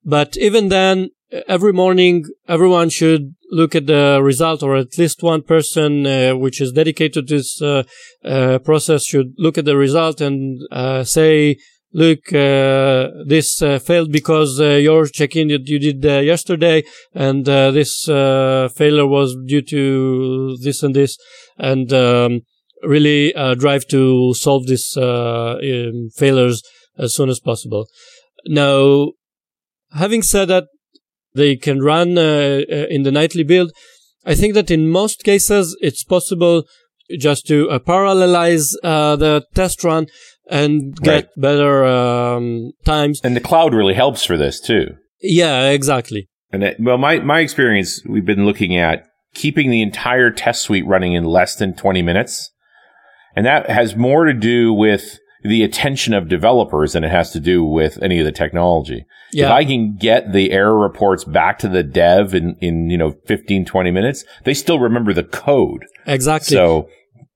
But 0.04 0.38
even 0.38 0.70
then, 0.70 1.10
every 1.48 1.74
morning, 1.74 2.26
everyone 2.48 2.90
should 2.90 3.34
look 3.50 3.74
at 3.76 3.88
the 3.88 4.20
result, 4.22 4.62
or 4.62 4.76
at 4.76 4.98
least 4.98 5.24
one 5.24 5.42
person 5.42 6.06
uh, 6.06 6.36
which 6.36 6.62
is 6.62 6.72
dedicated 6.74 7.28
to 7.28 7.36
this 7.36 7.62
uh, 7.62 7.84
uh 8.24 8.60
process 8.60 9.06
should 9.06 9.34
look 9.38 9.58
at 9.58 9.66
the 9.66 9.78
result 9.78 10.22
and 10.22 10.62
uh, 10.72 11.04
say 11.04 11.58
look, 11.94 12.20
uh, 12.34 13.10
this 13.26 13.62
uh, 13.62 13.80
failed 13.80 14.12
because 14.12 14.60
uh, 14.60 14.72
your 14.72 15.06
check-in 15.08 15.48
that 15.50 15.68
you 15.68 15.80
did 15.80 16.06
uh, 16.06 16.20
yesterday, 16.20 16.84
and 17.14 17.48
uh, 17.48 17.72
this 17.72 18.08
uh, 18.10 18.70
failure 18.76 19.08
was 19.08 19.36
due 19.46 19.62
to 19.62 20.58
this 20.62 20.84
and 20.84 20.96
this, 20.96 21.18
and 21.58 21.92
um, 21.94 22.42
really 22.84 23.34
drive 23.58 23.88
to 23.88 24.34
solve 24.34 24.68
these 24.68 24.96
um, 24.98 26.10
failures 26.16 26.62
as 26.98 27.16
soon 27.16 27.30
as 27.30 27.40
possible. 27.40 27.88
Now, 28.46 29.12
having 29.94 30.22
said 30.22 30.46
that, 30.50 30.66
they 31.34 31.56
can 31.56 31.82
run 31.82 32.18
in 32.18 33.04
the 33.04 33.12
nightly 33.12 33.44
build. 33.44 33.72
I 34.26 34.36
think 34.36 34.54
that 34.56 34.72
in 34.72 34.90
most 34.90 35.24
cases, 35.24 35.78
it's 35.82 36.04
possible 36.04 36.66
just 37.20 37.48
to 37.48 37.68
parallelize 37.86 38.74
the 38.82 39.44
test 39.54 39.84
run 39.84 40.08
and 40.50 40.96
get 40.98 41.14
right. 41.14 41.28
better 41.38 41.86
um, 41.86 42.72
times. 42.86 43.22
And 43.24 43.36
the 43.36 43.42
cloud 43.42 43.74
really 43.74 43.94
helps 43.94 44.26
for 44.26 44.38
this 44.38 44.60
too. 44.60 44.96
Yeah, 45.22 45.70
exactly. 45.70 46.28
And 46.52 46.64
that, 46.64 46.78
well, 46.80 46.98
my 46.98 47.20
my 47.20 47.40
experience, 47.40 48.02
we've 48.06 48.26
been 48.26 48.46
looking 48.46 48.78
at 48.78 49.06
keeping 49.34 49.70
the 49.70 49.82
entire 49.82 50.32
test 50.32 50.64
suite 50.64 50.86
running 50.86 51.14
in 51.14 51.24
less 51.24 51.56
than 51.56 51.76
20 51.76 52.02
minutes, 52.02 52.52
and 53.36 53.46
that 53.46 53.70
has 53.70 53.96
more 53.96 54.26
to 54.26 54.34
do 54.34 54.74
with 54.74 55.20
the 55.44 55.64
attention 55.64 56.14
of 56.14 56.28
developers 56.28 56.94
than 56.94 57.04
it 57.04 57.12
has 57.12 57.32
to 57.32 57.40
do 57.40 57.64
with 57.64 58.02
any 58.02 58.20
of 58.20 58.26
the 58.26 58.32
technology. 58.32 59.06
Yeah. 59.32 59.46
If 59.46 59.52
I 59.52 59.66
can 59.66 59.96
get 59.96 60.34
the 60.34 60.52
error 60.52 60.78
reports 60.78 61.24
back 61.24 61.60
to 61.60 61.70
the 61.70 61.84
dev 61.84 62.34
in, 62.34 62.56
in, 62.60 62.90
you 62.90 62.98
know, 62.98 63.16
15, 63.28 63.66
20 63.66 63.92
minutes, 63.92 64.26
they 64.46 64.54
still 64.54 64.80
remember 64.80 65.14
the 65.14 65.24
code. 65.24 65.86
Exactly. 66.06 66.56
So 66.56 66.90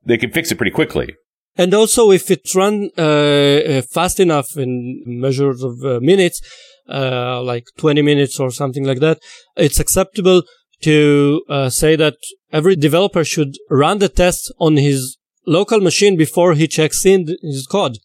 they 0.05 0.17
can 0.17 0.31
fix 0.31 0.51
it 0.51 0.55
pretty 0.55 0.71
quickly. 0.71 1.15
And 1.57 1.73
also, 1.73 2.11
if 2.11 2.31
it 2.31 2.53
run 2.55 2.89
uh, 2.97 3.01
uh, 3.01 3.81
fast 3.81 4.19
enough 4.19 4.57
in 4.57 5.03
measures 5.05 5.63
of 5.63 5.83
uh, 5.83 5.99
minutes, 5.99 6.41
uh, 6.89 7.41
like 7.41 7.65
20 7.77 8.01
minutes 8.01 8.39
or 8.39 8.51
something 8.51 8.85
like 8.85 8.99
that, 8.99 9.19
it's 9.55 9.79
acceptable 9.79 10.43
to 10.81 11.43
uh, 11.49 11.69
say 11.69 11.95
that 11.95 12.15
every 12.51 12.75
developer 12.75 13.23
should 13.23 13.55
run 13.69 13.99
the 13.99 14.09
test 14.09 14.51
on 14.59 14.77
his 14.77 15.17
local 15.45 15.79
machine 15.81 16.15
before 16.17 16.53
he 16.53 16.67
checks 16.67 17.05
in 17.05 17.27
his 17.41 17.67
code. 17.69 17.97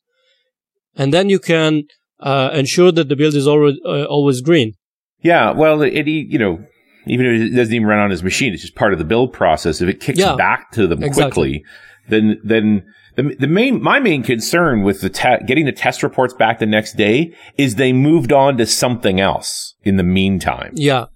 And 0.96 1.12
then 1.12 1.30
you 1.30 1.38
can 1.38 1.84
uh, 2.20 2.50
ensure 2.52 2.90
that 2.92 3.08
the 3.08 3.16
build 3.16 3.34
is 3.34 3.46
always, 3.46 3.76
always 3.84 4.40
green. 4.40 4.74
Yeah. 5.20 5.52
Well, 5.52 5.82
it, 5.82 6.06
you 6.06 6.38
know, 6.38 6.64
even 7.06 7.26
if 7.26 7.42
it 7.52 7.56
doesn't 7.56 7.74
even 7.74 7.86
run 7.86 8.00
on 8.00 8.10
his 8.10 8.22
machine, 8.22 8.52
it's 8.52 8.62
just 8.62 8.74
part 8.74 8.92
of 8.92 8.98
the 8.98 9.04
build 9.04 9.32
process. 9.32 9.80
If 9.80 9.88
it 9.88 10.00
kicks 10.00 10.18
Yeah, 10.18 10.36
back 10.36 10.72
to 10.72 10.86
them 10.86 11.02
exactly. 11.02 11.60
quickly, 11.60 11.64
then, 12.08 12.40
then 12.44 12.84
the, 13.16 13.34
the 13.38 13.46
main, 13.46 13.82
my 13.82 13.98
main 13.98 14.22
concern 14.22 14.82
with 14.82 15.00
the 15.00 15.10
te- 15.10 15.44
getting 15.46 15.64
the 15.64 15.72
test 15.72 16.02
reports 16.02 16.34
back 16.34 16.58
the 16.58 16.66
next 16.66 16.96
day 16.96 17.34
is 17.56 17.74
they 17.74 17.92
moved 17.92 18.32
on 18.32 18.56
to 18.58 18.66
something 18.66 19.20
else 19.20 19.74
in 19.82 19.96
the 19.96 20.02
meantime. 20.02 20.72
Yeah. 20.74 21.06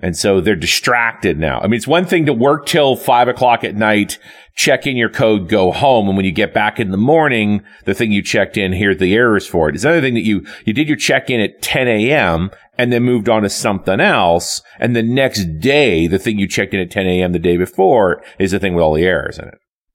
And 0.00 0.16
so 0.16 0.40
they're 0.40 0.54
distracted 0.54 1.38
now. 1.38 1.60
I 1.60 1.62
mean, 1.62 1.74
it's 1.74 1.86
one 1.86 2.04
thing 2.04 2.26
to 2.26 2.34
work 2.34 2.66
till 2.66 2.94
five 2.94 3.26
o'clock 3.26 3.64
at 3.64 3.74
night, 3.74 4.18
check 4.54 4.86
in 4.86 4.96
your 4.98 5.08
code, 5.08 5.48
go 5.48 5.72
home. 5.72 6.08
And 6.08 6.16
when 6.16 6.26
you 6.26 6.32
get 6.32 6.52
back 6.52 6.78
in 6.78 6.90
the 6.90 6.98
morning, 6.98 7.62
the 7.86 7.94
thing 7.94 8.12
you 8.12 8.20
checked 8.20 8.58
in, 8.58 8.72
here's 8.72 8.98
the 8.98 9.14
errors 9.14 9.46
for 9.46 9.68
it. 9.68 9.74
It's 9.74 9.84
another 9.84 10.02
thing 10.02 10.14
that 10.14 10.24
you, 10.24 10.44
you 10.66 10.74
did 10.74 10.88
your 10.88 10.98
check 10.98 11.30
in 11.30 11.40
at 11.40 11.62
10 11.62 11.88
a.m. 11.88 12.50
and 12.76 12.92
then 12.92 13.02
moved 13.02 13.30
on 13.30 13.42
to 13.44 13.48
something 13.48 13.98
else. 13.98 14.60
And 14.78 14.94
the 14.94 15.02
next 15.02 15.60
day, 15.60 16.06
the 16.06 16.18
thing 16.18 16.38
you 16.38 16.48
checked 16.48 16.74
in 16.74 16.80
at 16.80 16.90
10 16.90 17.06
a.m. 17.06 17.32
the 17.32 17.38
day 17.38 17.56
before 17.56 18.22
is 18.38 18.50
the 18.50 18.58
thing 18.58 18.74
with 18.74 18.82
all 18.82 18.94
the 18.94 19.04
errors 19.04 19.38
in 19.38 19.48
it. 19.48 19.54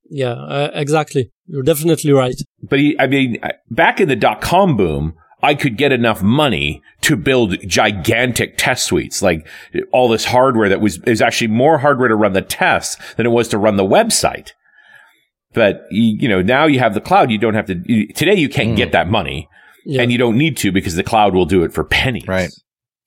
Yeah, 0.10 0.34
uh, 0.34 0.72
exactly. 0.74 1.32
You're 1.48 1.64
definitely 1.64 2.12
right. 2.12 2.36
But 2.62 2.80
he, 2.80 2.96
I 3.00 3.08
mean, 3.08 3.38
back 3.70 4.00
in 4.00 4.08
the 4.08 4.16
dot 4.16 4.42
com 4.42 4.76
boom, 4.76 5.14
I 5.42 5.56
could 5.56 5.78
get 5.78 5.92
enough 5.92 6.22
money 6.22 6.82
to 7.02 7.16
build 7.16 7.56
gigantic 7.68 8.58
test 8.58 8.86
suites, 8.86 9.22
like 9.22 9.48
all 9.92 10.10
this 10.10 10.26
hardware 10.26 10.68
that 10.70 10.82
was, 10.82 11.00
is 11.08 11.22
actually 11.22 11.48
more 11.48 11.78
hardware 11.78 12.10
to 12.10 12.16
run 12.16 12.34
the 12.34 12.42
tests 12.42 12.98
than 13.16 13.26
it 13.26 13.30
was 13.30 13.48
to 13.50 13.58
run 13.58 13.78
the 13.78 13.86
website. 13.86 14.52
But 15.54 15.84
you, 15.92 16.18
you 16.22 16.28
know, 16.28 16.42
now 16.42 16.66
you 16.66 16.80
have 16.80 16.94
the 16.94 17.02
cloud. 17.02 17.32
You 17.32 17.38
don't 17.38 17.54
have 17.54 17.68
to, 17.68 17.82
you, 17.86 18.08
today 18.14 18.36
you 18.36 18.50
can't 18.50 18.76
get 18.76 18.92
that 18.92 19.10
money 19.10 19.48
Yeah. 19.86 20.02
and 20.02 20.12
you 20.12 20.18
don't 20.18 20.38
need 20.38 20.58
to 20.58 20.72
because 20.72 20.96
the 20.96 21.04
cloud 21.04 21.34
will 21.34 21.46
do 21.46 21.64
it 21.64 21.72
for 21.74 21.84
pennies. 21.84 22.28
Right. 22.28 22.52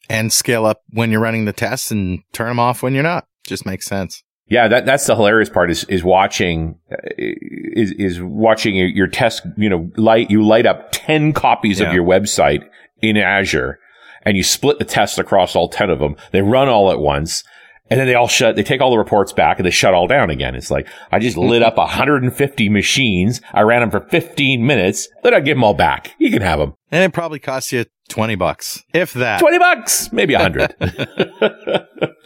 And 0.09 0.33
scale 0.33 0.67
up 0.67 0.81
when 0.91 1.11
you're 1.11 1.21
running 1.21 1.45
the 1.45 1.53
tests 1.53 1.91
and 1.91 2.21
turn 2.33 2.49
them 2.49 2.59
off 2.59 2.83
when 2.83 2.95
you're 2.95 3.03
not. 3.03 3.27
Just 3.47 3.67
makes 3.67 3.87
sense. 3.87 4.23
Yeah, 4.53 4.69
that 4.69 4.85
that's 4.85 5.07
the 5.07 5.17
hilarious 5.17 5.49
part 5.49 5.71
is 5.71 5.85
is 5.85 6.05
watching 6.05 6.79
uh, 6.93 6.97
is 7.17 7.93
is 7.93 8.21
watching 8.21 8.77
your, 8.77 9.07
test. 9.07 9.47
You 9.57 9.71
know, 9.71 9.91
light 9.97 10.31
you 10.31 10.45
light 10.45 10.67
up 10.67 10.91
ten 10.93 11.33
copies 11.33 11.81
Yeah. 11.81 11.89
of 11.89 11.95
your 11.95 12.05
website 12.05 12.63
in 13.01 13.17
Azure, 13.17 13.79
and 14.27 14.37
you 14.37 14.43
split 14.43 14.79
the 14.79 14.85
test 14.85 15.19
across 15.19 15.57
all 15.57 15.71
ten 15.71 15.89
of 15.89 16.01
them. 16.01 16.17
They 16.33 16.43
run 16.43 16.69
all 16.69 16.91
at 16.93 16.99
once, 16.99 17.45
and 17.93 18.01
then 18.01 18.07
they 18.07 18.15
all 18.15 18.27
shut. 18.29 18.57
They 18.57 18.63
take 18.63 18.81
all 18.81 18.91
the 18.91 18.99
reports 18.99 19.33
back 19.33 19.59
and 19.59 19.67
they 19.67 19.71
shut 19.71 19.93
all 19.93 20.07
down 20.07 20.31
again. 20.31 20.55
It's 20.55 20.71
like 20.71 20.89
I 21.11 21.19
just 21.19 21.37
lit 21.37 21.63
up 21.63 21.77
150 21.77 22.69
machines. 22.71 23.43
I 23.53 23.61
ran 23.61 23.81
them 23.81 23.91
for 23.91 24.01
15 24.01 24.67
minutes. 24.67 25.09
Then 25.23 25.35
I 25.35 25.41
give 25.41 25.57
them 25.57 25.65
all 25.65 25.75
back. 25.75 26.15
You 26.19 26.31
can 26.31 26.41
have 26.41 26.59
them. 26.59 26.73
And 26.91 27.05
it 27.05 27.13
probably 27.13 27.39
costs 27.39 27.71
you 27.71 27.85
20 28.09 28.35
bucks, 28.37 28.83
if 28.95 29.13
that. 29.13 29.41
20 29.41 29.59
bucks, 29.59 30.11
maybe 30.11 30.33
a 30.33 30.39
hundred. 30.39 30.75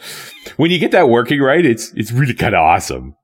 when 0.55 0.71
you 0.71 0.79
get 0.79 0.91
that 0.91 1.09
working 1.09 1.41
right, 1.41 1.65
it's 1.65 1.91
it's 1.93 2.13
really 2.13 2.33
kind 2.33 2.55
of 2.55 2.61
awesome. 2.61 3.15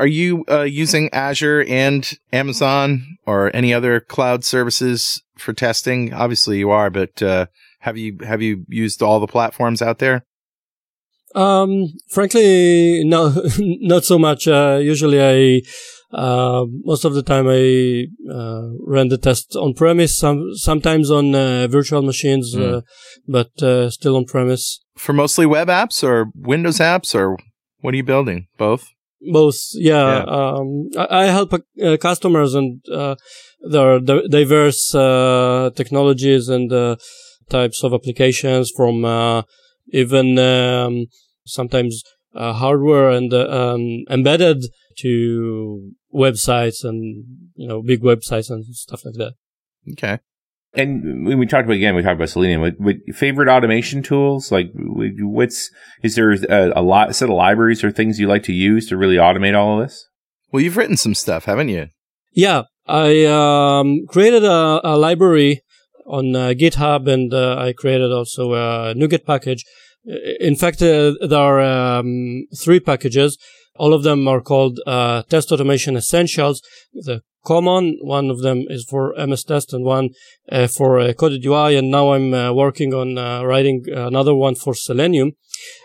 Are 0.00 0.06
you 0.06 0.44
uh, 0.50 0.62
using 0.62 1.12
Azure 1.12 1.64
and 1.68 2.10
Amazon 2.32 3.18
or 3.26 3.54
any 3.54 3.72
other 3.72 4.00
cloud 4.00 4.44
services 4.44 5.22
for 5.36 5.52
testing? 5.52 6.12
Obviously 6.12 6.58
you 6.58 6.70
are, 6.70 6.90
but 6.90 7.22
uh, 7.22 7.46
have 7.80 7.98
you 7.98 8.18
have 8.24 8.40
you 8.40 8.64
used 8.68 9.02
all 9.02 9.20
the 9.20 9.26
platforms 9.26 9.82
out 9.82 9.98
there? 9.98 10.24
Um, 11.34 11.88
frankly, 12.08 13.02
no, 13.04 13.34
not 13.58 14.04
so 14.04 14.18
much. 14.18 14.46
Uh, 14.46 14.78
usually 14.80 15.20
I, 15.20 15.62
uh, 16.16 16.64
most 16.84 17.04
of 17.04 17.14
the 17.14 17.22
time 17.22 17.46
I, 17.48 18.06
uh, 18.32 18.68
run 18.86 19.08
the 19.08 19.18
test 19.18 19.56
on 19.56 19.74
premise, 19.74 20.16
some, 20.16 20.54
sometimes 20.54 21.10
on, 21.10 21.34
uh, 21.34 21.66
virtual 21.68 22.02
machines, 22.02 22.54
Mm. 22.54 22.76
uh, 22.76 22.80
but, 23.26 23.50
uh, 23.62 23.90
still 23.90 24.16
on 24.16 24.24
premise. 24.24 24.80
For 24.96 25.12
mostly 25.12 25.44
web 25.46 25.68
apps 25.68 26.04
or 26.04 26.26
Windows 26.36 26.78
apps 26.78 27.14
or 27.14 27.36
what 27.80 27.94
are 27.94 27.96
you 27.96 28.04
building? 28.04 28.46
Both? 28.58 28.86
Both, 29.32 29.58
yeah. 29.74 30.18
Yeah. 30.18 30.24
Um, 30.24 30.90
I, 30.96 31.22
I 31.22 31.24
help 31.26 31.52
uh, 31.52 31.96
customers 31.96 32.54
and, 32.54 32.80
uh, 32.92 33.16
there 33.68 33.94
are 33.94 33.98
di- 34.00 34.28
diverse, 34.28 34.94
uh, 34.94 35.70
technologies 35.74 36.48
and, 36.48 36.72
uh, 36.72 36.94
types 37.48 37.82
of 37.82 37.92
applications 37.92 38.70
from, 38.70 39.04
uh, 39.04 39.42
even, 39.92 40.38
um, 40.38 41.06
sometimes, 41.46 42.02
uh, 42.34 42.52
hardware 42.52 43.10
and, 43.10 43.32
uh, 43.32 43.48
um, 43.48 44.04
embedded 44.10 44.64
to 44.98 45.92
websites 46.12 46.84
and, 46.84 47.24
you 47.54 47.66
know, 47.66 47.82
big 47.82 48.02
websites 48.02 48.50
and 48.50 48.64
stuff 48.74 49.04
like 49.04 49.14
that. 49.14 49.34
Okay. 49.92 50.18
And 50.76 51.24
when 51.24 51.38
we 51.38 51.46
talked 51.46 51.66
about 51.66 51.76
again, 51.76 51.94
we 51.94 52.02
talked 52.02 52.16
about 52.16 52.30
Selenium. 52.30 52.60
What, 52.60 52.80
what 52.80 52.96
favorite 53.14 53.48
automation 53.48 54.02
tools? 54.02 54.50
Like, 54.50 54.72
what's 54.74 55.70
is 56.02 56.16
there 56.16 56.32
a, 56.32 56.72
a 56.74 56.82
lot 56.82 57.14
set 57.14 57.28
of 57.28 57.36
libraries 57.36 57.84
or 57.84 57.92
things 57.92 58.18
you 58.18 58.26
like 58.26 58.42
to 58.44 58.52
use 58.52 58.88
to 58.88 58.96
really 58.96 59.16
automate 59.16 59.56
all 59.56 59.80
of 59.80 59.86
this? 59.86 60.08
Well, 60.50 60.62
you've 60.62 60.76
written 60.76 60.96
some 60.96 61.14
stuff, 61.14 61.44
haven't 61.44 61.68
you? 61.68 61.88
Yeah, 62.32 62.62
I 62.86 63.24
um, 63.24 64.06
created 64.08 64.44
a, 64.44 64.80
a 64.82 64.96
library 64.96 65.62
on 66.06 66.34
uh, 66.34 66.48
GitHub, 66.48 67.08
and 67.08 67.32
uh, 67.32 67.56
I 67.56 67.72
created 67.72 68.10
also 68.10 68.54
a 68.54 68.94
NuGet 68.94 69.24
package. 69.24 69.64
In 70.06 70.56
fact, 70.56 70.82
uh, 70.82 71.14
there 71.26 71.38
are 71.38 71.60
um, 71.98 72.46
three 72.56 72.80
packages. 72.80 73.38
All 73.76 73.92
of 73.94 74.02
them 74.02 74.28
are 74.28 74.40
called 74.40 74.80
uh, 74.86 75.22
Test 75.22 75.50
Automation 75.50 75.96
Essentials. 75.96 76.62
The 76.92 77.22
common 77.44 77.98
one 78.00 78.30
of 78.30 78.42
them 78.42 78.64
is 78.68 78.84
for 78.84 79.14
MS 79.16 79.44
Test, 79.44 79.72
and 79.72 79.84
one 79.84 80.10
uh, 80.50 80.66
for 80.66 81.00
uh, 81.00 81.12
Coded 81.12 81.44
UI. 81.44 81.76
And 81.76 81.90
now 81.90 82.12
I'm 82.12 82.34
uh, 82.34 82.52
working 82.52 82.94
on 82.94 83.18
uh, 83.18 83.42
writing 83.42 83.84
another 83.88 84.34
one 84.34 84.54
for 84.54 84.74
Selenium, 84.74 85.32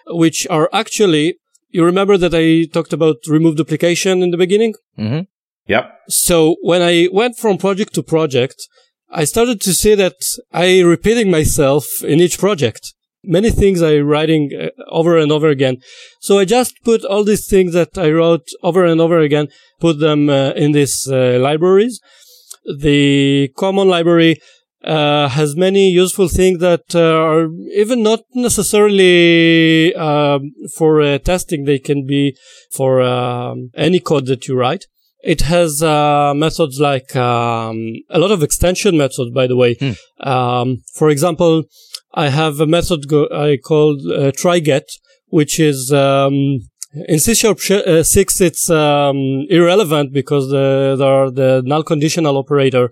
which 0.07 0.47
are 0.49 0.70
actually. 0.74 1.38
You 1.72 1.86
remember 1.86 2.17
that 2.17 2.34
I 2.34 2.65
talked 2.65 2.93
about 2.93 3.17
remove 3.28 3.55
duplication 3.55 4.24
in 4.24 4.32
the 4.32 4.38
beginning? 4.38 4.74
Mm-hmm. 4.97 5.22
Yep. 5.67 5.99
So 6.07 6.55
when 6.63 6.82
I 6.82 7.09
went 7.11 7.38
from 7.38 7.59
project 7.59 7.93
to 7.93 8.01
project, 8.01 8.55
I 9.11 9.24
started 9.26 9.61
to 9.61 9.74
see 9.76 9.93
that 9.93 10.15
I 10.51 10.82
repeating 10.82 11.30
myself 11.30 11.86
in 12.03 12.20
each 12.20 12.39
project. 12.39 12.95
Many 13.24 13.51
things 13.51 13.82
I 13.82 13.99
writing 13.99 14.51
uh, 14.59 14.70
over 14.88 15.17
and 15.17 15.32
over 15.32 15.49
again. 15.49 15.78
So 16.22 16.39
I 16.39 16.45
just 16.45 16.76
put 16.84 17.03
all 17.03 17.24
these 17.24 17.47
things 17.47 17.74
that 17.74 17.97
I 17.97 18.11
wrote 18.11 18.47
over 18.63 18.86
and 18.86 19.01
over 19.01 19.20
again, 19.20 19.47
put 19.80 19.99
them 19.99 20.30
uh, 20.30 20.51
in 20.51 20.72
these 20.72 21.07
uh, 21.11 21.38
libraries. 21.39 21.99
The 22.78 23.49
common 23.57 23.88
library 23.89 24.39
uh, 24.84 25.28
has 25.28 25.55
many 25.55 25.89
useful 25.89 26.30
things 26.30 26.59
that 26.59 26.95
uh, 26.95 26.99
are 26.99 27.49
even 27.74 28.01
not 28.03 28.22
necessarily 28.34 29.93
um, 29.95 30.53
for 30.76 31.01
uh, 31.01 31.17
testing. 31.17 31.65
They 31.65 31.80
can 31.80 32.05
be 32.05 32.38
for 32.72 33.01
um, 33.01 33.72
any 33.76 33.99
code 33.99 34.28
that 34.28 34.47
you 34.47 34.57
write. 34.57 34.86
It 35.22 35.41
has 35.41 35.84
uh, 35.84 36.34
methods 36.34 36.80
like 36.80 37.13
um, 37.13 37.93
a 38.09 38.17
lot 38.20 38.32
of 38.32 38.41
extension 38.41 38.97
methods, 38.97 39.32
by 39.32 39.47
the 39.47 39.57
way. 39.57 39.76
Um, 40.22 40.78
for 40.95 41.09
example, 41.09 41.63
I 42.14 42.30
have 42.30 42.60
a 42.60 42.66
method 42.66 43.07
go- 43.07 43.30
I 43.32 43.57
called 43.57 44.01
uh, 44.07 44.32
tryget, 44.32 44.86
which 45.28 45.60
is 45.60 45.91
um, 45.93 46.60
in 47.07 47.20
C 47.20 47.36
sharp 47.36 47.60
sh- 47.60 47.72
uh, 47.72 48.03
six. 48.03 48.41
It's 48.41 48.70
um, 48.70 49.45
irrelevant 49.49 50.12
because 50.14 50.49
the, 50.49 50.95
there 50.97 51.07
are 51.07 51.32
the 51.32 51.62
null 51.66 51.84
conditional 51.84 52.38
operator. 52.38 52.91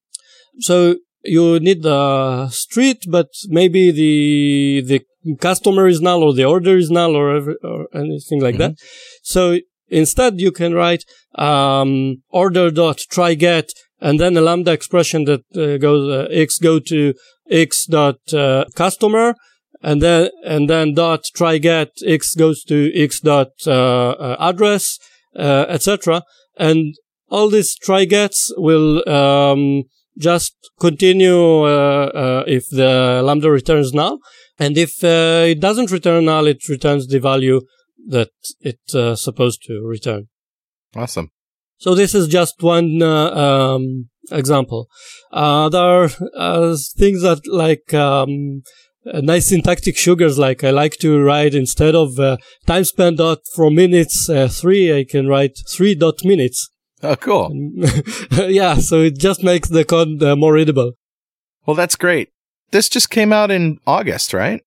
So 0.59 0.97
you 1.25 1.59
need 1.59 1.83
the 1.83 2.49
street, 2.49 3.05
but 3.09 3.27
maybe 3.47 3.91
the 3.91 4.83
the 4.87 5.35
customer 5.39 5.87
is 5.87 6.01
null 6.01 6.23
or 6.23 6.33
the 6.33 6.45
order 6.45 6.77
is 6.77 6.91
null 6.91 7.15
or, 7.15 7.35
every, 7.35 7.55
or 7.63 7.87
anything 7.93 8.41
like 8.41 8.57
that. 8.57 8.75
So 9.23 9.59
instead, 9.87 10.39
you 10.39 10.51
can 10.51 10.73
write 10.73 11.03
um, 11.35 12.21
order 12.29 12.71
dot 12.71 12.99
try 13.09 13.33
get 13.33 13.71
and 13.99 14.19
then 14.19 14.37
a 14.37 14.41
lambda 14.41 14.71
expression 14.71 15.25
that 15.25 15.43
uh, 15.55 15.77
goes 15.77 16.09
uh, 16.09 16.27
x 16.31 16.57
go 16.57 16.79
to 16.79 17.13
x 17.49 17.85
dot 17.85 18.17
uh, 18.33 18.65
customer 18.75 19.35
and 19.81 20.01
then 20.01 20.29
and 20.43 20.69
then 20.69 20.93
dot 20.93 21.23
try 21.35 21.57
get 21.57 21.89
x 22.05 22.35
goes 22.35 22.63
to 22.63 22.91
x 22.95 23.19
dot 23.19 23.49
uh, 23.67 23.71
uh, 24.11 24.35
address 24.39 24.99
uh, 25.37 25.65
etc 25.69 26.23
and 26.57 26.95
all 27.29 27.49
these 27.49 27.75
try 27.77 28.05
gets 28.05 28.51
will 28.57 29.07
um, 29.09 29.83
just 30.17 30.55
continue 30.79 31.63
uh, 31.63 32.05
uh, 32.23 32.43
if 32.47 32.67
the 32.69 33.21
lambda 33.23 33.51
returns 33.51 33.93
null 33.93 34.19
and 34.57 34.77
if 34.77 35.03
uh, 35.03 35.45
it 35.47 35.59
doesn't 35.59 35.91
return 35.91 36.25
null 36.25 36.47
it 36.47 36.67
returns 36.69 37.07
the 37.07 37.19
value 37.19 37.61
that 38.07 38.29
it's 38.61 38.95
uh, 38.95 39.15
supposed 39.15 39.61
to 39.63 39.81
return 39.83 40.27
Awesome. 40.95 41.31
so 41.77 41.95
this 41.95 42.15
is 42.15 42.27
just 42.27 42.61
one 42.61 43.01
uh, 43.01 43.31
um, 43.31 44.09
example. 44.31 44.87
Uh, 45.31 45.69
there 45.69 45.81
are 45.81 46.09
uh, 46.35 46.75
things 46.97 47.21
that 47.21 47.41
like 47.47 47.93
um, 47.93 48.63
nice 49.05 49.49
syntactic 49.49 49.97
sugars. 49.97 50.37
Like 50.37 50.63
I 50.63 50.71
like 50.71 50.97
to 50.97 51.21
write 51.21 51.53
instead 51.53 51.95
of 51.95 52.19
uh, 52.19 52.37
time 52.65 52.83
span 52.83 53.15
dot 53.15 53.39
from 53.53 53.75
minutes 53.75 54.29
uh, 54.29 54.47
three, 54.47 54.97
I 54.97 55.03
can 55.03 55.27
write 55.27 55.57
three 55.69 55.95
dot 55.95 56.23
minutes. 56.23 56.69
Oh, 57.05 57.15
cool. 57.15 57.51
yeah, 58.31 58.75
so 58.75 59.01
it 59.01 59.17
just 59.17 59.43
makes 59.43 59.69
the 59.69 59.85
code 59.85 60.21
uh, 60.23 60.35
more 60.35 60.53
readable. 60.53 60.93
Well, 61.65 61.75
that's 61.75 61.95
great. 61.95 62.29
This 62.71 62.89
just 62.89 63.09
came 63.09 63.31
out 63.31 63.51
in 63.51 63.79
August, 63.85 64.33
right? 64.33 64.61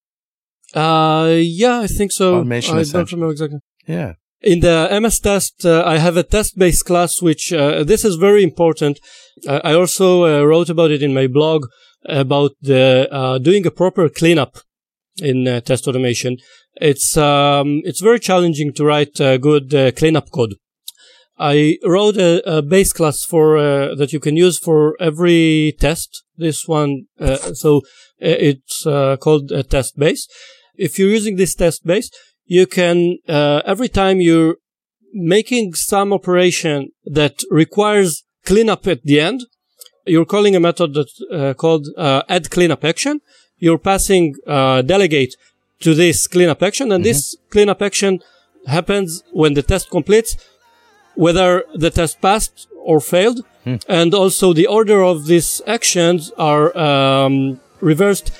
Uh, 0.74 1.36
yeah, 1.39 1.80
I 1.80 1.86
think 1.86 2.12
so. 2.12 2.36
Automation 2.36 2.78
I 2.78 2.84
don't 2.84 3.11
remember 3.11 3.32
exactly. 3.32 3.59
Yeah. 3.86 4.14
In 4.41 4.61
the 4.61 4.89
MS 5.01 5.18
test, 5.20 5.66
uh, 5.66 5.82
I 5.84 5.99
have 5.99 6.16
a 6.16 6.22
test-based 6.22 6.84
class, 6.84 7.20
which 7.20 7.53
uh, 7.53 7.82
this 7.82 8.05
is 8.05 8.14
very 8.16 8.45
important. 8.45 9.01
Uh, 9.47 9.61
I 9.64 9.74
also 9.74 10.24
uh, 10.24 10.45
wrote 10.45 10.68
about 10.68 10.93
it 10.93 11.03
in 11.03 11.12
my 11.12 11.26
blog 11.26 11.66
about 12.09 12.53
the 12.61 13.09
uh, 13.11 13.39
doing 13.39 13.66
a 13.66 13.70
proper 13.70 14.09
cleanup 14.09 14.59
in 15.20 15.49
uh, 15.49 15.61
test 15.61 15.89
automation. 15.89 16.36
It's 16.80 17.16
um, 17.16 17.82
it's 17.84 18.01
very 18.01 18.20
challenging 18.20 18.72
to 18.74 18.84
write 18.84 19.20
uh, 19.20 19.39
good 19.39 19.74
uh, 19.74 19.91
cleanup 19.93 20.30
code. 20.30 20.55
I 21.39 21.78
wrote 21.84 22.16
a, 22.16 22.59
a 22.59 22.62
base 22.62 22.93
class 22.93 23.24
for 23.24 23.57
uh, 23.57 23.95
that 23.95 24.12
you 24.12 24.20
can 24.20 24.36
use 24.36 24.59
for 24.59 24.97
every 25.01 25.76
test. 25.78 26.24
This 26.36 26.66
one, 26.66 27.07
uh, 27.20 27.36
so 27.55 27.78
uh, 27.78 27.80
it's 28.20 28.86
uh, 28.86 29.16
called 29.16 29.53
a 29.53 29.62
test 29.62 29.99
base. 29.99 30.28
If 30.76 30.99
you're 30.99 31.11
using 31.11 31.36
this 31.36 31.55
test 31.55 31.84
base, 31.84 32.11
you 32.47 32.66
can 32.66 33.18
uh, 33.28 33.62
every 33.64 33.89
time 33.89 34.20
you're 34.20 34.57
making 35.12 35.74
some 35.74 36.12
operation 36.12 36.91
that 37.05 37.43
requires 37.51 38.24
cleanup 38.45 38.86
at 38.86 39.03
the 39.03 39.20
end, 39.20 39.43
you're 40.07 40.24
calling 40.24 40.57
a 40.57 40.61
method 40.61 40.95
that 40.95 41.11
uh, 41.32 41.55
called 41.55 41.86
uh, 41.97 42.22
add 42.28 42.51
cleanup 42.51 42.84
action. 42.84 43.20
You're 43.59 43.78
passing 43.78 44.34
uh, 44.47 44.82
delegate 44.82 45.34
to 45.80 45.95
this 45.95 46.26
cleanup 46.26 46.62
action, 46.62 46.93
and 46.93 47.05
this 47.05 47.36
cleanup 47.51 47.82
action 47.82 48.20
happens 48.66 49.22
when 49.32 49.55
the 49.55 49.62
test 49.62 49.91
completes, 49.91 50.36
whether 51.18 51.64
the 51.74 51.90
test 51.90 52.20
passed 52.20 52.68
or 52.90 53.00
failed, 53.00 53.44
and 53.88 54.14
also 54.14 54.52
the 54.54 54.66
order 54.66 55.02
of 55.02 55.26
these 55.26 55.60
actions 55.66 56.32
are 56.38 56.66
um, 56.78 57.60
reversed 57.80 58.30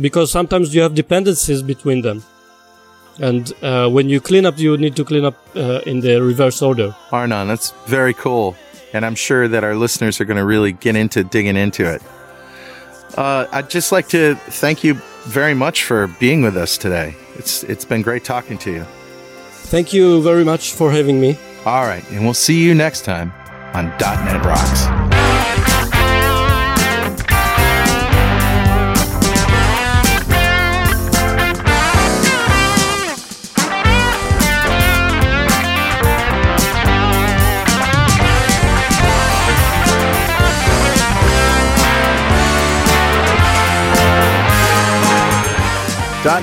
because 0.00 0.30
sometimes 0.30 0.74
you 0.74 0.82
have 0.82 0.94
dependencies 0.94 1.62
between 1.62 2.02
them. 2.02 2.22
And 3.18 3.52
uh, 3.62 3.88
when 3.88 4.10
you 4.10 4.20
clean 4.20 4.44
up, 4.44 4.58
you 4.58 4.76
need 4.76 4.94
to 4.96 5.04
clean 5.04 5.24
up 5.24 5.34
uh, 5.56 5.80
in 5.86 6.00
the 6.00 6.20
reverse 6.20 6.60
order. 6.60 6.94
Arnon, 7.10 7.48
that's 7.48 7.72
very 7.86 8.12
cool. 8.12 8.54
And 8.92 9.04
I'm 9.06 9.14
sure 9.14 9.48
that 9.48 9.64
our 9.64 9.74
listeners 9.74 10.20
are 10.20 10.26
going 10.26 10.36
to 10.36 10.44
really 10.44 10.72
get 10.72 10.94
into 10.94 11.24
digging 11.24 11.56
into 11.56 11.84
it. 11.94 12.02
Uh, 13.16 13.46
I'd 13.50 13.70
just 13.70 13.90
like 13.92 14.08
to 14.08 14.34
thank 14.62 14.84
you 14.84 14.94
very 15.24 15.54
much 15.54 15.84
for 15.84 16.06
being 16.20 16.42
with 16.42 16.56
us 16.56 16.76
today. 16.76 17.16
It's 17.38 17.64
it's 17.64 17.86
been 17.86 18.02
great 18.02 18.24
talking 18.24 18.58
to 18.58 18.70
you. 18.70 18.84
Thank 19.72 19.92
you 19.92 20.22
very 20.22 20.44
much 20.44 20.72
for 20.72 20.92
having 20.92 21.18
me. 21.18 21.38
All 21.66 21.84
right, 21.84 22.08
and 22.12 22.22
we'll 22.22 22.32
see 22.32 22.62
you 22.62 22.76
next 22.76 23.04
time 23.04 23.32
on 23.74 23.86
.NET 23.98 24.44
Rocks. 24.44 24.86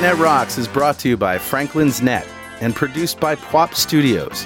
.NET 0.02 0.18
Rocks 0.18 0.58
is 0.58 0.68
brought 0.68 1.00
to 1.00 1.08
you 1.08 1.16
by 1.16 1.38
Franklins.Net 1.38 2.28
and 2.60 2.76
produced 2.76 3.22
by 3.22 3.36
Pwop 3.36 3.74
Studios, 3.74 4.46